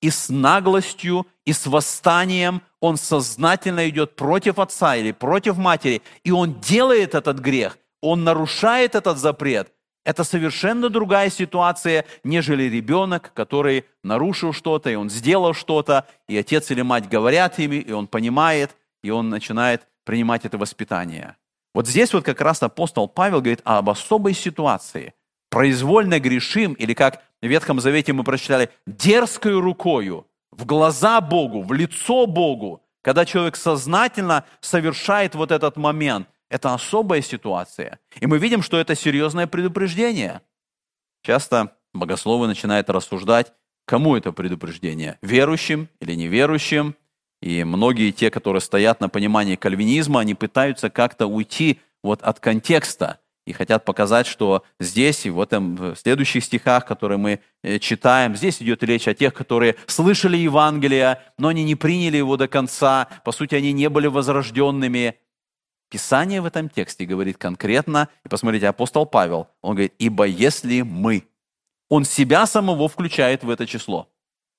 и 0.00 0.10
с 0.10 0.28
наглостью, 0.28 1.26
и 1.44 1.52
с 1.52 1.66
восстанием 1.66 2.62
он 2.78 2.96
сознательно 2.96 3.88
идет 3.88 4.14
против 4.14 4.60
отца 4.60 4.94
или 4.94 5.10
против 5.10 5.56
матери, 5.56 6.02
и 6.22 6.30
он 6.30 6.60
делает 6.60 7.16
этот 7.16 7.40
грех, 7.40 7.78
он 8.00 8.24
нарушает 8.24 8.94
этот 8.94 9.18
запрет, 9.18 9.72
это 10.04 10.24
совершенно 10.24 10.88
другая 10.88 11.28
ситуация, 11.28 12.06
нежели 12.24 12.62
ребенок, 12.62 13.30
который 13.34 13.84
нарушил 14.02 14.54
что-то, 14.54 14.88
и 14.88 14.94
он 14.94 15.10
сделал 15.10 15.52
что-то, 15.52 16.06
и 16.26 16.38
отец 16.38 16.70
или 16.70 16.80
мать 16.80 17.10
говорят 17.10 17.58
ими, 17.58 17.76
и 17.76 17.92
он 17.92 18.06
понимает, 18.06 18.74
и 19.02 19.10
он 19.10 19.28
начинает 19.28 19.86
принимать 20.04 20.46
это 20.46 20.56
воспитание. 20.56 21.36
Вот 21.74 21.86
здесь 21.86 22.14
вот 22.14 22.24
как 22.24 22.40
раз 22.40 22.62
апостол 22.62 23.06
Павел 23.06 23.40
говорит 23.40 23.60
об 23.64 23.90
особой 23.90 24.32
ситуации. 24.32 25.12
Произвольно 25.50 26.18
грешим, 26.20 26.72
или 26.72 26.94
как 26.94 27.22
в 27.42 27.46
Ветхом 27.46 27.78
Завете 27.78 28.14
мы 28.14 28.24
прочитали, 28.24 28.70
дерзкою 28.86 29.60
рукою, 29.60 30.26
в 30.50 30.64
глаза 30.64 31.20
Богу, 31.20 31.62
в 31.62 31.72
лицо 31.74 32.26
Богу, 32.26 32.82
когда 33.02 33.26
человек 33.26 33.56
сознательно 33.56 34.44
совершает 34.60 35.34
вот 35.34 35.52
этот 35.52 35.76
момент. 35.76 36.28
Это 36.50 36.74
особая 36.74 37.22
ситуация. 37.22 37.98
И 38.20 38.26
мы 38.26 38.38
видим, 38.38 38.62
что 38.62 38.78
это 38.78 38.94
серьезное 38.94 39.46
предупреждение. 39.46 40.40
Часто 41.22 41.76
богословы 41.92 42.46
начинают 42.46 42.88
рассуждать, 42.90 43.52
кому 43.86 44.16
это 44.16 44.32
предупреждение, 44.32 45.18
верующим 45.22 45.88
или 46.00 46.14
неверующим– 46.14 46.94
и 47.40 47.62
многие 47.64 48.10
те, 48.10 48.30
которые 48.30 48.60
стоят 48.60 49.00
на 49.00 49.08
понимании 49.08 49.56
кальвинизма, 49.56 50.20
они 50.20 50.34
пытаются 50.34 50.90
как-то 50.90 51.26
уйти 51.26 51.80
вот 52.02 52.22
от 52.22 52.40
контекста 52.40 53.20
и 53.46 53.52
хотят 53.52 53.84
показать, 53.84 54.26
что 54.26 54.64
здесь 54.78 55.24
и 55.24 55.30
в, 55.30 55.40
этом, 55.40 55.76
в 55.76 55.96
следующих 55.96 56.44
стихах, 56.44 56.84
которые 56.84 57.18
мы 57.18 57.40
э, 57.62 57.78
читаем, 57.78 58.36
здесь 58.36 58.60
идет 58.60 58.82
речь 58.82 59.08
о 59.08 59.14
тех, 59.14 59.32
которые 59.32 59.76
слышали 59.86 60.36
Евангелие, 60.36 61.22
но 61.38 61.48
они 61.48 61.64
не 61.64 61.74
приняли 61.74 62.18
его 62.18 62.36
до 62.36 62.48
конца, 62.48 63.08
по 63.24 63.32
сути, 63.32 63.54
они 63.54 63.72
не 63.72 63.88
были 63.88 64.06
возрожденными. 64.06 65.16
Писание 65.90 66.40
в 66.40 66.46
этом 66.46 66.68
тексте 66.68 67.06
говорит 67.06 67.38
конкретно, 67.38 68.08
и 68.24 68.28
посмотрите, 68.28 68.68
апостол 68.68 69.06
Павел, 69.06 69.48
он 69.62 69.74
говорит, 69.74 69.94
«Ибо 69.98 70.24
если 70.24 70.82
мы...» 70.82 71.24
Он 71.88 72.04
себя 72.04 72.46
самого 72.46 72.88
включает 72.88 73.44
в 73.44 73.48
это 73.48 73.66
число. 73.66 74.08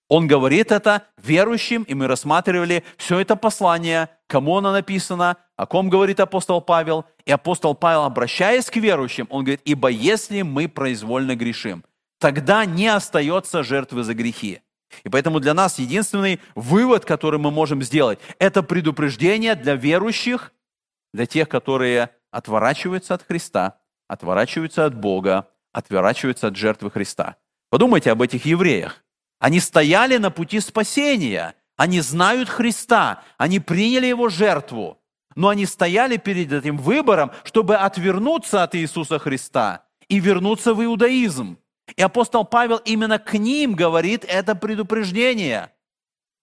Он 0.07 0.27
говорит 0.27 0.71
это 0.71 1.03
верующим, 1.21 1.83
и 1.83 1.93
мы 1.93 2.07
рассматривали 2.07 2.83
все 2.97 3.19
это 3.19 3.35
послание, 3.35 4.09
кому 4.25 4.57
оно 4.57 4.71
написано, 4.71 5.37
о 5.55 5.67
ком 5.67 5.89
говорит 5.89 6.19
апостол 6.19 6.61
Павел. 6.61 7.05
И 7.25 7.31
апостол 7.31 7.75
Павел, 7.75 8.03
обращаясь 8.03 8.71
к 8.71 8.77
верующим, 8.77 9.27
он 9.29 9.43
говорит, 9.43 9.61
ибо 9.65 9.89
если 9.89 10.41
мы 10.41 10.67
произвольно 10.67 11.35
грешим, 11.35 11.83
тогда 12.19 12.65
не 12.65 12.87
остается 12.87 13.61
жертвы 13.61 14.03
за 14.03 14.15
грехи. 14.15 14.61
И 15.03 15.09
поэтому 15.09 15.39
для 15.39 15.53
нас 15.53 15.77
единственный 15.77 16.39
вывод, 16.55 17.05
который 17.05 17.39
мы 17.39 17.51
можем 17.51 17.83
сделать, 17.83 18.17
это 18.39 18.63
предупреждение 18.63 19.53
для 19.53 19.75
верующих, 19.75 20.51
для 21.13 21.25
тех, 21.25 21.49
которые 21.49 22.09
отворачиваются 22.31 23.13
от 23.13 23.23
Христа, 23.23 23.79
отворачиваются 24.07 24.85
от 24.85 24.95
Бога, 24.95 25.49
отворачиваются 25.71 26.47
от 26.47 26.55
жертвы 26.55 26.91
Христа. 26.91 27.37
Подумайте 27.69 28.11
об 28.11 28.21
этих 28.21 28.45
евреях. 28.45 29.03
Они 29.39 29.59
стояли 29.59 30.17
на 30.17 30.31
пути 30.31 30.59
спасения. 30.59 31.55
Они 31.77 32.01
знают 32.01 32.49
Христа. 32.49 33.23
Они 33.37 33.59
приняли 33.59 34.07
Его 34.07 34.29
жертву. 34.29 34.99
Но 35.35 35.49
они 35.49 35.65
стояли 35.65 36.17
перед 36.17 36.51
этим 36.51 36.77
выбором, 36.77 37.31
чтобы 37.43 37.75
отвернуться 37.75 38.63
от 38.63 38.75
Иисуса 38.75 39.19
Христа 39.19 39.85
и 40.07 40.19
вернуться 40.19 40.73
в 40.73 40.83
иудаизм. 40.83 41.57
И 41.95 42.01
апостол 42.01 42.43
Павел 42.43 42.77
именно 42.77 43.19
к 43.19 43.33
ним 43.37 43.75
говорит 43.75 44.25
это 44.27 44.55
предупреждение. 44.55 45.71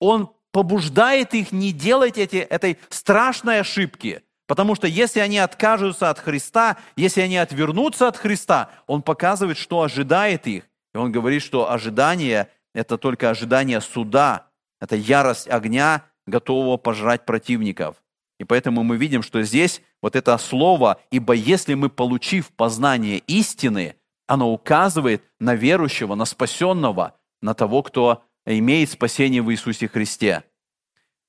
Он 0.01 0.31
побуждает 0.53 1.35
их 1.35 1.53
не 1.53 1.73
делать 1.73 2.17
эти, 2.17 2.37
этой 2.37 2.79
страшной 2.89 3.61
ошибки. 3.61 4.23
Потому 4.47 4.75
что 4.75 4.87
если 4.87 5.21
они 5.21 5.39
откажутся 5.39 6.11
от 6.11 6.19
Христа, 6.19 6.77
если 6.97 7.21
они 7.21 7.37
отвернутся 7.37 8.09
от 8.09 8.17
Христа, 8.17 8.71
Он 8.87 9.03
показывает, 9.03 9.59
что 9.59 9.83
ожидает 9.83 10.47
их. 10.47 10.65
И 10.95 10.99
Он 10.99 11.11
говорит, 11.11 11.43
что 11.43 11.71
ожидание– 11.71 12.49
это 12.75 12.97
только 12.97 13.31
ожидание 13.31 13.81
суда, 13.81 14.47
это 14.81 14.95
ярость 14.97 15.49
огня, 15.49 16.05
готового 16.27 16.77
пожрать 16.77 17.25
противников. 17.25 17.97
И 18.39 18.45
поэтому 18.45 18.83
мы 18.83 18.97
видим, 18.97 19.23
что 19.23 19.43
здесь 19.43 19.81
вот 20.03 20.15
это 20.15 20.37
слово 20.39 21.01
«ибо 21.11 21.33
если 21.33 21.75
мы, 21.75 21.89
получив 21.89 22.51
познание 22.51 23.19
истины», 23.19 23.97
оно 24.27 24.53
указывает 24.53 25.23
на 25.39 25.55
верующего, 25.55 26.15
на 26.15 26.25
спасенного, 26.25 27.15
на 27.41 27.55
того, 27.55 27.83
кто 27.83 28.25
имеет 28.45 28.91
спасение 28.91 29.43
в 29.43 29.51
Иисусе 29.53 29.89
Христе. 29.89 30.43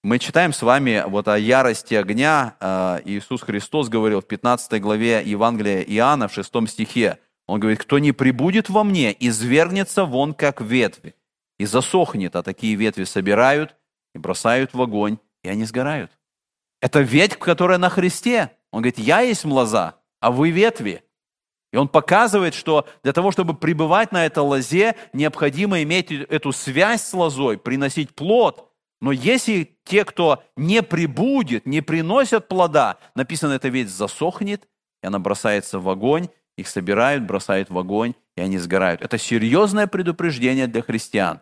Мы 0.03 0.19
читаем 0.19 0.53
с 0.53 0.61
вами 0.61 1.03
вот 1.07 1.27
о 1.27 1.37
ярости 1.37 1.95
огня. 1.95 2.55
Э, 2.59 2.99
Иисус 3.03 3.41
Христос 3.41 3.89
говорил 3.89 4.21
в 4.21 4.27
15 4.27 4.79
главе 4.79 5.23
Евангелия 5.25 5.81
Иоанна 5.81 6.27
в 6.27 6.33
6 6.33 6.67
стихе. 6.67 7.17
Он 7.47 7.59
говорит, 7.59 7.79
кто 7.79 7.97
не 7.97 8.11
прибудет 8.11 8.69
во 8.69 8.83
мне, 8.83 9.15
извергнется 9.19 10.05
вон 10.05 10.33
как 10.33 10.61
ветвь 10.61 11.13
и 11.57 11.65
засохнет, 11.65 12.35
а 12.35 12.43
такие 12.43 12.75
ветви 12.75 13.05
собирают 13.05 13.75
и 14.13 14.19
бросают 14.19 14.73
в 14.73 14.81
огонь, 14.81 15.17
и 15.43 15.49
они 15.49 15.65
сгорают. 15.65 16.11
Это 16.79 16.99
ветвь, 17.01 17.39
которая 17.39 17.79
на 17.79 17.89
Христе. 17.89 18.51
Он 18.71 18.81
говорит, 18.81 18.99
я 18.99 19.21
есть 19.21 19.45
лоза, 19.45 19.95
а 20.19 20.31
вы 20.31 20.51
ветви. 20.51 21.03
И 21.73 21.77
он 21.77 21.87
показывает, 21.87 22.53
что 22.53 22.87
для 23.03 23.13
того, 23.13 23.31
чтобы 23.31 23.55
пребывать 23.55 24.11
на 24.11 24.25
этой 24.25 24.39
лозе, 24.39 24.95
необходимо 25.13 25.81
иметь 25.81 26.11
эту 26.11 26.51
связь 26.51 27.01
с 27.01 27.13
лозой, 27.13 27.57
приносить 27.57 28.13
плод. 28.13 28.66
Но 29.01 29.11
если 29.11 29.77
те, 29.83 30.03
кто 30.05 30.43
не 30.55 30.81
прибудет, 30.81 31.65
не 31.65 31.81
приносят 31.81 32.47
плода, 32.47 32.97
написано, 33.15 33.53
эта 33.53 33.69
ветвь 33.69 33.91
засохнет, 33.91 34.67
и 35.03 35.07
она 35.07 35.19
бросается 35.19 35.79
в 35.79 35.87
огонь, 35.87 36.29
их 36.57 36.67
собирают, 36.67 37.23
бросают 37.23 37.69
в 37.69 37.77
огонь, 37.77 38.15
и 38.35 38.41
они 38.41 38.57
сгорают. 38.57 39.01
Это 39.01 39.17
серьезное 39.17 39.87
предупреждение 39.87 40.67
для 40.67 40.81
христиан. 40.81 41.41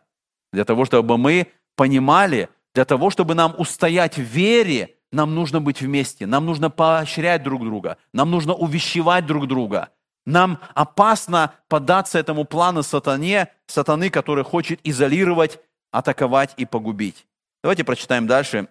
Для 0.52 0.66
того, 0.66 0.86
чтобы 0.86 1.18
мы 1.18 1.48
понимали, 1.76 2.50
для 2.74 2.86
того, 2.86 3.10
чтобы 3.10 3.36
нам 3.36 3.56
устоять 3.58 4.18
в 4.18 4.22
вере, 4.22 4.96
нам 5.12 5.34
нужно 5.34 5.62
быть 5.62 5.82
вместе, 5.82 6.26
нам 6.26 6.46
нужно 6.46 6.70
поощрять 6.70 7.44
друг 7.44 7.64
друга, 7.64 7.98
нам 8.14 8.32
нужно 8.32 8.54
увещевать 8.54 9.26
друг 9.26 9.48
друга. 9.48 9.90
Нам 10.26 10.60
опасно 10.74 11.54
поддаться 11.70 12.18
этому 12.20 12.46
плану 12.46 12.84
сатане, 12.84 13.50
сатаны, 13.68 14.10
который 14.10 14.44
хочет 14.44 14.80
изолировать, 14.84 15.60
атаковать 15.92 16.54
и 16.58 16.66
погубить. 16.66 17.26
Давайте 17.66 17.84
прочитаем 17.84 18.28
дальше 18.28 18.68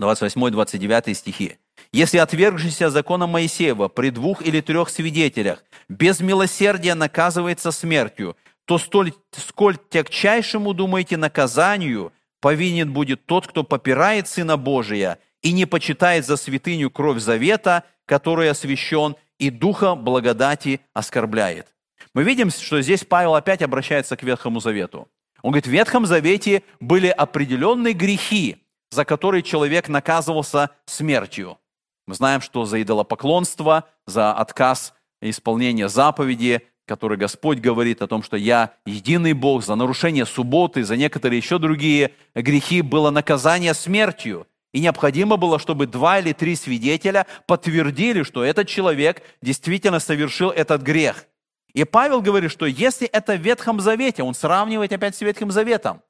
28-29 0.00 1.14
стихи. 1.14 1.58
«Если 1.92 2.18
отвергшийся 2.18 2.90
закона 2.90 3.28
Моисеева 3.28 3.86
при 3.86 4.10
двух 4.10 4.42
или 4.42 4.60
трех 4.60 4.88
свидетелях 4.88 5.62
без 5.88 6.18
милосердия 6.18 6.96
наказывается 6.96 7.70
смертью, 7.70 8.36
то 8.64 8.78
столь, 8.78 9.12
сколь 9.30 9.76
тягчайшему, 9.90 10.74
думаете, 10.74 11.16
наказанию 11.16 12.12
повинен 12.40 12.92
будет 12.92 13.24
тот, 13.24 13.46
кто 13.46 13.62
попирает 13.62 14.26
Сына 14.26 14.56
Божия 14.56 15.20
и 15.40 15.52
не 15.52 15.64
почитает 15.64 16.26
за 16.26 16.36
святыню 16.36 16.90
кровь 16.90 17.20
завета, 17.20 17.84
который 18.04 18.50
освящен, 18.50 19.14
и 19.38 19.50
духа 19.50 19.94
благодати 19.94 20.80
оскорбляет. 20.92 21.68
Мы 22.14 22.24
видим, 22.24 22.50
что 22.50 22.82
здесь 22.82 23.04
Павел 23.04 23.36
опять 23.36 23.62
обращается 23.62 24.16
к 24.16 24.24
Ветхому 24.24 24.58
Завету. 24.58 25.06
Он 25.42 25.52
говорит, 25.52 25.66
в 25.66 25.70
Ветхом 25.70 26.06
Завете 26.06 26.62
были 26.80 27.08
определенные 27.08 27.94
грехи, 27.94 28.56
за 28.90 29.04
которые 29.04 29.42
человек 29.42 29.88
наказывался 29.88 30.70
смертью. 30.86 31.58
Мы 32.06 32.14
знаем, 32.14 32.40
что 32.40 32.64
за 32.64 32.80
идолопоклонство, 32.82 33.84
за 34.06 34.32
отказ 34.32 34.94
исполнения 35.20 35.88
заповеди, 35.88 36.62
который 36.86 37.18
Господь 37.18 37.58
говорит 37.58 38.00
о 38.00 38.06
том, 38.06 38.22
что 38.22 38.36
я 38.36 38.72
единый 38.86 39.34
Бог, 39.34 39.62
за 39.62 39.74
нарушение 39.74 40.24
субботы, 40.24 40.84
за 40.84 40.96
некоторые 40.96 41.38
еще 41.38 41.58
другие 41.58 42.12
грехи 42.34 42.80
было 42.80 43.10
наказание 43.10 43.74
смертью. 43.74 44.46
И 44.72 44.80
необходимо 44.80 45.36
было, 45.36 45.58
чтобы 45.58 45.86
два 45.86 46.18
или 46.18 46.32
три 46.32 46.56
свидетеля 46.56 47.26
подтвердили, 47.46 48.22
что 48.22 48.42
этот 48.42 48.68
человек 48.68 49.22
действительно 49.42 50.00
совершил 50.00 50.50
этот 50.50 50.82
грех. 50.82 51.26
И 51.74 51.84
Павел 51.84 52.22
говорит, 52.22 52.50
что 52.50 52.66
если 52.66 53.06
это 53.06 53.36
в 53.36 53.40
Ветхом 53.40 53.80
Завете, 53.80 54.22
он 54.22 54.34
сравнивает 54.34 54.92
опять 54.92 55.16
с 55.16 55.20
Ветхим 55.20 55.50
Заветом. 55.50 56.02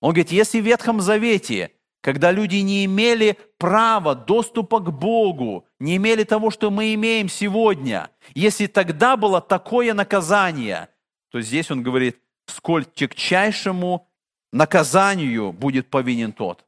Он 0.00 0.10
говорит, 0.10 0.32
если 0.32 0.60
в 0.60 0.64
Ветхом 0.64 1.00
Завете, 1.00 1.72
когда 2.00 2.30
люди 2.30 2.56
не 2.56 2.84
имели 2.84 3.38
права, 3.58 4.14
доступа 4.14 4.80
к 4.80 4.90
Богу, 4.90 5.66
не 5.78 5.96
имели 5.96 6.24
того, 6.24 6.50
что 6.50 6.70
мы 6.70 6.94
имеем 6.94 7.28
сегодня, 7.28 8.10
если 8.34 8.66
тогда 8.66 9.16
было 9.16 9.40
такое 9.40 9.94
наказание, 9.94 10.88
то 11.30 11.40
здесь 11.40 11.70
он 11.70 11.82
говорит, 11.82 12.18
сколь 12.46 12.84
тягчайшему 12.84 14.08
наказанию 14.52 15.52
будет 15.52 15.88
повинен 15.88 16.32
тот. 16.32 16.64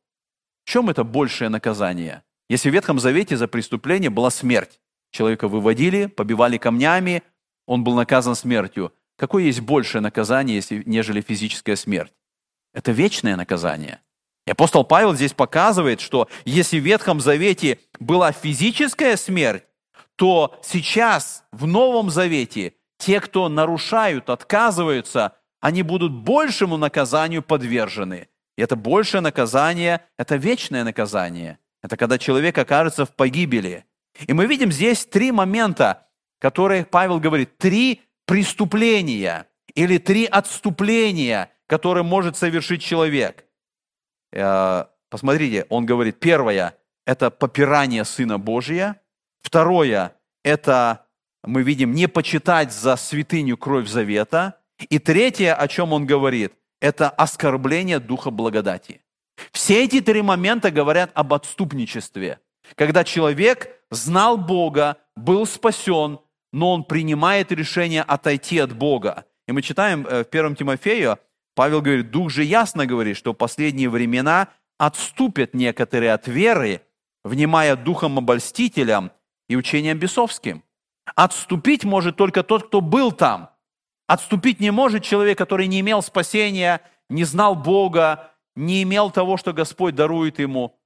В 0.64 0.70
чем 0.70 0.88
это 0.88 1.04
большее 1.04 1.48
наказание? 1.48 2.22
Если 2.48 2.70
в 2.70 2.72
Ветхом 2.72 2.98
Завете 2.98 3.36
за 3.36 3.48
преступление 3.48 4.10
была 4.10 4.30
смерть, 4.30 4.80
человека 5.10 5.48
выводили, 5.48 6.06
побивали 6.06 6.58
камнями, 6.58 7.22
он 7.66 7.84
был 7.84 7.94
наказан 7.94 8.34
смертью. 8.34 8.92
Какое 9.16 9.44
есть 9.44 9.60
большее 9.60 10.02
наказание, 10.02 10.56
если, 10.56 10.82
нежели 10.86 11.20
физическая 11.20 11.76
смерть? 11.76 12.12
Это 12.72 12.92
вечное 12.92 13.36
наказание. 13.36 14.00
И 14.46 14.50
апостол 14.50 14.84
Павел 14.84 15.14
здесь 15.14 15.32
показывает, 15.32 16.00
что 16.00 16.28
если 16.44 16.78
в 16.78 16.84
Ветхом 16.84 17.20
Завете 17.20 17.80
была 17.98 18.32
физическая 18.32 19.16
смерть, 19.16 19.64
то 20.14 20.58
сейчас 20.62 21.44
в 21.52 21.66
Новом 21.66 22.10
Завете 22.10 22.74
те, 22.98 23.20
кто 23.20 23.48
нарушают, 23.48 24.30
отказываются, 24.30 25.32
они 25.60 25.82
будут 25.82 26.12
большему 26.12 26.76
наказанию 26.76 27.42
подвержены. 27.42 28.28
И 28.56 28.62
это 28.62 28.76
большее 28.76 29.20
наказание, 29.20 30.02
это 30.16 30.36
вечное 30.36 30.84
наказание. 30.84 31.58
Это 31.82 31.96
когда 31.96 32.18
человек 32.18 32.56
окажется 32.56 33.04
в 33.04 33.10
погибели. 33.14 33.84
И 34.26 34.32
мы 34.32 34.46
видим 34.46 34.72
здесь 34.72 35.04
три 35.04 35.32
момента, 35.32 36.05
которые 36.38 36.84
Павел 36.84 37.20
говорит, 37.20 37.58
три 37.58 38.02
преступления 38.26 39.46
или 39.74 39.98
три 39.98 40.26
отступления, 40.26 41.50
которые 41.66 42.04
может 42.04 42.36
совершить 42.36 42.82
человек. 42.82 43.44
Э, 44.32 44.84
посмотрите, 45.10 45.66
он 45.68 45.86
говорит, 45.86 46.20
первое– 46.20 46.76
это 47.06 47.30
попирание 47.30 48.04
Сына 48.04 48.38
Божия. 48.38 49.00
Второе– 49.42 50.16
это, 50.44 51.06
мы 51.44 51.62
видим, 51.62 51.92
не 51.92 52.08
почитать 52.08 52.72
за 52.72 52.96
святыню 52.96 53.56
кровь 53.56 53.88
завета. 53.88 54.58
И 54.90 54.98
третье, 54.98 55.54
о 55.54 55.68
чем 55.68 55.92
он 55.92 56.06
говорит– 56.06 56.52
это 56.80 57.08
оскорбление 57.08 58.00
духа 58.00 58.30
благодати. 58.30 59.00
Все 59.52 59.84
эти 59.84 60.00
три 60.00 60.22
момента 60.22 60.70
говорят 60.70 61.10
об 61.14 61.32
отступничестве. 61.34 62.40
Когда 62.74 63.04
человек 63.04 63.70
знал 63.90 64.36
Бога, 64.36 64.96
был 65.14 65.46
спасен, 65.46 66.18
но 66.52 66.72
он 66.72 66.84
принимает 66.84 67.52
решение 67.52 68.02
отойти 68.02 68.58
от 68.58 68.72
Бога. 68.72 69.24
И 69.46 69.52
мы 69.52 69.62
читаем 69.62 70.06
э, 70.06 70.24
в 70.24 70.28
1 70.28 70.56
Тимофею, 70.56 71.18
Павел 71.54 71.80
говорит, 71.80 72.10
Дух 72.10 72.30
же 72.30 72.44
ясно 72.44 72.86
говорит, 72.86 73.16
что 73.16 73.32
в 73.32 73.36
последние 73.36 73.88
времена 73.88 74.48
отступят 74.78 75.54
некоторые 75.54 76.12
от 76.12 76.28
веры, 76.28 76.82
внимая 77.24 77.76
духом 77.76 78.18
обольстителям 78.18 79.10
и 79.48 79.56
учением 79.56 79.98
бесовским. 79.98 80.62
Отступить 81.14 81.84
может 81.84 82.16
только 82.16 82.42
тот, 82.42 82.66
кто 82.68 82.80
был 82.80 83.12
там– 83.12 83.50
Отступить 84.06 84.60
не 84.60 84.70
может 84.70 85.02
человек, 85.02 85.36
который 85.36 85.66
не 85.66 85.80
имел 85.80 86.00
спасения, 86.00 86.80
не 87.08 87.24
знал 87.24 87.56
Бога, 87.56 88.30
не 88.54 88.82
имел 88.84 89.10
того, 89.10 89.36
что 89.36 89.52
Господь 89.52 89.94
дарует 89.94 90.38
ему. 90.38 90.78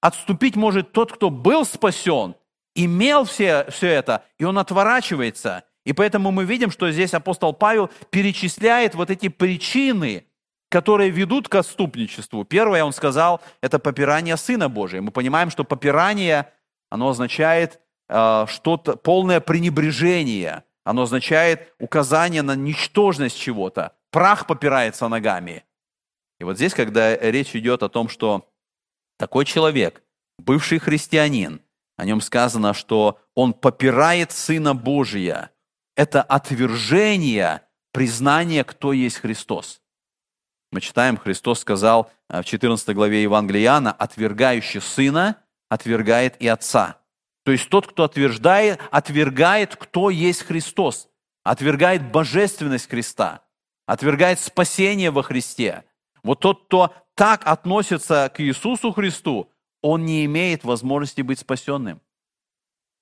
Отступить 0.00 0.56
может 0.56 0.92
тот, 0.92 1.12
кто 1.12 1.30
был 1.30 1.64
спасен, 1.64 2.34
имел 2.74 3.24
все, 3.24 3.66
все 3.70 3.88
это, 3.88 4.24
и 4.38 4.44
он 4.44 4.58
отворачивается. 4.58 5.64
И 5.84 5.92
поэтому 5.92 6.30
мы 6.30 6.44
видим, 6.44 6.70
что 6.70 6.90
здесь 6.90 7.14
апостол 7.14 7.52
Павел 7.52 7.90
перечисляет 8.10 8.94
вот 8.94 9.10
эти 9.10 9.28
причины, 9.28 10.26
которые 10.70 11.10
ведут 11.10 11.48
к 11.48 11.54
отступничеству. 11.54 12.44
Первое, 12.44 12.84
он 12.84 12.92
сказал, 12.92 13.40
это 13.60 13.78
попирание 13.78 14.36
Сына 14.36 14.68
Божия. 14.68 15.02
Мы 15.02 15.10
понимаем, 15.10 15.50
что 15.50 15.64
попирание, 15.64 16.50
оно 16.90 17.10
означает 17.10 17.80
э, 18.08 18.46
что-то, 18.48 18.96
полное 18.96 19.40
пренебрежение– 19.40 20.64
оно 20.84 21.02
означает 21.02 21.74
указание 21.80 22.42
на 22.42 22.54
ничтожность 22.54 23.38
чего-то. 23.38 23.96
Прах 24.10 24.46
попирается 24.46 25.08
ногами. 25.08 25.64
И 26.38 26.44
вот 26.44 26.56
здесь, 26.56 26.74
когда 26.74 27.16
речь 27.16 27.56
идет 27.56 27.82
о 27.82 27.88
том, 27.88 28.08
что 28.08 28.48
такой 29.18 29.46
человек, 29.46 30.02
бывший 30.38 30.78
христианин, 30.78 31.62
о 31.96 32.04
нем 32.04 32.20
сказано, 32.20 32.74
что 32.74 33.18
он 33.34 33.52
попирает 33.52 34.32
Сына 34.32 34.74
Божия. 34.74 35.50
Это 35.96 36.22
отвержение 36.22 37.62
признания, 37.92 38.64
кто 38.64 38.92
есть 38.92 39.18
Христос. 39.18 39.80
Мы 40.72 40.80
читаем, 40.80 41.16
Христос 41.16 41.60
сказал 41.60 42.10
в 42.28 42.42
14 42.42 42.94
главе 42.94 43.22
Евангелия 43.22 43.62
Иоанна, 43.62 43.92
отвергающий 43.92 44.80
Сына, 44.80 45.38
отвергает 45.68 46.40
и 46.42 46.48
Отца. 46.48 46.98
То 47.44 47.52
есть 47.52 47.68
тот, 47.68 47.86
кто 47.86 48.04
отверждает, 48.04 48.80
отвергает, 48.90 49.76
кто 49.76 50.10
есть 50.10 50.42
Христос, 50.42 51.08
отвергает 51.44 52.10
божественность 52.10 52.88
Христа, 52.88 53.42
отвергает 53.86 54.40
спасение 54.40 55.10
во 55.10 55.22
Христе. 55.22 55.84
Вот 56.22 56.40
тот, 56.40 56.64
кто 56.64 56.92
так 57.14 57.46
относится 57.46 58.32
к 58.34 58.40
Иисусу 58.40 58.92
Христу, 58.92 59.50
он 59.84 60.06
не 60.06 60.24
имеет 60.24 60.64
возможности 60.64 61.20
быть 61.20 61.38
спасенным. 61.38 62.00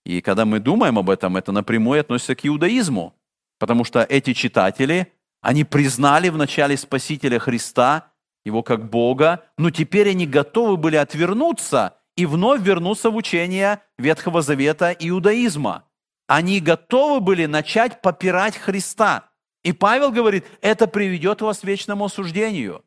И 0.04 0.20
когда 0.20 0.44
мы 0.44 0.58
думаем 0.58 0.98
об 0.98 1.10
этом, 1.10 1.36
это 1.36 1.52
напрямую 1.52 2.00
относится 2.00 2.34
к 2.34 2.44
иудаизму, 2.44 3.14
потому 3.60 3.84
что 3.84 4.02
эти 4.02 4.32
читатели, 4.32 5.12
они 5.40 5.62
признали 5.62 6.28
в 6.28 6.36
начале 6.36 6.76
Спасителя 6.76 7.38
Христа, 7.38 8.10
его 8.44 8.64
как 8.64 8.90
Бога, 8.90 9.44
но 9.56 9.70
теперь 9.70 10.10
они 10.10 10.26
готовы 10.26 10.76
были 10.76 10.96
отвернуться 10.96 11.96
и 12.16 12.26
вновь 12.26 12.62
вернуться 12.62 13.10
в 13.10 13.16
учение 13.16 13.80
Ветхого 13.96 14.42
Завета 14.42 14.90
иудаизма. 14.90 15.84
Они 16.26 16.58
готовы 16.58 17.20
были 17.20 17.46
начать 17.46 18.02
попирать 18.02 18.56
Христа. 18.56 19.30
И 19.62 19.70
Павел 19.72 20.10
говорит, 20.10 20.46
это 20.60 20.88
приведет 20.88 21.42
вас 21.42 21.60
к 21.60 21.64
вечному 21.64 22.06
осуждению. 22.06 22.84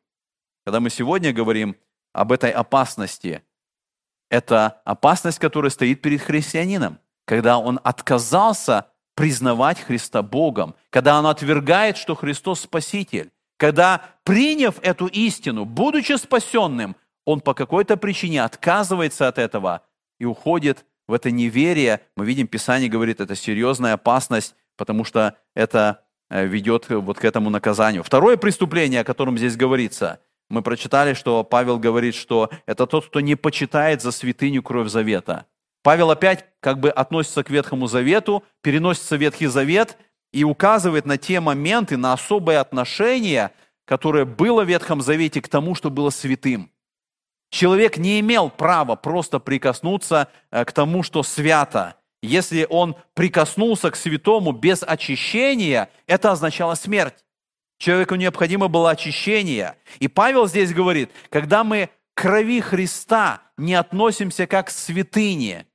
Когда 0.65 0.81
мы 0.81 0.89
сегодня 0.89 1.31
говорим 1.31 1.77
об 2.11 2.33
этой 2.33 2.51
опасности, 2.51 3.44
это 4.29 4.81
опасность, 4.85 5.39
которая 5.39 5.69
стоит 5.69 6.01
перед 6.01 6.21
христианином, 6.21 6.99
когда 7.25 7.57
он 7.57 7.79
отказался 7.83 8.87
признавать 9.15 9.79
Христа 9.79 10.21
Богом, 10.21 10.75
когда 10.89 11.17
он 11.17 11.25
отвергает, 11.25 11.97
что 11.97 12.15
Христос 12.15 12.61
Спаситель, 12.61 13.31
когда, 13.57 14.01
приняв 14.23 14.75
эту 14.81 15.07
истину, 15.07 15.65
будучи 15.65 16.17
спасенным, 16.17 16.95
он 17.23 17.39
по 17.39 17.53
какой-то 17.53 17.97
причине 17.97 18.43
отказывается 18.43 19.27
от 19.27 19.37
этого 19.37 19.81
и 20.19 20.25
уходит 20.25 20.85
в 21.07 21.13
это 21.13 21.31
неверие. 21.31 22.01
Мы 22.15 22.25
видим, 22.25 22.47
Писание 22.47 22.89
говорит, 22.89 23.21
это 23.21 23.35
серьезная 23.35 23.93
опасность, 23.93 24.55
потому 24.75 25.05
что 25.05 25.37
это 25.55 26.03
э, 26.29 26.45
ведет 26.45 26.89
вот 26.89 27.17
к 27.17 27.25
этому 27.25 27.49
наказанию. 27.49 28.03
Второе 28.03 28.37
преступление, 28.37 29.01
о 29.01 29.05
котором 29.05 29.37
здесь 29.37 29.55
говорится, 29.55 30.19
мы 30.49 30.61
прочитали, 30.61 31.13
что 31.13 31.43
Павел 31.43 31.79
говорит, 31.79 32.15
что 32.15 32.49
это 32.65 32.85
тот, 32.85 33.07
кто 33.07 33.19
не 33.19 33.35
почитает 33.35 34.01
за 34.01 34.11
святыню 34.11 34.61
кровь 34.61 34.89
завета. 34.89 35.45
Павел 35.83 36.11
опять 36.11 36.45
как 36.59 36.79
бы 36.79 36.89
относится 36.89 37.43
к 37.43 37.49
Ветхому 37.49 37.87
Завету, 37.87 38.43
переносится 38.61 39.17
в 39.17 39.21
Ветхий 39.21 39.47
Завет 39.47 39.97
и 40.31 40.43
указывает 40.43 41.05
на 41.05 41.17
те 41.17 41.39
моменты, 41.39 41.97
на 41.97 42.13
особое 42.13 42.59
отношение, 42.59 43.51
которое 43.85 44.25
было 44.25 44.63
в 44.63 44.67
Ветхом 44.67 45.01
Завете 45.01 45.41
к 45.41 45.47
тому, 45.47 45.75
что 45.75 45.89
было 45.89 46.09
святым. 46.09 46.71
Человек 47.49 47.97
не 47.97 48.19
имел 48.19 48.49
права 48.49 48.95
просто 48.95 49.39
прикоснуться 49.39 50.27
э, 50.51 50.65
к 50.65 50.71
тому, 50.71 51.03
что 51.03 51.23
свято. 51.23 51.95
Если 52.21 52.65
он 52.69 52.95
прикоснулся 53.13 53.91
к 53.91 53.95
святому 53.95 54.51
без 54.51 54.81
очищения, 54.81 55.89
это 56.07 56.31
означало 56.31 56.73
смерть. 56.75 57.24
Человеку 57.77 58.15
необходимо 58.15 58.67
было 58.67 58.91
очищение. 58.91 59.75
И 59.99 60.07
Павел 60.07 60.47
здесь 60.47 60.73
говорит, 60.73 61.11
когда 61.29 61.63
мы 61.63 61.89
к 62.13 62.21
крови 62.21 62.61
Христа 62.61 63.41
не 63.57 63.73
относимся 63.73 64.47
как 64.47 64.67
к 64.67 64.69
святыне, 64.69 65.67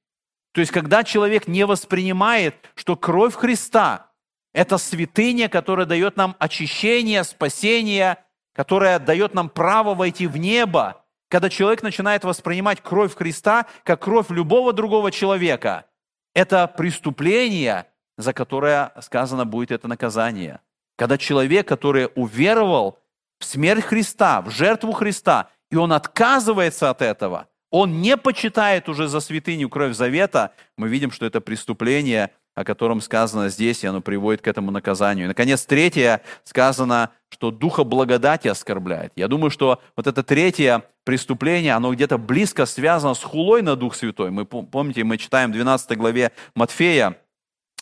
то 0.53 0.61
есть 0.61 0.73
когда 0.73 1.05
человек 1.05 1.47
не 1.47 1.65
воспринимает, 1.65 2.57
что 2.75 2.97
кровь 2.97 3.35
Христа– 3.35 4.11
это 4.53 4.79
святыня, 4.79 5.49
которая 5.49 5.87
дает 5.87 6.17
нам 6.17 6.35
очищение, 6.39 7.23
спасение, 7.23 8.19
которая 8.53 8.99
дает 8.99 9.35
нам 9.35 9.49
право 9.49 9.95
войти 9.95 10.27
в 10.27 10.37
небо, 10.37 11.05
когда 11.29 11.49
человек 11.49 11.83
начинает 11.83 12.25
воспринимать 12.25 12.81
кровь 12.81 13.15
Христа 13.15 13.67
как 13.85 14.03
кровь 14.03 14.31
любого 14.31 14.73
другого 14.73 15.13
человека, 15.13 15.87
это 16.35 16.67
преступление, 16.67 17.87
за 18.17 18.33
которое 18.33 18.93
сказано 19.01 19.45
будет 19.45 19.71
это 19.71 19.87
наказание. 19.87 20.61
Когда 21.01 21.17
человек, 21.17 21.67
который 21.67 22.11
уверовал 22.15 22.99
в 23.39 23.47
смерть 23.47 23.83
Христа, 23.83 24.43
в 24.43 24.51
жертву 24.51 24.93
Христа, 24.93 25.49
и 25.71 25.77
он 25.77 25.95
отказывается 25.95 26.91
от 26.91 27.01
этого, 27.01 27.49
он 27.71 28.03
не 28.03 28.19
почитает 28.19 28.87
уже 28.87 29.09
за 29.09 29.21
святыню 29.21 29.71
кровь 29.71 29.97
завета, 29.97 30.53
мы 30.77 30.89
видим, 30.89 31.11
что 31.11 31.25
это 31.25 31.41
преступление, 31.41 32.33
о 32.55 32.65
котором 32.65 33.01
сказано 33.01 33.49
здесь, 33.49 33.83
и 33.83 33.87
оно 33.87 34.03
приводит 34.03 34.43
к 34.43 34.47
этому 34.47 34.71
наказанию. 34.71 35.25
И, 35.25 35.29
наконец, 35.29 35.65
третье, 35.65 36.21
сказано, 36.45 37.13
что 37.31 37.51
духа 37.51 37.83
благодати 37.83 38.49
оскорбляет. 38.49 39.13
Я 39.17 39.27
думаю, 39.29 39.51
что 39.51 39.81
вот 39.97 40.07
это 40.07 40.23
третье 40.23 40.83
преступление, 41.05 41.73
оно 41.73 41.95
где-то 41.95 42.19
близко 42.19 42.67
связано 42.67 43.15
с 43.15 43.23
хулой 43.23 43.63
на 43.63 43.75
Дух 43.75 43.95
Святой. 43.95 44.31
Мы 44.31 44.45
помните, 44.45 45.03
мы 45.05 45.17
читаем 45.17 45.49
в 45.49 45.55
12 45.55 45.97
главе 45.97 46.33
Матфея, 46.55 47.17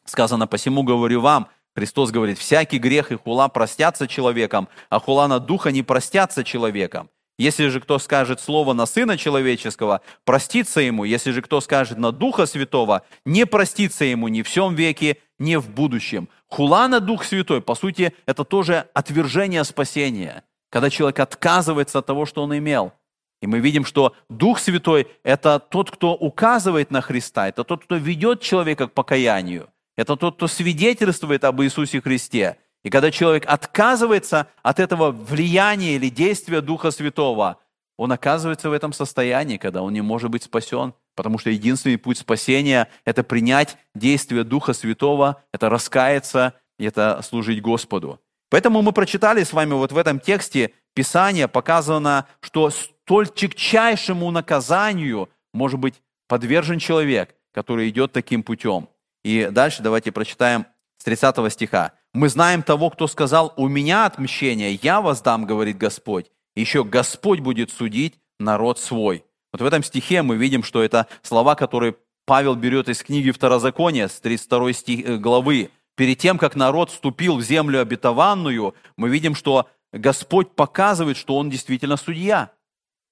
сказано, 0.05 0.47
«Посему 0.47 0.85
говорю 0.85 1.21
вам, 1.21 1.49
Христос 1.79 2.11
говорит, 2.11 2.39
всякий 2.39 2.79
грех 2.79 3.13
и 3.13 3.17
хула 3.17 3.47
простятся 3.47 4.09
человеком, 4.09 4.69
а 4.91 4.99
хула 4.99 5.29
на 5.29 5.39
Духа 5.39 5.71
не 5.71 5.85
простятся 5.85 6.43
человеком. 6.43 7.09
Если 7.39 7.69
же 7.69 7.81
кто 7.81 8.01
скажет 8.01 8.41
слово 8.41 8.73
на 8.73 8.85
Сына 8.85 9.17
Человеческого, 9.17 10.01
простится 10.25 10.81
ему. 10.81 11.05
Если 11.05 11.31
же 11.31 11.41
кто 11.41 11.61
скажет 11.61 11.97
на 11.97 12.11
Духа 12.11 12.47
Святого, 12.47 13.03
не 13.25 13.47
простится 13.47 14.05
ему 14.05 14.27
ни 14.27 14.43
в 14.43 14.49
всем 14.49 14.75
веке, 14.75 15.19
ни 15.39 15.55
в 15.55 15.71
будущем. 15.71 16.29
Хула 16.49 16.89
на 16.89 16.99
Дух 16.99 17.23
Святой, 17.23 17.61
по 17.61 17.77
сути, 17.77 18.13
это 18.27 18.43
тоже 18.43 18.89
отвержение 18.93 19.63
спасения, 19.63 20.43
когда 20.71 20.91
человек 20.91 21.21
отказывается 21.21 22.01
от 22.01 22.07
того, 22.07 22.27
что 22.27 22.43
он 22.43 22.59
имел. 22.59 22.93
И 23.41 23.47
мы 23.47 23.61
видим, 23.61 23.85
что 23.85 24.17
Дух 24.29 24.59
Святой– 24.59 25.07
это 25.23 25.61
тот, 25.61 25.93
кто 25.93 26.15
указывает 26.15 26.91
на 26.91 27.03
Христа, 27.03 27.47
это 27.47 27.63
тот, 27.63 27.85
кто 27.85 27.95
ведет 27.95 28.41
человека 28.41 28.89
к 28.89 28.95
покаянию, 28.95 29.69
это 29.99 30.17
тот, 30.17 30.37
кто 30.37 30.47
свидетельствует 30.47 31.45
об 31.45 31.61
Иисусе 31.61 32.01
Христе– 32.01 32.57
и 32.85 32.91
когда 32.91 33.11
человек 33.11 33.45
отказывается 33.47 34.47
от 34.63 34.79
этого 34.79 35.11
влияния 35.11 35.97
или 35.97 36.09
действия 36.09 36.61
Духа 36.61 36.91
Святого, 36.91 37.59
он 37.97 38.13
оказывается 38.13 38.71
в 38.71 38.73
этом 38.73 38.93
состоянии, 38.93 39.57
когда 39.57 39.83
он 39.83 39.93
не 39.93 40.01
может 40.01 40.31
быть 40.31 40.45
спасен, 40.45 40.95
потому 41.17 41.39
что 41.39 41.51
единственный 41.51 41.99
путь 41.99 42.19
спасения– 42.19 42.89
это 43.05 43.25
принять 43.25 43.77
действие 43.95 44.45
Духа 44.45 44.73
Святого, 44.73 45.43
это 45.53 45.69
раскаяться 45.69 46.55
это 46.79 47.21
служить 47.23 47.61
Господу. 47.61 48.21
Поэтому 48.51 48.83
мы 48.83 48.93
прочитали 48.93 49.43
с 49.43 49.53
вами 49.53 49.75
вот 49.75 49.91
в 49.91 49.99
этом 49.99 50.21
тексте 50.21 50.73
Писание 50.95 51.49
показано, 51.49 52.27
что 52.41 52.71
столь 52.71 53.29
чекчайшему 53.35 54.31
наказанию 54.31 55.29
может 55.53 55.81
быть 55.81 56.01
подвержен 56.29 56.79
человек, 56.79 57.35
который 57.53 57.89
идет 57.89 58.13
таким 58.13 58.43
путем. 58.45 58.89
И 59.29 59.47
дальше 59.51 59.83
давайте 59.83 60.11
прочитаем 60.11 60.65
с 60.97 61.05
30 61.05 61.53
стиха. 61.53 61.93
Мы 62.15 62.31
знаем 62.31 62.63
того, 62.63 62.89
кто 62.89 63.07
сказал, 63.07 63.53
у 63.59 63.69
меня 63.69 64.07
отмщение, 64.07 64.79
я 64.81 65.03
воздам, 65.03 65.45
говорит 65.45 65.77
Господь. 65.77 66.31
Еще 66.57 66.83
Господь 66.83 67.41
будет 67.41 67.71
судить 67.71 68.19
народ 68.39 68.79
свой. 68.79 69.27
Вот 69.53 69.61
в 69.61 69.67
этом 69.67 69.83
стихе 69.83 70.23
мы 70.23 70.37
видим, 70.37 70.63
что 70.63 70.83
это 70.83 71.09
слова, 71.21 71.57
которые 71.57 71.97
Павел 72.25 72.55
берет 72.55 72.89
из 72.89 73.03
книги 73.03 73.31
Второзакония 73.31 74.09
с 74.09 74.19
32 74.19 74.73
стих, 74.73 75.07
э, 75.07 75.17
главы. 75.19 75.73
Перед 75.95 76.17
тем, 76.17 76.39
как 76.39 76.57
народ 76.57 76.91
вступил 76.91 77.37
в 77.37 77.43
землю 77.43 77.83
обетованную, 77.83 78.75
мы 78.97 79.11
видим, 79.11 79.35
что 79.35 79.69
Господь 79.93 80.55
показывает, 80.55 81.19
что 81.19 81.37
Он 81.37 81.51
действительно 81.51 81.99
судья. 81.99 82.53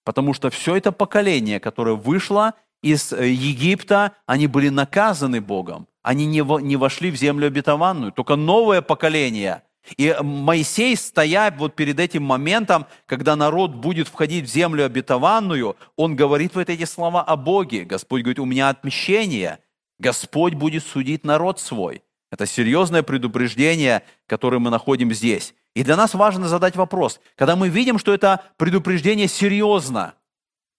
Потому 0.02 0.32
что 0.32 0.48
все 0.48 0.76
это 0.76 0.92
поколение, 0.92 1.60
которое 1.60 1.94
вышло 1.94 2.54
из 2.82 3.12
э, 3.12 3.28
Египта, 3.28 4.12
они 4.24 4.46
были 4.46 4.70
наказаны 4.70 5.42
Богом 5.42 5.86
они 6.06 6.24
не, 6.24 6.44
не 6.62 6.76
вошли 6.76 7.10
в 7.10 7.16
землю 7.16 7.48
обетованную, 7.48 8.12
только 8.12 8.36
новое 8.36 8.80
поколение. 8.80 9.64
И 9.96 10.16
Моисей, 10.22 10.96
стоя 10.96 11.52
вот 11.58 11.74
перед 11.74 11.98
этим 11.98 12.22
моментом, 12.22 12.86
когда 13.06 13.34
народ 13.34 13.74
будет 13.74 14.06
входить 14.06 14.44
в 14.44 14.52
землю 14.52 14.86
обетованную, 14.86 15.76
он 15.96 16.14
говорит 16.14 16.54
вот 16.54 16.70
эти 16.70 16.84
слова 16.84 17.24
о 17.24 17.34
Боге. 17.34 17.82
Господь 17.82 18.22
говорит, 18.22 18.38
у 18.38 18.44
меня 18.44 18.68
отмещение. 18.68 19.58
Господь 19.98 20.54
будет 20.54 20.84
судить 20.84 21.24
народ 21.24 21.58
свой. 21.58 22.02
Это 22.30 22.46
серьезное 22.46 23.02
предупреждение, 23.02 24.04
которое 24.28 24.60
мы 24.60 24.70
находим 24.70 25.12
здесь. 25.12 25.54
И 25.74 25.82
для 25.82 25.96
нас 25.96 26.14
важно 26.14 26.46
задать 26.46 26.76
вопрос. 26.76 27.18
Когда 27.34 27.56
мы 27.56 27.68
видим, 27.68 27.98
что 27.98 28.14
это 28.14 28.44
предупреждение 28.58 29.26
серьезно, 29.26 30.14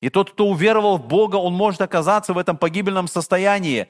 и 0.02 0.10
тот, 0.10 0.32
кто 0.32 0.48
уверовал 0.48 0.98
в 0.98 1.06
Бога, 1.06 1.36
он 1.36 1.54
может 1.54 1.82
оказаться 1.82 2.32
в 2.32 2.38
этом 2.38 2.56
погибельном 2.56 3.10
состоянии, 3.10 3.90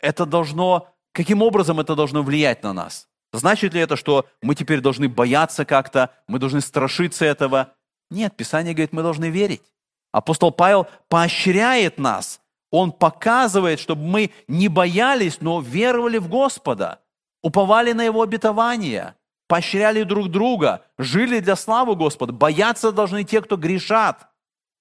это 0.00 0.26
должно, 0.26 0.88
каким 1.12 1.42
образом 1.42 1.80
это 1.80 1.94
должно 1.94 2.22
влиять 2.22 2.62
на 2.62 2.72
нас? 2.72 3.08
Значит 3.32 3.74
ли 3.74 3.80
это, 3.80 3.96
что 3.96 4.26
мы 4.42 4.54
теперь 4.54 4.80
должны 4.80 5.08
бояться 5.08 5.64
как-то, 5.64 6.10
мы 6.26 6.38
должны 6.38 6.60
страшиться 6.60 7.24
этого? 7.24 7.74
Нет, 8.10 8.36
Писание 8.36 8.74
говорит, 8.74 8.92
мы 8.92 9.02
должны 9.02 9.30
верить. 9.30 9.62
Апостол 10.12 10.50
Павел 10.50 10.88
поощряет 11.08 11.98
нас. 11.98 12.40
Он 12.72 12.92
показывает, 12.92 13.78
чтобы 13.78 14.02
мы 14.02 14.30
не 14.48 14.68
боялись, 14.68 15.40
но 15.40 15.60
веровали 15.60 16.18
в 16.18 16.28
Господа, 16.28 17.00
уповали 17.42 17.92
на 17.92 18.02
Его 18.02 18.22
обетование. 18.22 19.14
поощряли 19.50 20.04
друг 20.04 20.28
друга, 20.28 20.84
жили 20.96 21.40
для 21.40 21.56
славы 21.56 21.96
Господа. 21.96 22.32
Бояться 22.32 22.92
должны 22.92 23.24
те, 23.24 23.42
кто 23.42 23.56
грешат, 23.56 24.28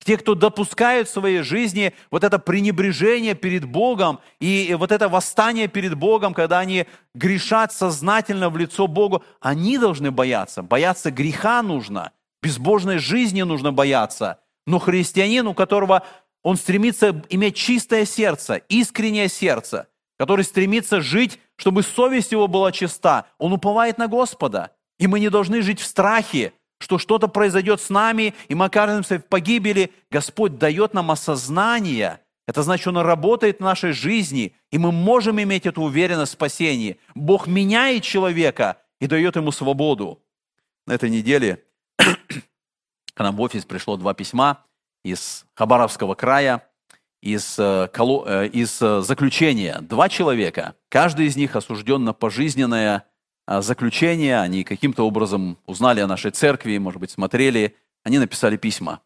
те, 0.03 0.17
кто 0.17 0.33
допускают 0.33 1.07
в 1.07 1.11
своей 1.11 1.41
жизни 1.41 1.93
вот 2.09 2.23
это 2.23 2.39
пренебрежение 2.39 3.35
перед 3.35 3.65
Богом 3.65 4.19
и 4.39 4.75
вот 4.77 4.91
это 4.91 5.09
восстание 5.09 5.67
перед 5.67 5.95
Богом, 5.95 6.33
когда 6.33 6.59
они 6.59 6.85
грешат 7.13 7.73
сознательно 7.73 8.49
в 8.49 8.57
лицо 8.57 8.87
Богу, 8.87 9.23
они 9.41 9.77
должны 9.77 10.11
бояться. 10.11 10.63
Бояться 10.63 11.11
греха 11.11 11.61
нужно, 11.61 12.11
безбожной 12.41 12.97
жизни 12.97 13.41
нужно 13.41 13.73
бояться. 13.73 14.39
Но 14.65 14.79
христианин, 14.79 15.47
у 15.47 15.53
которого 15.53 16.03
он 16.43 16.55
стремится 16.55 17.21
иметь 17.29 17.55
чистое 17.55 18.05
сердце, 18.05 18.61
искреннее 18.69 19.27
сердце, 19.27 19.87
который 20.17 20.45
стремится 20.45 21.01
жить, 21.01 21.39
чтобы 21.57 21.83
совесть 21.83 22.31
его 22.31 22.47
была 22.47 22.71
чиста, 22.71 23.25
он 23.37 23.51
уповает 23.51 23.97
на 23.97 24.07
Господа. 24.07 24.71
И 24.97 25.07
мы 25.07 25.19
не 25.19 25.29
должны 25.29 25.61
жить 25.61 25.79
в 25.79 25.85
страхе, 25.85 26.53
что 26.79 26.97
что-то 26.97 27.27
произойдет 27.27 27.81
с 27.81 27.89
нами, 27.89 28.33
и 28.47 28.55
мы 28.55 28.65
окажемся 28.65 29.19
в 29.19 29.25
погибели. 29.25 29.91
Господь 30.09 30.57
дает 30.57 30.93
нам 30.93 31.11
осознание. 31.11 32.21
Это 32.47 32.63
значит, 32.63 32.87
Он 32.87 32.97
работает 32.97 33.57
в 33.57 33.63
нашей 33.63 33.91
жизни, 33.91 34.55
и 34.71 34.77
мы 34.77 34.91
можем 34.91 35.41
иметь 35.41 35.65
эту 35.65 35.83
уверенность 35.83 36.31
в 36.31 36.33
спасении. 36.33 36.99
Бог 37.13 37.47
меняет 37.47 38.03
человека 38.03 38.77
и 38.99 39.07
дает 39.07 39.35
ему 39.35 39.51
свободу. 39.51 40.23
На 40.87 40.93
этой 40.93 41.09
неделе 41.09 41.63
к 41.97 43.19
нам 43.19 43.35
в 43.35 43.41
офис 43.41 43.65
пришло 43.65 43.97
два 43.97 44.13
письма 44.13 44.65
из 45.03 45.45
Хабаровского 45.53 46.15
края, 46.15 46.63
из, 47.21 47.59
э, 47.59 47.89
э, 47.93 48.47
из 48.47 48.81
э, 48.81 49.01
заключения. 49.01 49.79
Два 49.81 50.09
человека, 50.09 50.75
каждый 50.89 51.27
из 51.27 51.35
них 51.35 51.55
осужден 51.55 52.03
на 52.03 52.13
пожизненное 52.13 53.05
заключение, 53.61 54.39
они 54.39 54.63
каким-то 54.63 55.07
образом 55.07 55.57
узнали 55.65 56.01
о 56.01 56.07
нашей 56.07 56.31
церкви, 56.31 56.77
может 56.77 56.99
быть, 56.99 57.09
смотрели, 57.09 57.75
они 58.03 58.19
написали 58.19 58.57
письма. 58.57 59.01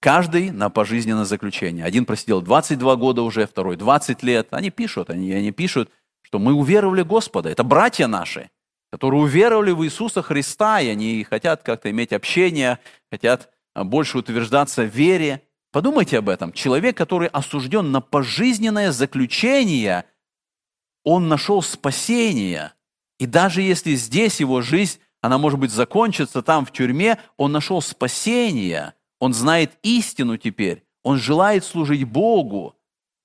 Каждый 0.00 0.50
на 0.50 0.70
пожизненное 0.70 1.24
заключение. 1.24 1.84
Один 1.84 2.04
просидел 2.04 2.40
22 2.40 2.96
года 2.96 3.22
уже, 3.22 3.46
второй 3.46 3.76
20 3.76 4.22
лет. 4.22 4.48
Они 4.50 4.70
пишут, 4.70 5.10
они, 5.10 5.32
они 5.32 5.50
пишут, 5.50 5.90
что 6.20 6.38
мы 6.38 6.52
уверовали 6.52 7.02
Господа. 7.02 7.48
Это 7.48 7.64
братья 7.64 8.06
наши, 8.06 8.50
которые 8.92 9.22
уверовали 9.22 9.72
в 9.72 9.82
Иисуса 9.84 10.22
Христа, 10.22 10.80
и 10.80 10.88
они 10.88 11.24
хотят 11.24 11.62
как-то 11.62 11.90
иметь 11.90 12.12
общение, 12.12 12.78
хотят 13.10 13.50
а, 13.74 13.84
больше 13.84 14.18
утверждаться 14.18 14.82
в 14.82 14.94
вере. 14.94 15.42
Подумайте 15.72 16.18
об 16.18 16.28
этом. 16.28 16.52
Человек, 16.52 16.96
который 16.96 17.28
осужден 17.28 17.90
на 17.90 18.00
пожизненное 18.00 18.92
заключение, 18.92 20.04
он 21.04 21.28
нашел 21.28 21.62
спасение. 21.62 22.72
И 23.18 23.26
даже 23.26 23.62
если 23.62 23.94
здесь 23.94 24.40
его 24.40 24.60
жизнь, 24.62 25.00
она 25.20 25.38
может 25.38 25.58
быть 25.58 25.72
закончится 25.72 26.42
там 26.42 26.64
в 26.64 26.72
тюрьме, 26.72 27.18
он 27.36 27.52
нашел 27.52 27.82
спасение. 27.82 28.94
Он 29.18 29.34
знает 29.34 29.72
истину 29.82 30.36
теперь. 30.36 30.84
Он 31.02 31.18
желает 31.18 31.64
служить 31.64 32.04
Богу. 32.04 32.76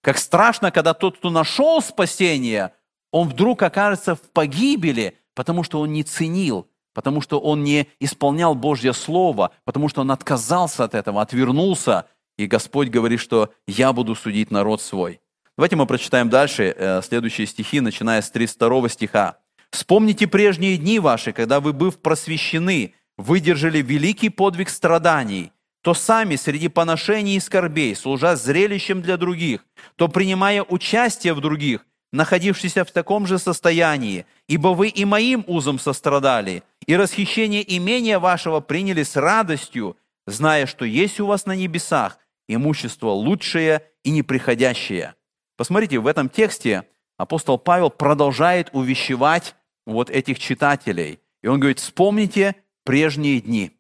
Как 0.02 0.18
страшно, 0.18 0.72
когда 0.72 0.94
тот, 0.94 1.18
кто 1.18 1.30
нашел 1.30 1.82
спасение, 1.82 2.74
он 3.12 3.30
вдруг 3.30 3.62
окажется 3.62 4.16
в 4.16 4.22
погибели, 4.22 5.18
потому 5.36 5.64
что 5.64 5.80
он 5.80 5.94
не 5.94 6.04
ценил 6.04 6.68
потому 6.94 7.22
что 7.22 7.40
он 7.40 7.64
не 7.64 7.88
исполнял 8.00 8.56
Божье 8.56 8.94
Слово, 8.94 9.52
потому 9.66 9.90
что 9.90 10.02
он 10.02 10.12
отказался 10.12 10.84
от 10.84 10.94
этого, 10.96 11.22
отвернулся, 11.22 12.06
и 12.38 12.48
Господь 12.48 12.90
говорит, 12.90 13.20
что 13.20 13.52
«я 13.68 13.94
буду 13.94 14.16
судить 14.16 14.52
народ 14.52 14.82
свой». 14.82 15.20
Давайте 15.56 15.76
мы 15.76 15.86
прочитаем 15.86 16.30
дальше 16.30 16.74
э, 16.76 17.02
следующие 17.04 17.46
стихи, 17.46 17.80
начиная 17.80 18.22
с 18.22 18.32
32 18.32 18.90
стиха. 18.90 19.38
«Вспомните 19.74 20.28
прежние 20.28 20.78
дни 20.78 21.00
ваши, 21.00 21.34
когда 21.34 21.60
вы, 21.60 21.74
быв 21.74 21.98
просвещены, 21.98 22.94
выдержали 23.18 23.82
великий 23.82 24.30
подвиг 24.30 24.70
страданий, 24.70 25.52
то 25.82 25.96
сами 25.96 26.36
среди 26.36 26.68
поношений 26.68 27.38
и 27.38 27.40
скорбей, 27.40 27.96
служа 27.96 28.36
зрелищем 28.36 29.02
для 29.02 29.18
других, 29.18 29.66
то 29.96 30.08
принимая 30.10 30.62
участие 30.62 31.34
в 31.34 31.42
других, 31.42 31.88
находившийся 32.12 32.86
в 32.86 32.92
таком 32.92 33.26
же 33.26 33.40
состоянии, 33.40 34.28
ибо 34.48 34.70
вы 34.70 34.90
и 34.90 35.06
моим 35.06 35.44
узом 35.48 35.80
сострадали, 35.80 36.62
и 36.86 36.96
расхищение 36.96 37.64
имения 37.76 38.20
вашего 38.20 38.60
приняли 38.60 39.02
с 39.02 39.16
радостью, 39.16 39.98
зная, 40.28 40.68
что 40.68 40.86
есть 40.86 41.20
у 41.20 41.26
вас 41.26 41.48
на 41.48 41.56
небесах 41.56 42.20
имущество 42.48 43.10
лучшее 43.10 43.82
и 44.04 44.12
неприходящее». 44.12 45.16
Посмотрите, 45.58 45.98
в 45.98 46.06
этом 46.06 46.30
тексте 46.30 46.84
апостол 47.18 47.58
Павел 47.58 47.90
продолжает 47.90 48.70
увещевать 48.72 49.56
вот 49.86 50.10
этих 50.10 50.40
читателей. 50.40 51.20
И 51.42 51.48
он 51.48 51.60
говорит, 51.60 51.80
вспомните 51.80 52.56
прежние 52.84 53.42
дни. 53.42 53.72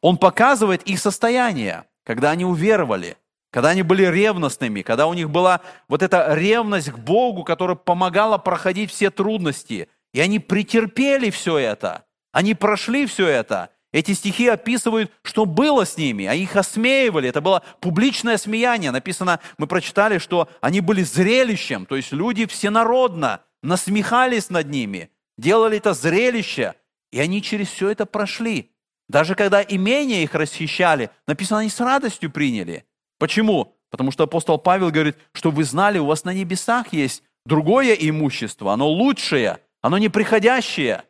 Он 0.00 0.16
показывает 0.16 0.82
их 0.82 0.98
состояние, 0.98 1.84
когда 2.04 2.30
они 2.30 2.44
уверовали, 2.44 3.16
когда 3.50 3.70
они 3.70 3.82
были 3.82 4.04
ревностными, 4.04 4.82
когда 4.82 5.06
у 5.06 5.14
них 5.14 5.30
была 5.30 5.60
вот 5.88 6.02
эта 6.02 6.34
ревность 6.34 6.90
к 6.90 6.98
Богу, 6.98 7.44
которая 7.44 7.76
помогала 7.76 8.38
проходить 8.38 8.90
все 8.90 9.10
трудности. 9.10 9.88
И 10.12 10.20
они 10.20 10.38
претерпели 10.38 11.30
все 11.30 11.58
это. 11.58 12.04
Они 12.32 12.54
прошли 12.54 13.06
все 13.06 13.26
это. 13.26 13.70
Эти 13.92 14.12
стихи 14.12 14.46
описывают, 14.46 15.10
что 15.22 15.46
было 15.46 15.84
с 15.84 15.96
ними, 15.96 16.26
а 16.26 16.34
их 16.34 16.54
осмеивали. 16.54 17.28
Это 17.28 17.40
было 17.40 17.62
публичное 17.80 18.36
смеяние. 18.36 18.92
Написано, 18.92 19.40
мы 19.58 19.66
прочитали, 19.66 20.18
что 20.18 20.48
они 20.60 20.80
были 20.80 21.02
зрелищем, 21.02 21.86
то 21.86 21.96
есть 21.96 22.12
люди 22.12 22.46
всенародно 22.46 23.40
насмехались 23.62 24.48
над 24.48 24.68
ними, 24.68 25.10
делали 25.40 25.78
это 25.78 25.94
зрелище, 25.94 26.74
и 27.10 27.20
они 27.20 27.42
через 27.42 27.68
все 27.68 27.90
это 27.90 28.06
прошли. 28.06 28.70
Даже 29.08 29.34
когда 29.34 29.62
имения 29.62 30.22
их 30.22 30.34
расхищали, 30.34 31.10
написано, 31.26 31.60
они 31.60 31.70
с 31.70 31.80
радостью 31.80 32.30
приняли– 32.30 32.84
Почему? 33.20 33.76
Потому 33.90 34.10
что 34.10 34.24
апостол 34.24 34.58
Павел 34.58 34.90
говорит, 34.90 35.18
что 35.32 35.50
вы 35.50 35.62
знали, 35.64 35.98
у 35.98 36.06
вас 36.06 36.24
на 36.24 36.32
небесах 36.32 36.92
есть 36.94 37.22
другое 37.44 37.92
имущество, 37.92 38.72
оно 38.72 38.88
лучшее, 38.88 39.58
оно 39.82 39.98
неприходящее. 39.98 41.04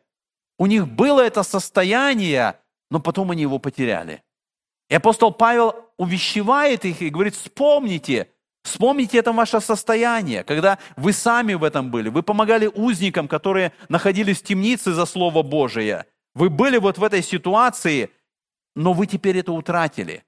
У 0.59 0.65
них 0.65 0.87
было 0.87 1.21
это 1.21 1.41
состояние, 1.41 2.59
но 2.89 2.99
потом 2.99 3.31
они 3.31 3.43
его 3.43 3.59
потеряли. 3.59 4.23
И 4.89 4.95
апостол 4.95 5.31
Павел 5.31 5.73
увещевает 5.97 6.83
их 6.83 7.01
и 7.01 7.09
говорит, 7.09 7.35
вспомните, 7.35 8.27
вспомните 8.63 9.17
это 9.17 9.31
ваше 9.31 9.59
состояние, 9.61 10.43
когда 10.43 10.79
вы 10.95 11.13
сами 11.13 11.53
в 11.53 11.63
этом 11.63 11.91
были, 11.91 12.09
вы 12.09 12.23
помогали 12.23 12.67
узникам, 12.67 13.27
которые 13.27 13.73
находились 13.89 14.39
в 14.39 14.43
темнице 14.43 14.93
за 14.93 15.05
Слово 15.05 15.43
Божие. 15.43 16.05
Вы 16.33 16.49
были 16.49 16.77
вот 16.77 16.97
в 16.97 17.03
этой 17.03 17.21
ситуации, 17.21 18.09
но 18.75 18.93
вы 18.93 19.07
теперь 19.07 19.37
это 19.37 19.51
утратили. 19.51 20.23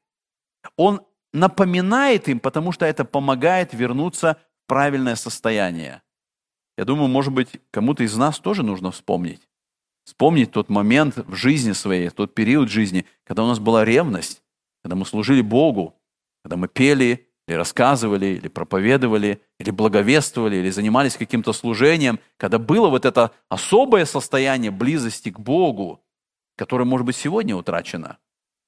Он 0.77 1.01
напоминает 1.34 2.27
им, 2.29 2.39
потому 2.39 2.71
что 2.71 2.86
это 2.86 3.05
помогает 3.05 3.73
вернуться 3.73 4.38
в 4.63 4.67
правильное 4.67 5.15
состояние. 5.15 6.01
Я 6.77 6.86
думаю, 6.86 7.07
может 7.07 7.34
быть, 7.34 7.61
кому-то 7.71 8.03
из 8.03 8.15
нас 8.15 8.39
тоже 8.39 8.63
нужно 8.63 8.91
вспомнить. 8.91 9.47
Вспомнить 10.05 10.51
тот 10.51 10.69
момент 10.69 11.17
в 11.17 11.36
жизни 11.36 11.71
своей, 11.71 12.09
тот 12.09 12.34
период 12.34 12.69
жизни, 12.69 13.05
когда 13.23 13.43
у 13.43 13.47
нас 13.47 13.59
была 13.59 13.86
ревность, 13.86 14.43
когда 14.84 14.95
мы 14.95 15.05
служили 15.05 15.41
Богу, 15.41 15.95
когда 16.43 16.57
мы 16.57 16.67
пели, 16.67 17.29
или 17.48 17.56
рассказывали, 17.56 18.28
или 18.28 18.48
проповедовали, 18.48 19.41
или 19.60 19.72
благовествовали, 19.72 20.58
или 20.58 20.70
занимались 20.70 21.18
каким-то 21.18 21.54
служением, 21.54 22.20
когда 22.38 22.58
было 22.58 22.89
вот 22.89 23.06
это 23.06 23.32
особое 23.50 24.06
состояние 24.06 24.72
близости 24.72 25.30
к 25.30 25.39
Богу, 25.39 26.02
которое, 26.58 26.86
может 26.86 27.06
быть, 27.06 27.16
сегодня 27.16 27.56
утрачено. 27.56 28.18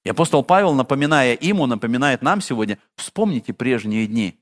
И 0.03 0.09
апостол 0.09 0.43
Павел, 0.43 0.73
напоминая 0.73 1.37
ему, 1.39 1.65
напоминает 1.65 2.21
нам 2.21 2.41
сегодня, 2.41 2.77
вспомните 2.95 3.53
прежние 3.53 4.07
дни. 4.07 4.39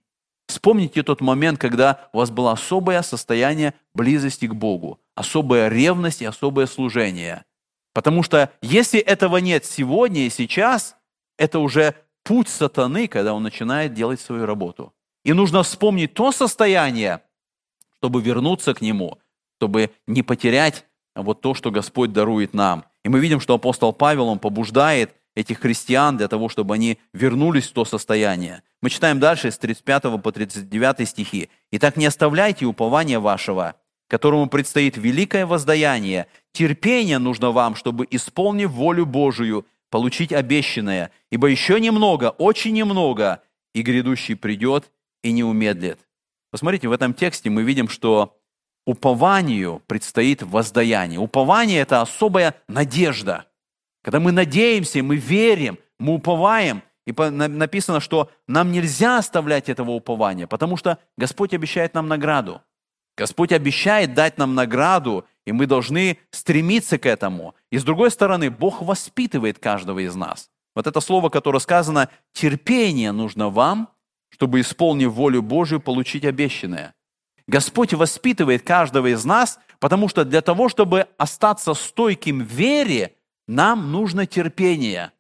Вспомните 0.48 1.04
тот 1.04 1.22
момент, 1.22 1.58
когда 1.58 2.10
у 2.12 2.18
вас 2.18 2.30
было 2.30 2.52
особое 2.52 3.02
состояние 3.02 3.74
близости 3.94 4.46
к 4.46 4.54
Богу, 4.54 5.00
особая 5.16 5.70
ревность 5.70 6.22
и 6.22 6.26
особое 6.26 6.66
служение. 6.66 7.46
Потому 7.94 8.24
что 8.24 8.52
если 8.62 9.00
этого 9.00 9.38
нет 9.38 9.66
сегодня 9.66 10.26
и 10.26 10.30
сейчас, 10.30 10.98
это 11.38 11.60
уже 11.60 11.96
путь 12.24 12.50
сатаны, 12.50 13.08
когда 13.08 13.34
он 13.34 13.44
начинает 13.44 13.94
делать 13.94 14.20
свою 14.20 14.46
работу. 14.46 14.94
И 15.24 15.34
нужно 15.34 15.64
вспомнить 15.64 16.14
то 16.14 16.32
состояние, 16.32 17.22
чтобы 17.98 18.22
вернуться 18.22 18.74
к 18.74 18.82
нему, 18.82 19.20
чтобы 19.58 19.92
не 20.08 20.24
потерять 20.24 20.86
вот 21.16 21.42
то, 21.42 21.54
что 21.54 21.72
Господь 21.72 22.12
дарует 22.12 22.54
нам. 22.54 22.86
И 23.04 23.10
мы 23.10 23.20
видим, 23.20 23.40
что 23.40 23.54
апостол 23.54 23.94
Павел, 23.94 24.28
он 24.28 24.40
побуждает 24.40 25.16
этих 25.36 25.60
христиан 25.60 26.18
для 26.18 26.28
того, 26.28 26.50
чтобы 26.50 26.76
они 26.76 27.00
вернулись 27.14 27.68
в 27.68 27.74
то 27.74 27.86
состояние. 27.86 28.64
Мы 28.82 28.90
читаем 28.90 29.20
дальше 29.20 29.52
с 29.52 29.58
35 29.58 30.22
по 30.22 30.32
39 30.32 31.08
стихи. 31.08 31.50
«Итак, 31.72 31.98
не 31.98 32.06
оставляйте 32.06 32.66
упования 32.66 33.20
вашего, 33.20 33.76
которому 34.08 34.48
предстоит 34.48 34.98
великое 34.98 35.46
воздаяние. 35.46 36.28
Терпение 36.52 37.18
нужно 37.18 37.52
вам, 37.52 37.76
чтобы, 37.76 38.08
исполнив 38.12 38.70
волю 38.70 39.06
Божию, 39.06 39.66
получить 39.94 40.34
обещанное. 40.34 41.12
Ибо 41.30 41.46
еще 41.46 41.80
немного, 41.80 42.32
очень 42.32 42.74
немного, 42.74 43.44
и 43.76 43.84
грядущий 43.84 44.36
придет 44.36 44.90
и 45.22 45.32
не 45.32 45.44
умедлит». 45.44 46.00
Посмотрите, 46.50 46.88
в 46.88 46.92
этом 46.92 47.14
тексте 47.14 47.52
мы 47.52 47.62
видим, 47.62 47.88
что 47.88 48.36
упованию 48.88 49.84
предстоит 49.86 50.42
воздаяние. 50.42 51.20
Упование– 51.20 51.80
это 51.82 52.02
особая 52.02 52.56
надежда. 52.68 53.46
Когда 54.02 54.20
мы 54.20 54.32
надеемся, 54.32 55.04
мы 55.04 55.18
верим, 55.18 55.78
мы 56.00 56.16
уповаем, 56.16 56.82
и 57.06 57.12
написано, 57.12 58.00
что 58.00 58.32
нам 58.48 58.72
нельзя 58.72 59.20
оставлять 59.20 59.70
этого 59.70 59.92
упования, 59.92 60.48
потому 60.48 60.76
что 60.76 60.98
Господь 61.18 61.54
обещает 61.54 61.94
нам 61.94 62.08
награду. 62.08 62.64
Господь 63.16 63.52
обещает 63.52 64.14
дать 64.14 64.38
нам 64.38 64.56
награду, 64.56 65.26
и 65.46 65.52
мы 65.52 65.68
должны 65.68 66.18
стремиться 66.32 66.98
к 66.98 67.06
этому. 67.06 67.56
И 67.72 67.78
с 67.78 67.84
другой 67.84 68.12
стороны, 68.12 68.50
Бог 68.50 68.82
воспитывает 68.82 69.60
каждого 69.60 70.00
из 70.00 70.16
нас. 70.16 70.50
Вот 70.76 70.88
это 70.88 71.00
слово, 71.00 71.30
которое 71.30 71.60
сказано, 71.60 72.10
терпение 72.32 73.12
нужно 73.12 73.50
вам, 73.50 73.90
чтобы, 74.30 74.62
исполнив 74.62 75.12
волю 75.12 75.44
Божию, 75.44 75.80
получить 75.80 76.26
обещанное. 76.26 76.96
Господь 77.48 77.94
воспитывает 77.94 78.64
каждого 78.64 79.14
из 79.14 79.24
нас, 79.26 79.60
потому 79.80 80.08
что 80.08 80.26
для 80.26 80.42
того, 80.42 80.70
чтобы 80.70 81.08
остаться 81.18 81.74
стойким 81.74 82.40
в 82.40 82.48
вере, 82.48 83.16
нам 83.48 83.92
нужно 83.92 84.26
терпение. 84.26 85.12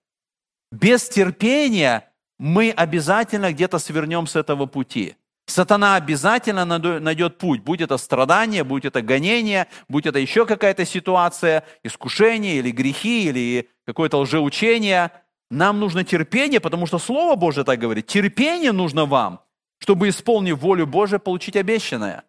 Без 0.71 1.07
терпения 1.09 2.09
мы 2.39 2.71
обязательно 2.71 3.51
где-то 3.51 3.77
свернем 3.77 4.25
с 4.25 4.35
этого 4.35 4.65
пути. 4.65 5.15
Сатана 5.45 5.95
обязательно 5.95 6.65
найдет 6.65 7.37
путь, 7.37 7.61
будь 7.61 7.81
это 7.81 7.97
страдание, 7.97 8.63
будь 8.63 8.85
это 8.85 9.01
гонение, 9.01 9.67
будь 9.89 10.05
это 10.05 10.19
еще 10.19 10.45
какая-то 10.45 10.85
ситуация, 10.85 11.65
искушение 11.83 12.55
или 12.55 12.71
грехи, 12.71 13.27
или 13.27 13.69
какое-то 13.85 14.19
лжеучение. 14.19 15.11
Нам 15.51 15.79
нужно 15.79 16.05
терпение, 16.05 16.59
потому 16.59 16.85
что 16.85 16.97
Слово 16.97 17.35
Божье 17.35 17.63
так 17.65 17.77
говорит. 17.77 18.07
Терпение 18.07 18.71
нужно 18.71 19.05
вам, 19.05 19.41
чтобы, 19.79 20.07
исполнив 20.07 20.57
волю 20.59 20.87
Божию, 20.87 21.19
получить 21.19 21.57
обещанное. 21.57 22.23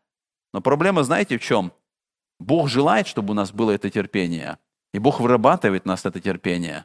Но 0.53 0.61
проблема, 0.61 1.05
знаете, 1.05 1.39
в 1.39 1.43
чем? 1.43 1.73
Бог 2.41 2.69
желает, 2.69 3.07
чтобы 3.07 3.31
у 3.31 3.35
нас 3.35 3.53
было 3.53 3.71
это 3.71 3.91
терпение. 3.91 4.59
И 4.93 4.99
Бог 4.99 5.21
вырабатывает 5.21 5.85
в 5.85 5.87
нас 5.87 6.05
это 6.05 6.21
терпение. 6.21 6.85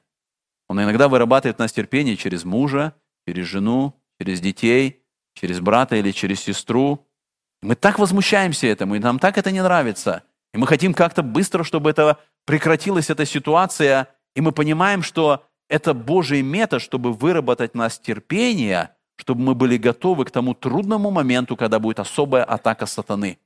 Он 0.68 0.82
иногда 0.82 1.08
вырабатывает 1.08 1.58
в 1.58 1.60
нас 1.60 1.72
терпение 1.72 2.16
через 2.16 2.46
мужа, 2.46 2.94
через 3.28 3.48
жену, 3.48 4.00
через 4.20 4.40
детей, 4.40 4.99
через 5.40 5.60
брата 5.60 5.96
или 5.96 6.12
через 6.12 6.42
сестру. 6.42 7.06
Мы 7.62 7.76
так 7.76 8.00
возмущаемся 8.00 8.68
этому, 8.68 8.96
и 8.96 9.00
нам 9.00 9.20
так 9.20 9.38
это 9.38 9.52
не 9.52 9.62
нравится. 9.62 10.24
И 10.54 10.58
мы 10.58 10.68
хотим 10.68 10.94
как-то 10.94 11.24
быстро, 11.24 11.64
чтобы 11.64 11.90
это 11.90 12.18
прекратилась 12.46 13.10
эта 13.10 13.26
ситуация, 13.26 14.08
и 14.36 14.42
мы 14.42 14.52
понимаем, 14.52 15.04
что 15.04 15.46
это 15.70 15.94
Божий 15.94 16.42
метод, 16.42 16.82
чтобы 16.82 17.14
выработать 17.14 17.74
в 17.74 17.76
нас 17.76 18.00
терпение, 18.00 18.92
чтобы 19.18 19.42
мы 19.42 19.56
были 19.56 19.78
готовы 19.78 20.26
к 20.26 20.32
тому 20.32 20.54
трудному 20.54 21.12
моменту, 21.12 21.56
когда 21.56 21.80
будет 21.80 22.00
особая 22.00 22.44
атака 22.44 22.86
сатаны. 22.86 23.38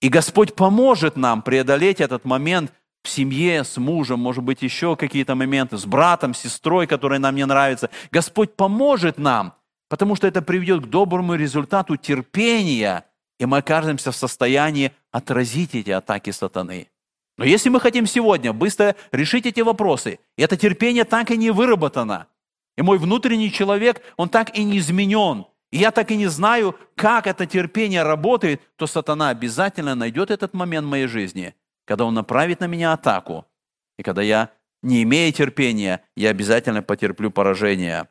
И 0.00 0.08
Господь 0.08 0.54
поможет 0.54 1.16
нам 1.16 1.42
преодолеть 1.42 2.00
этот 2.00 2.24
момент 2.24 2.72
в 3.02 3.08
семье, 3.08 3.64
с 3.64 3.76
мужем, 3.76 4.20
может 4.20 4.44
быть, 4.44 4.62
еще 4.62 4.96
какие-то 4.96 5.34
моменты, 5.34 5.78
с 5.78 5.86
братом, 5.86 6.34
с 6.34 6.38
сестрой, 6.38 6.86
которые 6.86 7.18
нам 7.18 7.34
не 7.34 7.44
нравятся. 7.44 7.90
Господь 8.10 8.54
поможет 8.54 9.18
нам, 9.18 9.54
потому 9.88 10.16
что 10.16 10.26
это 10.26 10.42
приведет 10.42 10.84
к 10.84 10.88
доброму 10.88 11.34
результату 11.34 11.96
терпения, 11.96 13.04
и 13.38 13.46
мы 13.46 13.58
окажемся 13.58 14.12
в 14.12 14.16
состоянии 14.16 14.92
отразить 15.10 15.74
эти 15.74 15.90
атаки 15.90 16.30
сатаны. 16.30 16.88
Но 17.36 17.44
если 17.44 17.68
мы 17.68 17.80
хотим 17.80 18.06
сегодня 18.06 18.52
быстро 18.52 18.94
решить 19.10 19.46
эти 19.46 19.60
вопросы, 19.60 20.20
и 20.36 20.42
это 20.42 20.56
терпение 20.56 21.04
так 21.04 21.30
и 21.30 21.36
не 21.36 21.50
выработано, 21.50 22.28
и 22.76 22.82
мой 22.82 22.98
внутренний 22.98 23.52
человек, 23.52 24.02
он 24.16 24.28
так 24.28 24.56
и 24.56 24.64
не 24.64 24.78
изменен, 24.78 25.46
и 25.72 25.78
я 25.78 25.90
так 25.90 26.10
и 26.10 26.16
не 26.16 26.26
знаю, 26.26 26.78
как 26.94 27.26
это 27.26 27.46
терпение 27.46 28.04
работает, 28.04 28.62
то 28.76 28.86
сатана 28.86 29.30
обязательно 29.30 29.94
найдет 29.94 30.30
этот 30.30 30.54
момент 30.54 30.86
в 30.86 30.90
моей 30.90 31.06
жизни, 31.06 31.54
когда 31.84 32.04
он 32.04 32.14
направит 32.14 32.60
на 32.60 32.66
меня 32.66 32.92
атаку, 32.92 33.46
и 33.98 34.02
когда 34.02 34.22
я, 34.22 34.50
не 34.82 35.02
имея 35.02 35.32
терпения, 35.32 36.02
я 36.16 36.30
обязательно 36.30 36.82
потерплю 36.82 37.30
поражение. 37.30 38.08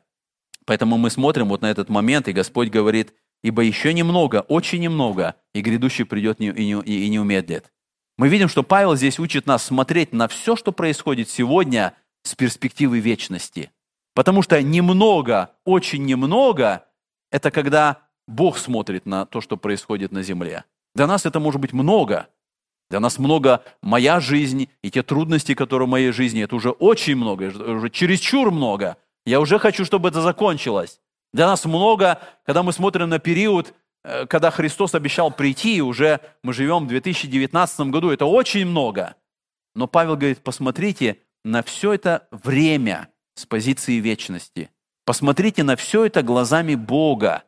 Поэтому 0.66 0.96
мы 0.98 1.10
смотрим 1.10 1.48
вот 1.48 1.62
на 1.62 1.70
этот 1.70 1.88
момент, 1.88 2.28
и 2.28 2.32
Господь 2.32 2.70
говорит, 2.70 3.12
ибо 3.42 3.62
еще 3.62 3.92
немного, 3.92 4.40
очень 4.48 4.80
немного, 4.80 5.34
и 5.52 5.60
грядущий 5.60 6.04
придет 6.04 6.40
и 6.40 6.44
не, 6.46 6.82
и 6.82 7.08
не 7.08 7.18
умедлит. 7.18 7.70
Мы 8.16 8.28
видим, 8.28 8.48
что 8.48 8.62
Павел 8.62 8.96
здесь 8.96 9.18
учит 9.18 9.46
нас 9.46 9.64
смотреть 9.64 10.12
на 10.12 10.28
все, 10.28 10.56
что 10.56 10.72
происходит 10.72 11.28
сегодня 11.28 11.94
с 12.22 12.34
перспективы 12.34 13.00
вечности. 13.00 13.70
Потому 14.14 14.42
что 14.42 14.62
немного, 14.62 15.50
очень 15.64 16.04
немного– 16.04 16.86
это 17.32 17.50
когда 17.50 17.98
Бог 18.28 18.58
смотрит 18.58 19.06
на 19.06 19.26
то, 19.26 19.40
что 19.40 19.56
происходит 19.56 20.12
на 20.12 20.22
земле. 20.22 20.64
Для 20.94 21.06
нас 21.06 21.26
это 21.26 21.40
может 21.40 21.60
быть 21.60 21.72
много. 21.72 22.28
Для 22.90 23.00
нас 23.00 23.18
много 23.18 23.64
моя 23.82 24.20
жизнь 24.20 24.68
и 24.82 24.90
те 24.90 25.02
трудности, 25.02 25.54
которые 25.54 25.88
в 25.88 25.90
моей 25.90 26.12
жизни, 26.12 26.42
это 26.42 26.54
уже 26.54 26.70
очень 26.70 27.16
много, 27.16 27.46
уже 27.46 27.90
чересчур 27.90 28.50
много. 28.52 28.96
Я 29.26 29.40
уже 29.40 29.58
хочу, 29.58 29.84
чтобы 29.84 30.08
это 30.08 30.20
закончилось. 30.20 31.00
Для 31.32 31.46
нас 31.46 31.64
много, 31.64 32.20
когда 32.44 32.62
мы 32.62 32.72
смотрим 32.72 33.08
на 33.08 33.18
период 33.18 33.74
Э, 34.04 34.26
когда 34.26 34.50
Христос 34.50 34.94
обещал 34.94 35.30
прийти, 35.32 35.76
и 35.76 35.80
уже 35.80 36.20
мы 36.42 36.52
живем 36.52 36.84
в 36.84 36.88
2019 36.88 37.80
году, 37.90 38.10
это 38.10 38.26
очень 38.26 38.66
много. 38.66 39.16
Но 39.74 39.86
Павел 39.88 40.16
говорит, 40.16 40.40
посмотрите 40.40 41.18
на 41.42 41.62
все 41.62 41.94
это 41.94 42.28
время 42.30 43.08
с 43.34 43.46
позиции 43.46 43.94
вечности. 43.94 44.70
Посмотрите 45.04 45.64
на 45.64 45.76
все 45.76 46.04
это 46.04 46.22
глазами 46.22 46.74
Бога. 46.74 47.44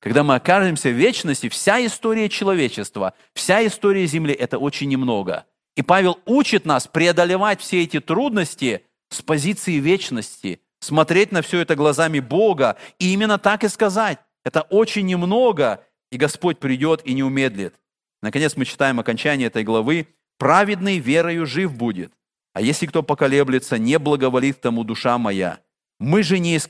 Когда 0.00 0.22
мы 0.22 0.36
окажемся 0.36 0.90
в 0.90 0.92
вечности, 0.92 1.48
вся 1.48 1.84
история 1.84 2.28
человечества, 2.28 3.14
вся 3.34 3.66
история 3.66 4.06
Земли– 4.06 4.32
это 4.38 4.58
очень 4.58 4.88
немного. 4.88 5.46
И 5.74 5.82
Павел 5.82 6.18
учит 6.26 6.64
нас 6.64 6.86
преодолевать 6.86 7.60
все 7.60 7.82
эти 7.82 8.00
трудности 8.00 8.84
с 9.10 9.20
позиции 9.20 9.74
вечности, 9.76 10.60
смотреть 10.86 11.32
на 11.32 11.42
все 11.42 11.60
это 11.60 11.74
глазами 11.74 12.20
Бога 12.20 12.76
и 12.98 13.12
именно 13.12 13.38
так 13.38 13.64
и 13.64 13.68
сказать. 13.68 14.18
Это 14.44 14.62
очень 14.62 15.06
немного, 15.06 15.84
и 16.10 16.16
Господь 16.16 16.58
придет 16.58 17.02
и 17.04 17.12
не 17.12 17.22
умедлит. 17.22 17.74
Наконец 18.22 18.56
мы 18.56 18.64
читаем 18.64 18.98
окончание 19.00 19.48
этой 19.48 19.64
главы. 19.64 20.08
«Праведный 20.38 20.98
верою 20.98 21.46
жив 21.46 21.74
будет, 21.74 22.12
а 22.52 22.60
если 22.60 22.84
кто 22.86 23.02
поколеблется, 23.02 23.78
не 23.78 23.98
благоволит 23.98 24.60
тому 24.60 24.84
душа 24.84 25.16
моя. 25.16 25.60
Мы 25.98 26.22
же 26.22 26.38
не 26.38 26.56
из 26.56 26.68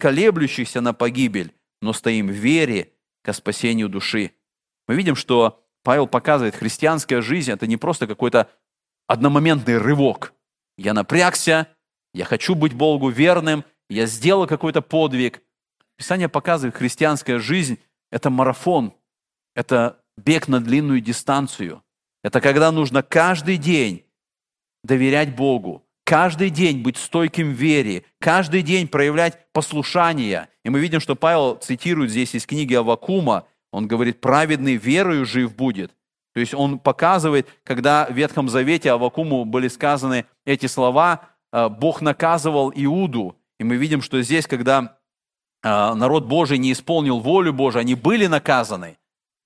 на 0.81 0.95
погибель, 0.95 1.53
но 1.83 1.93
стоим 1.93 2.29
в 2.29 2.31
вере 2.31 2.93
ко 3.23 3.33
спасению 3.33 3.89
души». 3.89 4.31
Мы 4.87 4.95
видим, 4.95 5.17
что 5.17 5.65
Павел 5.83 6.07
показывает, 6.07 6.55
христианская 6.55 7.23
жизнь– 7.23 7.51
это 7.53 7.67
не 7.67 7.77
просто 7.77 8.07
какой-то 8.07 8.49
одномоментный 9.09 9.79
рывок. 9.79 10.33
Я 10.79 10.95
напрягся, 10.95 11.67
я 12.15 12.25
хочу 12.25 12.55
быть 12.55 12.73
Богу 12.73 13.09
верным, 13.09 13.65
я 13.89 14.07
сделал 14.07 14.47
какой-то 14.47 14.83
подвиг. 14.83 15.43
Писание 15.97 16.29
показывает, 16.29 16.77
христианская 16.77 17.39
жизнь– 17.39 17.79
это 18.11 18.31
марафон, 18.31 18.93
это 19.55 20.01
бег 20.17 20.49
на 20.49 20.61
длинную 20.61 21.01
дистанцию. 21.01 21.83
Это 22.23 22.41
когда 22.41 22.73
нужно 22.73 23.03
каждый 23.03 23.57
день 23.57 24.05
доверять 24.83 25.35
Богу, 25.35 25.87
каждый 26.05 26.51
день 26.51 26.83
быть 26.83 26.97
стойким 26.97 27.53
в 27.53 27.57
вере, 27.57 28.05
каждый 28.19 28.63
день 28.63 28.89
проявлять 28.89 29.53
послушание. 29.53 30.49
И 30.65 30.71
мы 30.71 30.81
видим, 30.81 31.01
что 31.01 31.17
Павел 31.17 31.57
цитирует 31.57 32.11
здесь 32.11 32.35
из 32.35 32.47
книги 32.47 32.75
Авакума, 32.75 33.47
он 33.73 33.89
говорит, 33.89 34.21
праведный 34.21 34.77
верою 34.77 35.25
жив 35.27 35.55
будет. 35.55 35.93
То 36.33 36.41
есть 36.41 36.55
он 36.55 36.79
показывает, 36.79 37.49
когда 37.65 38.07
в 38.07 38.13
Ветхом 38.13 38.49
Завете 38.49 38.93
Авакуму 38.93 39.45
были 39.45 39.69
сказаны 39.69 40.27
эти 40.45 40.67
слова, 40.67 41.29
э, 41.53 41.69
Бог 41.69 42.03
наказывал 42.03 42.73
Иуду. 42.75 43.37
И 43.59 43.65
мы 43.65 43.77
видим, 43.77 44.03
что 44.03 44.21
здесь, 44.23 44.47
когда 44.47 44.99
э, 45.63 45.95
народ 45.95 46.27
Божий 46.27 46.59
не 46.59 46.73
исполнил 46.73 47.21
волю 47.21 47.53
Божию, 47.53 47.81
они 47.81 47.95
были 47.95 48.27
наказаны. 48.27 48.99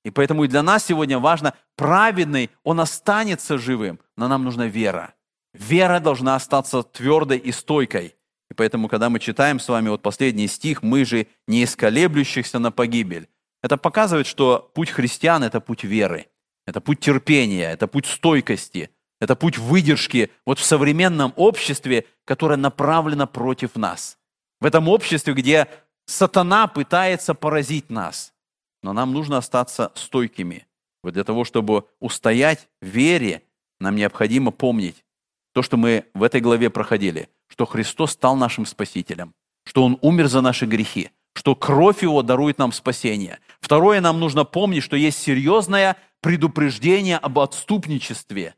И 0.04 0.10
поэтому 0.10 0.44
и 0.44 0.48
для 0.48 0.62
нас 0.62 0.86
сегодня 0.86 1.18
важно, 1.18 1.54
праведный, 1.76 2.50
он 2.64 2.80
останется 2.80 3.58
живым, 3.58 4.00
но 4.16 4.28
нам 4.28 4.44
нужна 4.44 4.66
вера. 4.66 5.14
Вера 5.52 6.00
должна 6.00 6.36
остаться 6.36 6.82
твердой 6.82 7.38
и 7.38 7.52
стойкой. 7.52 8.14
И 8.50 8.54
поэтому, 8.54 8.88
когда 8.88 9.10
мы 9.10 9.20
читаем 9.20 9.60
с 9.60 9.68
вами 9.68 9.88
вот 9.88 10.02
последний 10.02 10.48
стих, 10.48 10.82
мы 10.82 11.04
же 11.04 11.26
не 11.46 11.64
исколеблющихся 11.64 12.58
на 12.58 12.72
погибель, 12.72 13.28
это 13.62 13.76
показывает, 13.76 14.26
что 14.26 14.70
путь 14.74 14.90
христиан– 14.90 15.42
это 15.44 15.60
путь 15.60 15.84
веры, 15.84 16.26
это 16.66 16.80
путь 16.80 17.00
терпения, 17.00 17.70
это 17.70 17.86
путь 17.86 18.06
стойкости, 18.06 18.90
это 19.20 19.36
путь 19.36 19.58
выдержки 19.58 20.30
вот 20.46 20.58
в 20.58 20.64
современном 20.64 21.32
обществе, 21.36 22.06
которое 22.24 22.56
направлено 22.56 23.26
против 23.26 23.76
нас. 23.76 24.18
В 24.60 24.66
этом 24.66 24.88
обществе, 24.88 25.34
где 25.34 25.68
сатана 26.06 26.66
пытается 26.66 27.34
поразить 27.34 27.90
нас– 27.90 28.32
но 28.82 28.92
нам 28.92 29.12
нужно 29.12 29.38
остаться 29.38 29.92
стойкими. 29.94 30.66
Вот 31.02 31.14
для 31.14 31.24
того, 31.24 31.44
чтобы 31.44 31.84
устоять 31.98 32.68
в 32.80 32.86
вере, 32.86 33.42
нам 33.78 33.96
необходимо 33.96 34.50
помнить 34.50 35.04
то, 35.52 35.62
что 35.62 35.76
мы 35.76 36.04
в 36.14 36.22
этой 36.22 36.40
главе 36.40 36.70
проходили, 36.70 37.28
что 37.48 37.66
Христос 37.66 38.12
стал 38.12 38.36
нашим 38.36 38.66
Спасителем, 38.66 39.34
что 39.64 39.84
Он 39.84 39.98
умер 40.02 40.28
за 40.28 40.40
наши 40.42 40.66
грехи, 40.66 41.10
что 41.34 41.54
кровь 41.56 42.02
Его 42.02 42.22
дарует 42.22 42.58
нам 42.58 42.72
спасение. 42.72 43.38
Второе, 43.60 44.00
нам 44.00 44.20
нужно 44.20 44.44
помнить, 44.44 44.82
что 44.82 44.96
есть 44.96 45.18
серьезная 45.18 45.96
предупреждение 46.20 47.16
об 47.16 47.38
отступничестве 47.38 48.54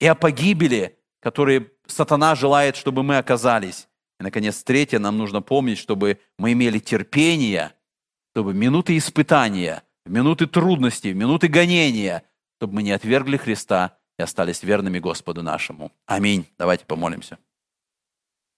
и 0.00 0.06
о 0.06 0.14
погибели, 0.14 0.98
которые 1.20 1.70
сатана 1.86 2.34
желает, 2.34 2.76
чтобы 2.76 3.02
мы 3.02 3.18
оказались. 3.18 3.88
И, 4.20 4.22
наконец, 4.22 4.62
третье, 4.62 4.98
нам 4.98 5.18
нужно 5.18 5.42
помнить, 5.42 5.78
чтобы 5.78 6.18
мы 6.38 6.52
имели 6.52 6.78
терпение, 6.78 7.72
чтобы 8.32 8.52
в 8.52 8.56
минуты 8.56 8.96
испытания, 8.96 9.82
в 10.04 10.10
минуты 10.10 10.46
трудностей, 10.46 11.12
в 11.12 11.16
минуты 11.16 11.48
гонения, 11.48 12.22
чтобы 12.58 12.74
мы 12.74 12.82
не 12.82 12.92
отвергли 12.92 13.36
Христа 13.36 13.96
и 14.18 14.22
остались 14.22 14.62
верными 14.62 14.98
Господу 14.98 15.42
нашему. 15.42 15.92
Аминь. 16.06 16.46
Давайте 16.58 16.84
помолимся. 16.84 17.38